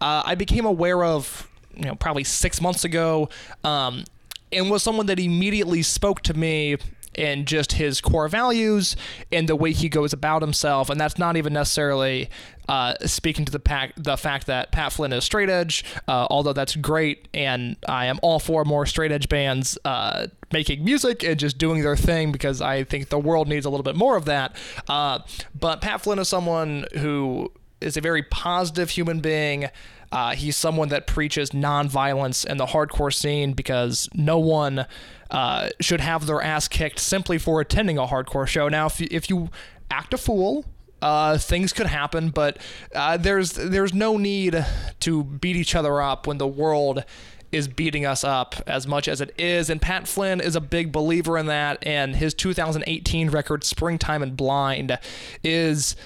uh, 0.00 0.22
I 0.24 0.34
became 0.34 0.64
aware 0.64 1.04
of, 1.04 1.48
you 1.74 1.84
know, 1.84 1.94
probably 1.94 2.24
six 2.24 2.60
months 2.60 2.84
ago, 2.84 3.28
um, 3.64 4.04
and 4.52 4.70
was 4.70 4.82
someone 4.82 5.06
that 5.06 5.18
immediately 5.18 5.82
spoke 5.82 6.22
to 6.22 6.34
me 6.34 6.76
in 7.18 7.44
just 7.44 7.72
his 7.72 8.00
core 8.00 8.28
values 8.28 8.96
and 9.32 9.48
the 9.48 9.56
way 9.56 9.72
he 9.72 9.88
goes 9.88 10.12
about 10.12 10.40
himself. 10.40 10.88
And 10.88 11.00
that's 11.00 11.18
not 11.18 11.36
even 11.36 11.52
necessarily 11.52 12.30
uh, 12.68 12.94
speaking 13.06 13.44
to 13.44 13.50
the 13.50 13.58
pack, 13.58 13.92
the 13.96 14.16
fact 14.16 14.46
that 14.46 14.70
Pat 14.70 14.92
Flynn 14.92 15.12
is 15.12 15.24
straight 15.24 15.50
edge, 15.50 15.84
uh, 16.06 16.26
although 16.30 16.52
that's 16.52 16.76
great, 16.76 17.26
and 17.34 17.76
I 17.88 18.06
am 18.06 18.20
all 18.22 18.38
for 18.38 18.64
more 18.64 18.86
straight 18.86 19.10
edge 19.10 19.28
bands 19.28 19.78
uh, 19.84 20.28
making 20.52 20.84
music 20.84 21.24
and 21.24 21.40
just 21.40 21.58
doing 21.58 21.82
their 21.82 21.96
thing 21.96 22.30
because 22.30 22.60
I 22.60 22.84
think 22.84 23.08
the 23.08 23.18
world 23.18 23.48
needs 23.48 23.66
a 23.66 23.70
little 23.70 23.84
bit 23.84 23.96
more 23.96 24.16
of 24.16 24.26
that. 24.26 24.54
Uh, 24.86 25.20
but 25.58 25.80
Pat 25.80 26.02
Flynn 26.02 26.18
is 26.18 26.28
someone 26.28 26.84
who 26.98 27.50
is 27.80 27.96
a 27.96 28.00
very 28.00 28.22
positive 28.22 28.90
human 28.90 29.20
being. 29.20 29.70
Uh, 30.10 30.34
he's 30.34 30.56
someone 30.56 30.88
that 30.88 31.06
preaches 31.06 31.50
nonviolence 31.50 32.46
in 32.46 32.56
the 32.56 32.66
hardcore 32.66 33.12
scene 33.12 33.52
because 33.52 34.08
no 34.14 34.38
one 34.38 34.86
uh, 35.30 35.70
should 35.80 36.00
have 36.00 36.26
their 36.26 36.42
ass 36.42 36.68
kicked 36.68 36.98
simply 36.98 37.38
for 37.38 37.60
attending 37.60 37.98
a 37.98 38.06
hardcore 38.06 38.46
show. 38.46 38.68
Now, 38.68 38.86
if 38.86 39.00
you, 39.00 39.08
if 39.10 39.28
you 39.30 39.50
act 39.90 40.14
a 40.14 40.18
fool, 40.18 40.64
uh, 41.00 41.38
things 41.38 41.72
could 41.72 41.86
happen, 41.86 42.30
but 42.30 42.58
uh, 42.94 43.16
there's 43.16 43.52
there's 43.52 43.94
no 43.94 44.16
need 44.16 44.64
to 45.00 45.22
beat 45.22 45.54
each 45.54 45.76
other 45.76 46.02
up 46.02 46.26
when 46.26 46.38
the 46.38 46.46
world 46.46 47.04
is 47.50 47.68
beating 47.68 48.04
us 48.04 48.24
up 48.24 48.56
as 48.66 48.86
much 48.86 49.08
as 49.08 49.20
it 49.20 49.34
is. 49.38 49.70
And 49.70 49.80
Pat 49.80 50.06
Flynn 50.06 50.40
is 50.40 50.54
a 50.54 50.60
big 50.60 50.92
believer 50.92 51.38
in 51.38 51.46
that. 51.46 51.78
And 51.86 52.16
his 52.16 52.34
2018 52.34 53.30
record, 53.30 53.64
Springtime 53.64 54.22
and 54.22 54.36
Blind, 54.36 54.98
is 55.42 55.96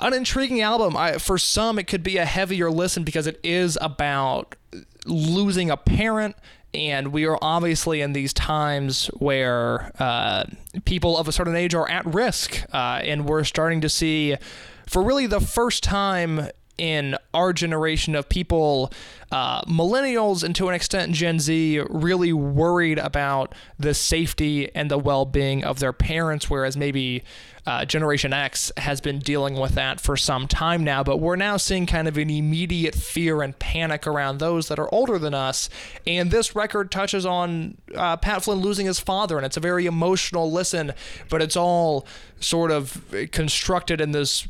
an 0.00 0.14
intriguing 0.14 0.62
album. 0.62 0.96
I, 0.96 1.18
for 1.18 1.36
some, 1.36 1.78
it 1.78 1.86
could 1.86 2.02
be 2.02 2.16
a 2.16 2.24
heavier 2.24 2.70
listen 2.70 3.04
because 3.04 3.26
it 3.26 3.38
is 3.42 3.76
about 3.80 4.56
losing 5.04 5.70
a 5.70 5.76
parent. 5.76 6.36
And 6.74 7.12
we 7.12 7.26
are 7.26 7.38
obviously 7.42 8.00
in 8.00 8.12
these 8.12 8.32
times 8.32 9.06
where 9.18 9.92
uh, 9.98 10.44
people 10.84 11.18
of 11.18 11.28
a 11.28 11.32
certain 11.32 11.54
age 11.54 11.74
are 11.74 11.88
at 11.88 12.06
risk. 12.06 12.64
Uh, 12.72 13.00
and 13.02 13.26
we're 13.26 13.44
starting 13.44 13.82
to 13.82 13.88
see, 13.88 14.36
for 14.86 15.02
really 15.02 15.26
the 15.26 15.40
first 15.40 15.82
time 15.82 16.48
in 16.78 17.16
our 17.34 17.52
generation 17.52 18.14
of 18.14 18.28
people, 18.28 18.92
uh, 19.30 19.62
millennials 19.62 20.42
and 20.42 20.54
to 20.56 20.68
an 20.68 20.74
extent 20.74 21.12
Gen 21.12 21.38
Z, 21.38 21.82
really 21.88 22.32
worried 22.32 22.98
about 22.98 23.54
the 23.78 23.94
safety 23.94 24.74
and 24.74 24.90
the 24.90 24.98
well 24.98 25.24
being 25.24 25.64
of 25.64 25.78
their 25.78 25.92
parents, 25.92 26.50
whereas 26.50 26.76
maybe 26.76 27.22
uh, 27.66 27.84
Generation 27.84 28.32
X 28.32 28.72
has 28.76 29.00
been 29.00 29.18
dealing 29.18 29.54
with 29.54 29.72
that 29.72 30.00
for 30.00 30.16
some 30.16 30.48
time 30.48 30.82
now. 30.82 31.04
But 31.04 31.18
we're 31.18 31.36
now 31.36 31.56
seeing 31.56 31.86
kind 31.86 32.08
of 32.08 32.16
an 32.16 32.30
immediate 32.30 32.94
fear 32.94 33.42
and 33.42 33.56
panic 33.58 34.06
around 34.06 34.38
those 34.38 34.68
that 34.68 34.78
are 34.78 34.92
older 34.92 35.18
than 35.18 35.34
us. 35.34 35.68
And 36.06 36.30
this 36.30 36.56
record 36.56 36.90
touches 36.90 37.24
on 37.24 37.76
uh, 37.94 38.16
Pat 38.16 38.42
Flynn 38.42 38.58
losing 38.60 38.86
his 38.86 38.98
father, 38.98 39.36
and 39.36 39.46
it's 39.46 39.56
a 39.56 39.60
very 39.60 39.86
emotional 39.86 40.50
listen, 40.50 40.92
but 41.28 41.40
it's 41.40 41.56
all 41.56 42.06
sort 42.40 42.70
of 42.70 43.04
constructed 43.30 44.00
in 44.00 44.12
this. 44.12 44.48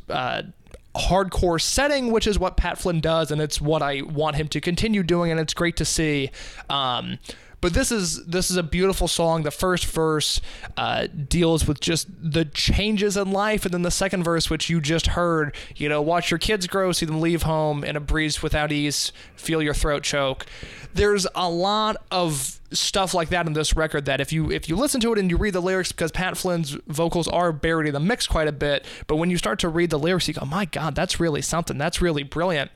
Hardcore 0.94 1.60
setting, 1.60 2.12
which 2.12 2.26
is 2.26 2.38
what 2.38 2.56
Pat 2.56 2.78
Flynn 2.78 3.00
does, 3.00 3.30
and 3.30 3.40
it's 3.40 3.60
what 3.60 3.82
I 3.82 4.02
want 4.02 4.36
him 4.36 4.48
to 4.48 4.60
continue 4.60 5.02
doing, 5.02 5.30
and 5.30 5.40
it's 5.40 5.54
great 5.54 5.76
to 5.78 5.84
see. 5.84 6.30
Um, 6.68 7.18
but 7.62 7.74
this 7.74 7.92
is 7.92 8.24
this 8.26 8.50
is 8.50 8.56
a 8.56 8.62
beautiful 8.62 9.06
song. 9.06 9.44
The 9.44 9.52
first 9.52 9.86
verse 9.86 10.40
uh, 10.76 11.06
deals 11.06 11.66
with 11.66 11.80
just 11.80 12.08
the 12.20 12.44
changes 12.44 13.16
in 13.16 13.30
life, 13.30 13.64
and 13.64 13.72
then 13.72 13.82
the 13.82 13.90
second 13.90 14.24
verse, 14.24 14.50
which 14.50 14.68
you 14.68 14.80
just 14.80 15.06
heard, 15.06 15.54
you 15.76 15.88
know, 15.88 16.02
watch 16.02 16.30
your 16.30 16.38
kids 16.38 16.66
grow, 16.66 16.90
see 16.90 17.06
them 17.06 17.20
leave 17.20 17.44
home 17.44 17.84
in 17.84 17.94
a 17.94 18.00
breeze 18.00 18.42
without 18.42 18.72
ease, 18.72 19.12
feel 19.36 19.62
your 19.62 19.74
throat 19.74 20.02
choke. 20.02 20.44
There's 20.92 21.24
a 21.36 21.48
lot 21.48 21.96
of 22.10 22.60
stuff 22.72 23.14
like 23.14 23.28
that 23.28 23.46
in 23.46 23.52
this 23.52 23.76
record 23.76 24.06
that 24.06 24.20
if 24.20 24.32
you 24.32 24.50
if 24.50 24.68
you 24.68 24.74
listen 24.74 25.00
to 25.00 25.12
it 25.12 25.18
and 25.20 25.30
you 25.30 25.36
read 25.36 25.54
the 25.54 25.62
lyrics 25.62 25.92
because 25.92 26.10
Pat 26.10 26.36
Flynn's 26.36 26.76
vocals 26.88 27.28
are 27.28 27.52
buried 27.52 27.86
in 27.86 27.94
the 27.94 28.00
mix 28.00 28.26
quite 28.26 28.48
a 28.48 28.52
bit, 28.52 28.84
but 29.06 29.16
when 29.16 29.30
you 29.30 29.38
start 29.38 29.60
to 29.60 29.68
read 29.68 29.90
the 29.90 30.00
lyrics, 30.00 30.26
you 30.26 30.34
go, 30.34 30.44
"My 30.44 30.64
God, 30.64 30.96
that's 30.96 31.20
really 31.20 31.42
something. 31.42 31.78
That's 31.78 32.02
really 32.02 32.24
brilliant." 32.24 32.72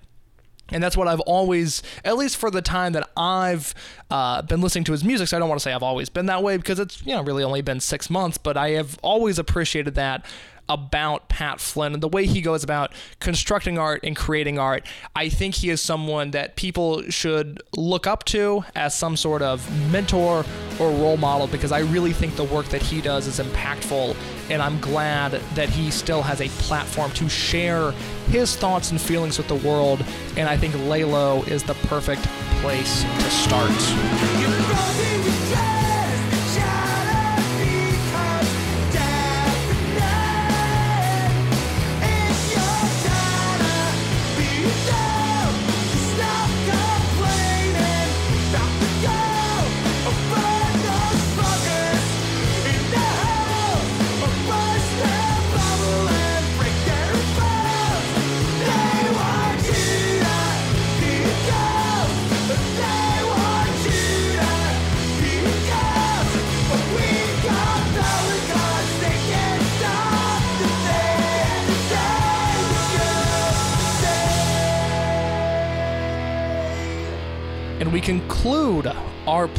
And 0.71 0.83
that's 0.83 0.97
what 0.97 1.07
I've 1.07 1.21
always, 1.21 1.83
at 2.05 2.17
least 2.17 2.37
for 2.37 2.51
the 2.51 2.63
time 2.63 2.93
that 2.95 3.09
I've 3.17 3.75
uh, 4.11 4.43
been 4.43 4.61
listening 4.61 4.85
to 4.85 4.93
his 4.93 5.05
music. 5.05 5.29
So 5.29 5.37
I 5.37 5.41
don't 5.41 5.49
want 5.49 5.61
to 5.61 5.63
say 5.63 5.73
I've 5.73 5.83
always 5.83 6.09
been 6.09 6.27
that 6.27 6.43
way 6.43 6.57
because 6.57 6.81
it's 6.81 7.05
you 7.07 7.15
know 7.15 7.23
really 7.23 7.45
only 7.45 7.63
been 7.63 7.81
six 7.81 8.11
months, 8.11 8.37
but 8.39 8.57
I 8.57 8.71
have 8.71 8.99
always 9.03 9.39
appreciated 9.39 9.95
that 9.95 10.25
about 10.69 11.29
Pat 11.29 11.61
Flynn 11.61 11.95
and 11.95 12.03
the 12.03 12.09
way 12.09 12.27
he 12.27 12.41
goes 12.41 12.65
about 12.65 12.93
constructing 13.21 13.79
art 13.79 14.01
and 14.03 14.17
creating 14.17 14.59
art. 14.59 14.87
I 15.15 15.29
think 15.29 15.55
he 15.57 15.71
is 15.71 15.81
someone 15.81 16.33
that 16.33 16.57
people 16.57 17.03
should 17.11 17.63
look 17.77 18.07
up 18.07 18.25
to 18.25 18.65
as 18.75 18.95
some 18.95 19.17
sort 19.17 19.43
of 19.43 19.69
mentor 19.93 20.45
or 20.81 20.91
role 20.91 21.17
model 21.17 21.47
because 21.47 21.73
I 21.73 21.81
really 21.81 22.13
think 22.13 22.37
the 22.37 22.45
work 22.45 22.67
that 22.67 22.83
he 22.83 23.01
does 23.01 23.27
is 23.27 23.39
impactful 23.41 24.17
and 24.51 24.63
I'm 24.63 24.81
glad 24.81 25.33
that 25.55 25.69
he 25.69 25.91
still 25.91 26.23
has 26.23 26.41
a 26.41 26.49
platform 26.63 27.11
to 27.13 27.29
share 27.29 27.93
his 28.29 28.57
thoughts 28.57 28.91
and 28.91 29.01
feelings 29.01 29.39
with 29.39 29.49
the 29.49 29.57
world 29.57 30.05
and 30.37 30.49
I 30.49 30.57
think 30.57 30.75
Lay 30.89 31.05
Low 31.05 31.43
is 31.45 31.63
the 31.63 31.75
perfect 31.75 32.23
place 32.61 33.03
to 33.03 33.31
start. 33.31 33.71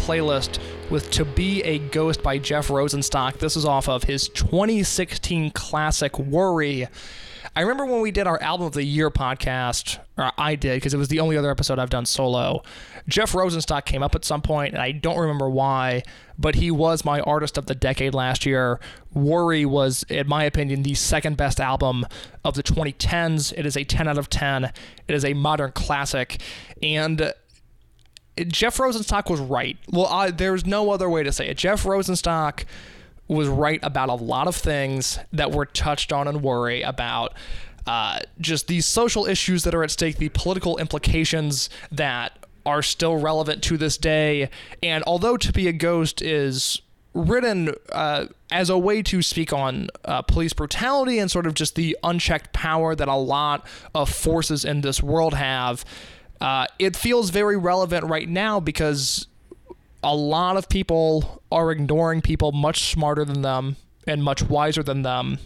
Playlist 0.07 0.59
with 0.89 1.11
To 1.11 1.25
Be 1.25 1.61
a 1.63 1.79
Ghost 1.79 2.23
by 2.23 2.37
Jeff 2.37 2.69
Rosenstock. 2.69 3.39
This 3.39 3.57
is 3.57 3.65
off 3.65 3.89
of 3.89 4.03
his 4.05 4.29
2016 4.29 5.51
classic 5.51 6.17
Worry. 6.17 6.87
I 7.53 7.61
remember 7.61 7.85
when 7.85 7.99
we 7.99 8.11
did 8.11 8.25
our 8.25 8.41
album 8.41 8.67
of 8.67 8.73
the 8.73 8.85
year 8.85 9.11
podcast, 9.11 9.99
or 10.17 10.31
I 10.37 10.55
did 10.55 10.77
because 10.77 10.93
it 10.93 10.97
was 10.97 11.09
the 11.09 11.19
only 11.19 11.35
other 11.35 11.51
episode 11.51 11.77
I've 11.77 11.89
done 11.89 12.05
solo. 12.05 12.63
Jeff 13.09 13.33
Rosenstock 13.33 13.83
came 13.83 14.01
up 14.01 14.15
at 14.15 14.23
some 14.23 14.41
point, 14.41 14.73
and 14.73 14.81
I 14.81 14.93
don't 14.93 15.19
remember 15.19 15.49
why, 15.49 16.03
but 16.39 16.55
he 16.55 16.71
was 16.71 17.03
my 17.03 17.19
artist 17.19 17.57
of 17.57 17.65
the 17.65 17.75
decade 17.75 18.13
last 18.13 18.45
year. 18.45 18.79
Worry 19.13 19.65
was, 19.65 20.03
in 20.07 20.29
my 20.29 20.45
opinion, 20.45 20.83
the 20.83 20.93
second 20.93 21.35
best 21.35 21.59
album 21.59 22.05
of 22.45 22.55
the 22.55 22.63
2010s. 22.63 23.51
It 23.57 23.65
is 23.65 23.75
a 23.75 23.83
10 23.83 24.07
out 24.07 24.17
of 24.17 24.29
10. 24.29 24.63
It 24.63 24.73
is 25.09 25.25
a 25.25 25.33
modern 25.33 25.73
classic, 25.73 26.39
and 26.81 27.33
Jeff 28.45 28.77
Rosenstock 28.77 29.29
was 29.29 29.39
right. 29.39 29.77
Well, 29.89 30.31
there's 30.31 30.65
no 30.65 30.91
other 30.91 31.09
way 31.09 31.23
to 31.23 31.31
say 31.31 31.47
it. 31.47 31.57
Jeff 31.57 31.83
Rosenstock 31.83 32.65
was 33.27 33.47
right 33.47 33.79
about 33.83 34.09
a 34.09 34.13
lot 34.13 34.47
of 34.47 34.55
things 34.55 35.19
that 35.33 35.51
were 35.51 35.65
touched 35.65 36.13
on 36.13 36.27
and 36.27 36.41
worry 36.41 36.81
about. 36.81 37.33
Uh, 37.85 38.19
just 38.39 38.67
these 38.67 38.85
social 38.85 39.25
issues 39.25 39.63
that 39.63 39.73
are 39.73 39.83
at 39.83 39.91
stake, 39.91 40.17
the 40.17 40.29
political 40.29 40.77
implications 40.77 41.69
that 41.91 42.37
are 42.65 42.81
still 42.81 43.17
relevant 43.17 43.63
to 43.63 43.77
this 43.77 43.97
day. 43.97 44.49
And 44.83 45.03
although 45.07 45.37
To 45.37 45.53
Be 45.53 45.67
a 45.67 45.73
Ghost 45.73 46.21
is 46.21 46.81
written 47.13 47.73
uh, 47.91 48.25
as 48.51 48.69
a 48.69 48.77
way 48.77 49.01
to 49.01 49.21
speak 49.21 49.51
on 49.51 49.87
uh, 50.05 50.21
police 50.21 50.53
brutality 50.53 51.17
and 51.17 51.31
sort 51.31 51.47
of 51.47 51.53
just 51.53 51.75
the 51.75 51.97
unchecked 52.03 52.53
power 52.53 52.93
that 52.93 53.07
a 53.07 53.15
lot 53.15 53.65
of 53.95 54.09
forces 54.09 54.65
in 54.65 54.81
this 54.81 55.01
world 55.01 55.33
have, 55.33 55.83
uh, 56.39 56.67
it 56.79 56.95
feels 56.95 57.29
very 57.29 57.57
relevant 57.57 58.05
right 58.05 58.29
now 58.29 58.59
because 58.59 59.27
a 60.03 60.15
lot 60.15 60.57
of 60.57 60.69
people 60.69 61.41
are 61.51 61.71
ignoring 61.71 62.21
people 62.21 62.51
much 62.51 62.91
smarter 62.91 63.25
than 63.25 63.41
them 63.41 63.75
and 64.05 64.23
much 64.23 64.43
wiser 64.43 64.83
than 64.83 65.01
them. 65.01 65.39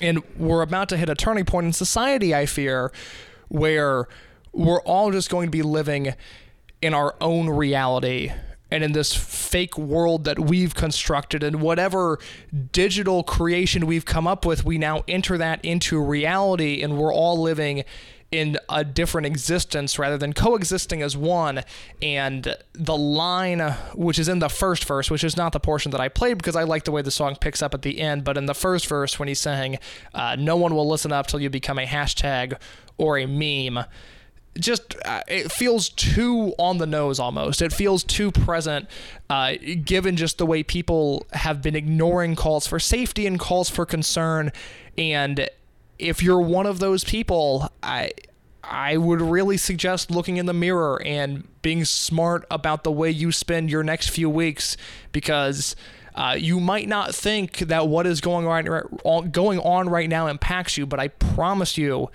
And 0.00 0.22
we're 0.36 0.62
about 0.62 0.88
to 0.90 0.96
hit 0.96 1.08
a 1.08 1.14
turning 1.14 1.44
point 1.44 1.66
in 1.66 1.72
society, 1.72 2.34
I 2.34 2.46
fear, 2.46 2.92
where 3.48 4.08
we're 4.52 4.80
all 4.82 5.10
just 5.10 5.30
going 5.30 5.48
to 5.48 5.50
be 5.50 5.62
living 5.62 6.14
in 6.80 6.94
our 6.94 7.14
own 7.20 7.48
reality 7.48 8.30
and 8.70 8.82
in 8.82 8.92
this 8.92 9.14
fake 9.14 9.78
world 9.78 10.24
that 10.24 10.38
we've 10.38 10.74
constructed 10.74 11.42
and 11.42 11.60
whatever 11.60 12.18
digital 12.72 13.22
creation 13.22 13.86
we've 13.86 14.04
come 14.04 14.26
up 14.26 14.44
with 14.44 14.64
we 14.64 14.78
now 14.78 15.04
enter 15.06 15.38
that 15.38 15.64
into 15.64 16.00
reality 16.00 16.82
and 16.82 16.98
we're 16.98 17.12
all 17.12 17.40
living 17.40 17.84
in 18.34 18.58
a 18.68 18.82
different 18.82 19.28
existence 19.28 19.96
rather 19.96 20.18
than 20.18 20.32
coexisting 20.32 21.02
as 21.02 21.16
one 21.16 21.62
and 22.02 22.56
the 22.72 22.96
line 22.96 23.60
which 23.94 24.18
is 24.18 24.28
in 24.28 24.40
the 24.40 24.48
first 24.48 24.84
verse 24.86 25.08
which 25.08 25.22
is 25.22 25.36
not 25.36 25.52
the 25.52 25.60
portion 25.60 25.92
that 25.92 26.00
i 26.00 26.08
played 26.08 26.36
because 26.36 26.56
i 26.56 26.64
like 26.64 26.82
the 26.82 26.90
way 26.90 27.00
the 27.00 27.12
song 27.12 27.36
picks 27.36 27.62
up 27.62 27.74
at 27.74 27.82
the 27.82 28.00
end 28.00 28.24
but 28.24 28.36
in 28.36 28.46
the 28.46 28.54
first 28.54 28.88
verse 28.88 29.20
when 29.20 29.28
he's 29.28 29.38
saying 29.38 29.78
uh, 30.14 30.34
no 30.36 30.56
one 30.56 30.74
will 30.74 30.88
listen 30.88 31.12
up 31.12 31.28
till 31.28 31.40
you 31.40 31.48
become 31.48 31.78
a 31.78 31.86
hashtag 31.86 32.58
or 32.98 33.16
a 33.18 33.26
meme 33.26 33.84
just 34.58 34.96
uh, 35.04 35.20
it 35.28 35.50
feels 35.50 35.88
too 35.88 36.54
on 36.60 36.78
the 36.78 36.86
nose 36.86 37.18
almost. 37.18 37.60
It 37.60 37.72
feels 37.72 38.04
too 38.04 38.30
present, 38.30 38.88
uh, 39.28 39.54
given 39.84 40.16
just 40.16 40.38
the 40.38 40.46
way 40.46 40.62
people 40.62 41.26
have 41.32 41.60
been 41.60 41.74
ignoring 41.74 42.36
calls 42.36 42.64
for 42.64 42.78
safety 42.78 43.26
and 43.26 43.36
calls 43.36 43.68
for 43.68 43.84
concern. 43.84 44.52
And 44.96 45.48
if 45.98 46.22
you're 46.22 46.40
one 46.40 46.66
of 46.66 46.78
those 46.78 47.04
people, 47.04 47.70
I 47.82 48.12
I 48.62 48.96
would 48.96 49.20
really 49.20 49.58
suggest 49.58 50.10
looking 50.10 50.38
in 50.38 50.46
the 50.46 50.54
mirror 50.54 51.00
and 51.04 51.46
being 51.60 51.84
smart 51.84 52.46
about 52.50 52.82
the 52.82 52.92
way 52.92 53.10
you 53.10 53.30
spend 53.30 53.70
your 53.70 53.82
next 53.82 54.10
few 54.10 54.28
weeks 54.30 54.76
because. 55.12 55.76
Uh, 56.16 56.36
you 56.38 56.60
might 56.60 56.86
not 56.86 57.12
think 57.12 57.58
that 57.58 57.88
what 57.88 58.06
is 58.06 58.20
going 58.20 58.46
on 58.46 59.30
going 59.32 59.58
on 59.58 59.88
right 59.88 60.08
now 60.08 60.28
impacts 60.28 60.76
you, 60.76 60.86
but 60.86 61.00
I 61.00 61.08
promise 61.08 61.76
you, 61.76 62.08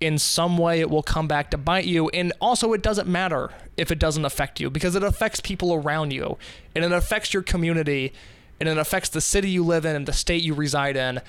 in 0.00 0.18
some 0.18 0.56
way 0.56 0.80
it 0.80 0.88
will 0.88 1.02
come 1.02 1.28
back 1.28 1.50
to 1.50 1.58
bite 1.58 1.84
you. 1.84 2.08
And 2.10 2.32
also, 2.40 2.72
it 2.72 2.82
doesn't 2.82 3.06
matter 3.06 3.50
if 3.76 3.90
it 3.90 3.98
doesn't 3.98 4.24
affect 4.24 4.58
you 4.58 4.70
because 4.70 4.96
it 4.96 5.02
affects 5.02 5.40
people 5.40 5.74
around 5.74 6.12
you 6.12 6.38
and 6.74 6.84
it 6.84 6.92
affects 6.92 7.34
your 7.34 7.42
community 7.42 8.12
and 8.58 8.68
it 8.68 8.78
affects 8.78 9.08
the 9.10 9.20
city 9.20 9.50
you 9.50 9.64
live 9.64 9.84
in 9.84 9.94
and 9.94 10.06
the 10.06 10.12
state 10.12 10.42
you 10.42 10.54
reside 10.54 10.96
in. 10.96 11.20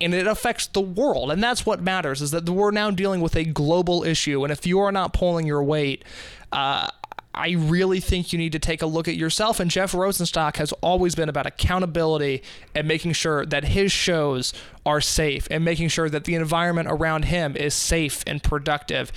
And 0.00 0.12
it 0.12 0.26
affects 0.26 0.66
the 0.66 0.80
world. 0.80 1.30
And 1.30 1.42
that's 1.42 1.64
what 1.64 1.80
matters 1.80 2.20
is 2.20 2.30
that 2.32 2.48
we're 2.48 2.70
now 2.70 2.90
dealing 2.90 3.20
with 3.20 3.36
a 3.36 3.44
global 3.44 4.02
issue. 4.04 4.42
And 4.42 4.52
if 4.52 4.66
you 4.66 4.80
are 4.80 4.92
not 4.92 5.12
pulling 5.12 5.46
your 5.46 5.62
weight, 5.62 6.04
uh, 6.52 6.88
I 7.34 7.50
really 7.52 7.98
think 7.98 8.32
you 8.32 8.38
need 8.38 8.52
to 8.52 8.58
take 8.58 8.80
a 8.80 8.86
look 8.86 9.08
at 9.08 9.16
yourself. 9.16 9.58
And 9.58 9.70
Jeff 9.70 9.92
Rosenstock 9.92 10.56
has 10.56 10.72
always 10.74 11.14
been 11.14 11.28
about 11.28 11.46
accountability 11.46 12.42
and 12.74 12.86
making 12.86 13.12
sure 13.12 13.44
that 13.46 13.64
his 13.64 13.90
shows 13.90 14.52
are 14.86 15.00
safe 15.00 15.48
and 15.50 15.64
making 15.64 15.88
sure 15.88 16.08
that 16.08 16.24
the 16.24 16.36
environment 16.36 16.88
around 16.88 17.24
him 17.26 17.56
is 17.56 17.74
safe 17.74 18.22
and 18.26 18.42
productive. 18.42 19.10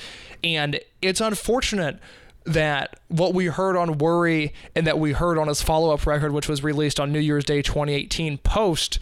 And 0.44 0.80
it's 1.02 1.22
unfortunate 1.22 2.00
that 2.46 3.00
what 3.10 3.34
we 3.34 3.48
heard 3.48 3.76
on 3.76 3.98
Worry 4.00 4.54
and 4.74 4.88
that 4.88 4.98
we 4.98 5.12
heard 5.12 5.38
on 5.38 5.48
his 5.48 5.62
follow 5.62 5.94
up 5.94 6.08
record, 6.08 6.32
which 6.32 6.48
was 6.48 6.64
released 6.64 7.00
on 7.00 7.12
New 7.12 7.20
Year's 7.20 7.46
Day 7.46 7.62
2018 7.62 8.40
post 8.40 9.00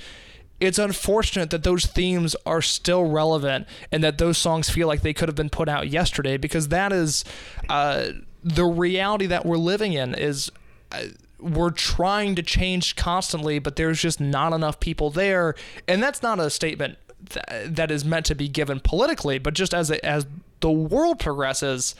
it's 0.65 0.79
unfortunate 0.79 1.49
that 1.51 1.63
those 1.63 1.85
themes 1.85 2.35
are 2.45 2.61
still 2.61 3.05
relevant 3.05 3.67
and 3.91 4.03
that 4.03 4.17
those 4.17 4.37
songs 4.37 4.69
feel 4.69 4.87
like 4.87 5.01
they 5.01 5.13
could 5.13 5.29
have 5.29 5.35
been 5.35 5.49
put 5.49 5.69
out 5.69 5.89
yesterday 5.89 6.37
because 6.37 6.69
that 6.69 6.91
is 6.91 7.23
uh, 7.69 8.07
the 8.43 8.65
reality 8.65 9.27
that 9.27 9.45
we're 9.45 9.57
living 9.57 9.93
in 9.93 10.13
is 10.15 10.51
uh, 10.91 11.03
we're 11.39 11.69
trying 11.69 12.35
to 12.35 12.41
change 12.41 12.95
constantly 12.95 13.59
but 13.59 13.75
there's 13.75 14.01
just 14.01 14.19
not 14.19 14.53
enough 14.53 14.79
people 14.79 15.09
there. 15.09 15.55
And 15.87 16.01
that's 16.01 16.21
not 16.21 16.39
a 16.39 16.49
statement 16.49 16.97
th- 17.29 17.45
that 17.67 17.91
is 17.91 18.03
meant 18.03 18.25
to 18.27 18.35
be 18.35 18.47
given 18.47 18.79
politically 18.79 19.37
but 19.37 19.53
just 19.53 19.73
as 19.73 19.91
a, 19.91 20.03
as 20.05 20.25
the 20.61 20.71
world 20.71 21.19
progresses 21.19 21.95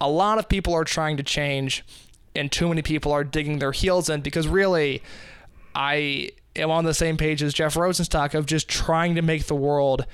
a 0.00 0.08
lot 0.08 0.38
of 0.38 0.48
people 0.48 0.74
are 0.74 0.84
trying 0.84 1.16
to 1.16 1.22
change 1.22 1.84
and 2.34 2.52
too 2.52 2.68
many 2.68 2.82
people 2.82 3.12
are 3.12 3.24
digging 3.24 3.58
their 3.58 3.72
heels 3.72 4.08
in 4.08 4.20
because 4.20 4.46
really 4.46 5.02
I 5.74 6.30
am 6.58 6.70
on 6.70 6.84
the 6.84 6.94
same 6.94 7.16
page 7.16 7.42
as 7.42 7.54
Jeff 7.54 7.74
Rosenstock 7.74 8.34
of 8.34 8.46
just 8.46 8.68
trying 8.68 9.14
to 9.14 9.22
make 9.22 9.46
the 9.46 9.54
world 9.54 10.06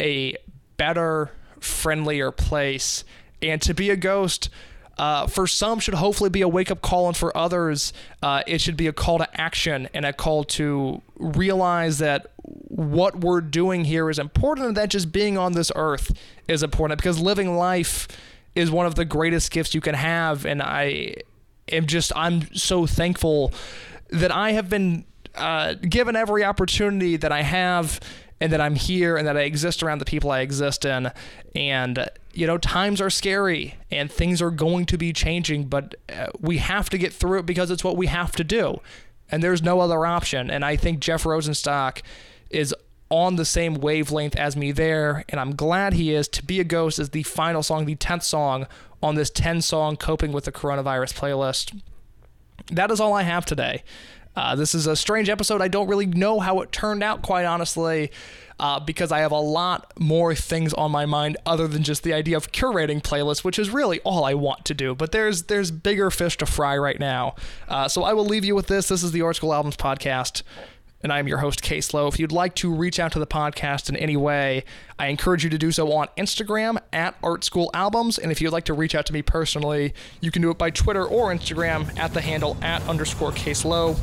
a 0.00 0.36
better, 0.76 1.30
friendlier 1.60 2.30
place. 2.30 3.04
And 3.42 3.60
to 3.62 3.74
be 3.74 3.90
a 3.90 3.96
ghost, 3.96 4.48
uh, 4.96 5.26
for 5.26 5.46
some, 5.46 5.80
should 5.80 5.94
hopefully 5.94 6.30
be 6.30 6.42
a 6.42 6.48
wake 6.48 6.70
up 6.70 6.80
call, 6.80 7.08
and 7.08 7.16
for 7.16 7.36
others, 7.36 7.92
uh, 8.22 8.42
it 8.46 8.60
should 8.60 8.76
be 8.76 8.86
a 8.86 8.92
call 8.92 9.18
to 9.18 9.40
action 9.40 9.88
and 9.92 10.04
a 10.04 10.12
call 10.12 10.44
to 10.44 11.02
realize 11.16 11.98
that 11.98 12.26
what 12.42 13.20
we're 13.20 13.40
doing 13.40 13.84
here 13.84 14.10
is 14.10 14.18
important 14.18 14.68
and 14.68 14.76
that 14.76 14.90
just 14.90 15.12
being 15.12 15.38
on 15.38 15.52
this 15.52 15.72
earth 15.74 16.12
is 16.46 16.62
important 16.62 16.98
because 16.98 17.18
living 17.18 17.56
life 17.56 18.06
is 18.54 18.70
one 18.70 18.86
of 18.86 18.94
the 18.94 19.04
greatest 19.04 19.50
gifts 19.50 19.74
you 19.74 19.80
can 19.80 19.94
have. 19.94 20.44
And 20.44 20.62
I 20.62 21.14
am 21.70 21.86
just, 21.86 22.12
I'm 22.14 22.54
so 22.54 22.86
thankful 22.86 23.52
that 24.10 24.30
I 24.30 24.52
have 24.52 24.68
been 24.68 25.04
uh, 25.36 25.74
given 25.74 26.16
every 26.16 26.44
opportunity 26.44 27.16
that 27.16 27.32
I 27.32 27.42
have 27.42 28.00
and 28.40 28.52
that 28.52 28.60
I'm 28.60 28.74
here 28.74 29.16
and 29.16 29.26
that 29.26 29.36
I 29.36 29.42
exist 29.42 29.82
around 29.82 29.98
the 29.98 30.04
people 30.04 30.30
I 30.30 30.40
exist 30.40 30.84
in. 30.84 31.10
And, 31.54 32.08
you 32.32 32.46
know, 32.46 32.58
times 32.58 33.00
are 33.00 33.10
scary 33.10 33.76
and 33.90 34.10
things 34.10 34.42
are 34.42 34.50
going 34.50 34.86
to 34.86 34.98
be 34.98 35.12
changing, 35.12 35.66
but 35.66 35.94
uh, 36.08 36.26
we 36.40 36.58
have 36.58 36.90
to 36.90 36.98
get 36.98 37.12
through 37.12 37.40
it 37.40 37.46
because 37.46 37.70
it's 37.70 37.84
what 37.84 37.96
we 37.96 38.06
have 38.08 38.32
to 38.32 38.44
do. 38.44 38.80
And 39.30 39.42
there's 39.42 39.62
no 39.62 39.80
other 39.80 40.04
option. 40.04 40.50
And 40.50 40.64
I 40.64 40.76
think 40.76 41.00
Jeff 41.00 41.24
Rosenstock 41.24 42.02
is 42.50 42.74
on 43.10 43.36
the 43.36 43.44
same 43.44 43.74
wavelength 43.74 44.34
as 44.36 44.56
me 44.56 44.72
there, 44.72 45.24
and 45.28 45.38
I'm 45.38 45.54
glad 45.54 45.92
he 45.92 46.12
is. 46.12 46.26
To 46.28 46.44
Be 46.44 46.58
a 46.58 46.64
Ghost 46.64 46.98
is 46.98 47.10
the 47.10 47.22
final 47.22 47.62
song, 47.62 47.84
the 47.84 47.96
10th 47.96 48.24
song 48.24 48.66
on 49.02 49.14
this 49.14 49.30
10 49.30 49.60
song 49.60 49.96
Coping 49.96 50.32
with 50.32 50.44
the 50.44 50.52
Coronavirus 50.52 51.14
playlist. 51.14 51.80
That 52.72 52.90
is 52.90 53.00
all 53.00 53.12
I 53.12 53.22
have 53.22 53.44
today. 53.44 53.84
Uh, 54.36 54.56
this 54.56 54.74
is 54.74 54.86
a 54.86 54.96
strange 54.96 55.28
episode. 55.28 55.62
I 55.62 55.68
don't 55.68 55.88
really 55.88 56.06
know 56.06 56.40
how 56.40 56.60
it 56.60 56.72
turned 56.72 57.02
out, 57.02 57.22
quite 57.22 57.44
honestly, 57.44 58.10
uh, 58.58 58.80
because 58.80 59.12
I 59.12 59.20
have 59.20 59.32
a 59.32 59.40
lot 59.40 59.92
more 59.98 60.34
things 60.34 60.74
on 60.74 60.90
my 60.90 61.06
mind 61.06 61.36
other 61.46 61.68
than 61.68 61.82
just 61.82 62.02
the 62.02 62.12
idea 62.12 62.36
of 62.36 62.52
curating 62.52 63.02
playlists, 63.02 63.44
which 63.44 63.58
is 63.58 63.70
really 63.70 64.00
all 64.00 64.24
I 64.24 64.34
want 64.34 64.64
to 64.66 64.74
do. 64.74 64.94
But 64.94 65.12
there's 65.12 65.44
there's 65.44 65.70
bigger 65.70 66.10
fish 66.10 66.36
to 66.38 66.46
fry 66.46 66.76
right 66.76 66.98
now. 66.98 67.34
Uh, 67.68 67.88
so 67.88 68.02
I 68.02 68.12
will 68.12 68.26
leave 68.26 68.44
you 68.44 68.54
with 68.54 68.66
this. 68.66 68.88
This 68.88 69.02
is 69.02 69.12
the 69.12 69.22
Art 69.22 69.36
School 69.36 69.54
Albums 69.54 69.76
podcast 69.76 70.42
and 71.04 71.12
I'm 71.12 71.28
your 71.28 71.38
host, 71.38 71.60
Case 71.60 71.92
Lowe. 71.92 72.08
If 72.08 72.18
you'd 72.18 72.32
like 72.32 72.54
to 72.56 72.72
reach 72.72 72.98
out 72.98 73.12
to 73.12 73.18
the 73.18 73.26
podcast 73.26 73.90
in 73.90 73.96
any 73.96 74.16
way, 74.16 74.64
I 74.98 75.08
encourage 75.08 75.44
you 75.44 75.50
to 75.50 75.58
do 75.58 75.70
so 75.70 75.92
on 75.92 76.08
Instagram 76.16 76.78
at 76.94 77.14
Art 77.22 77.44
School 77.44 77.70
Albums. 77.74 78.18
And 78.18 78.32
if 78.32 78.40
you'd 78.40 78.54
like 78.54 78.64
to 78.64 78.72
reach 78.72 78.94
out 78.94 79.04
to 79.06 79.12
me 79.12 79.20
personally, 79.20 79.92
you 80.22 80.30
can 80.30 80.40
do 80.40 80.50
it 80.50 80.56
by 80.56 80.70
Twitter 80.70 81.04
or 81.04 81.32
Instagram 81.32 81.96
at 81.98 82.14
the 82.14 82.22
handle 82.22 82.56
at 82.62 82.82
underscore 82.88 83.32
Case 83.32 83.66
Lowe. 83.66 83.96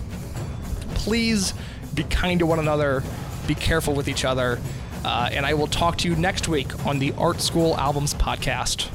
Please 0.94 1.56
be 1.96 2.04
kind 2.04 2.40
to 2.40 2.46
one 2.46 2.60
another, 2.60 3.04
be 3.48 3.56
careful 3.56 3.96
with 3.96 4.08
each 4.08 4.24
other, 4.24 4.60
uh, 5.04 5.28
and 5.32 5.44
I 5.44 5.56
will 5.56 5.68
talk 5.68 5.98
to 6.00 6.08
you 6.08 6.16
next 6.16 6.48
week 6.48 6.86
on 6.86 7.00
the 7.00 7.14
Art 7.14 7.42
School 7.42 7.76
Albums 7.78 8.14
podcast. 8.14 8.92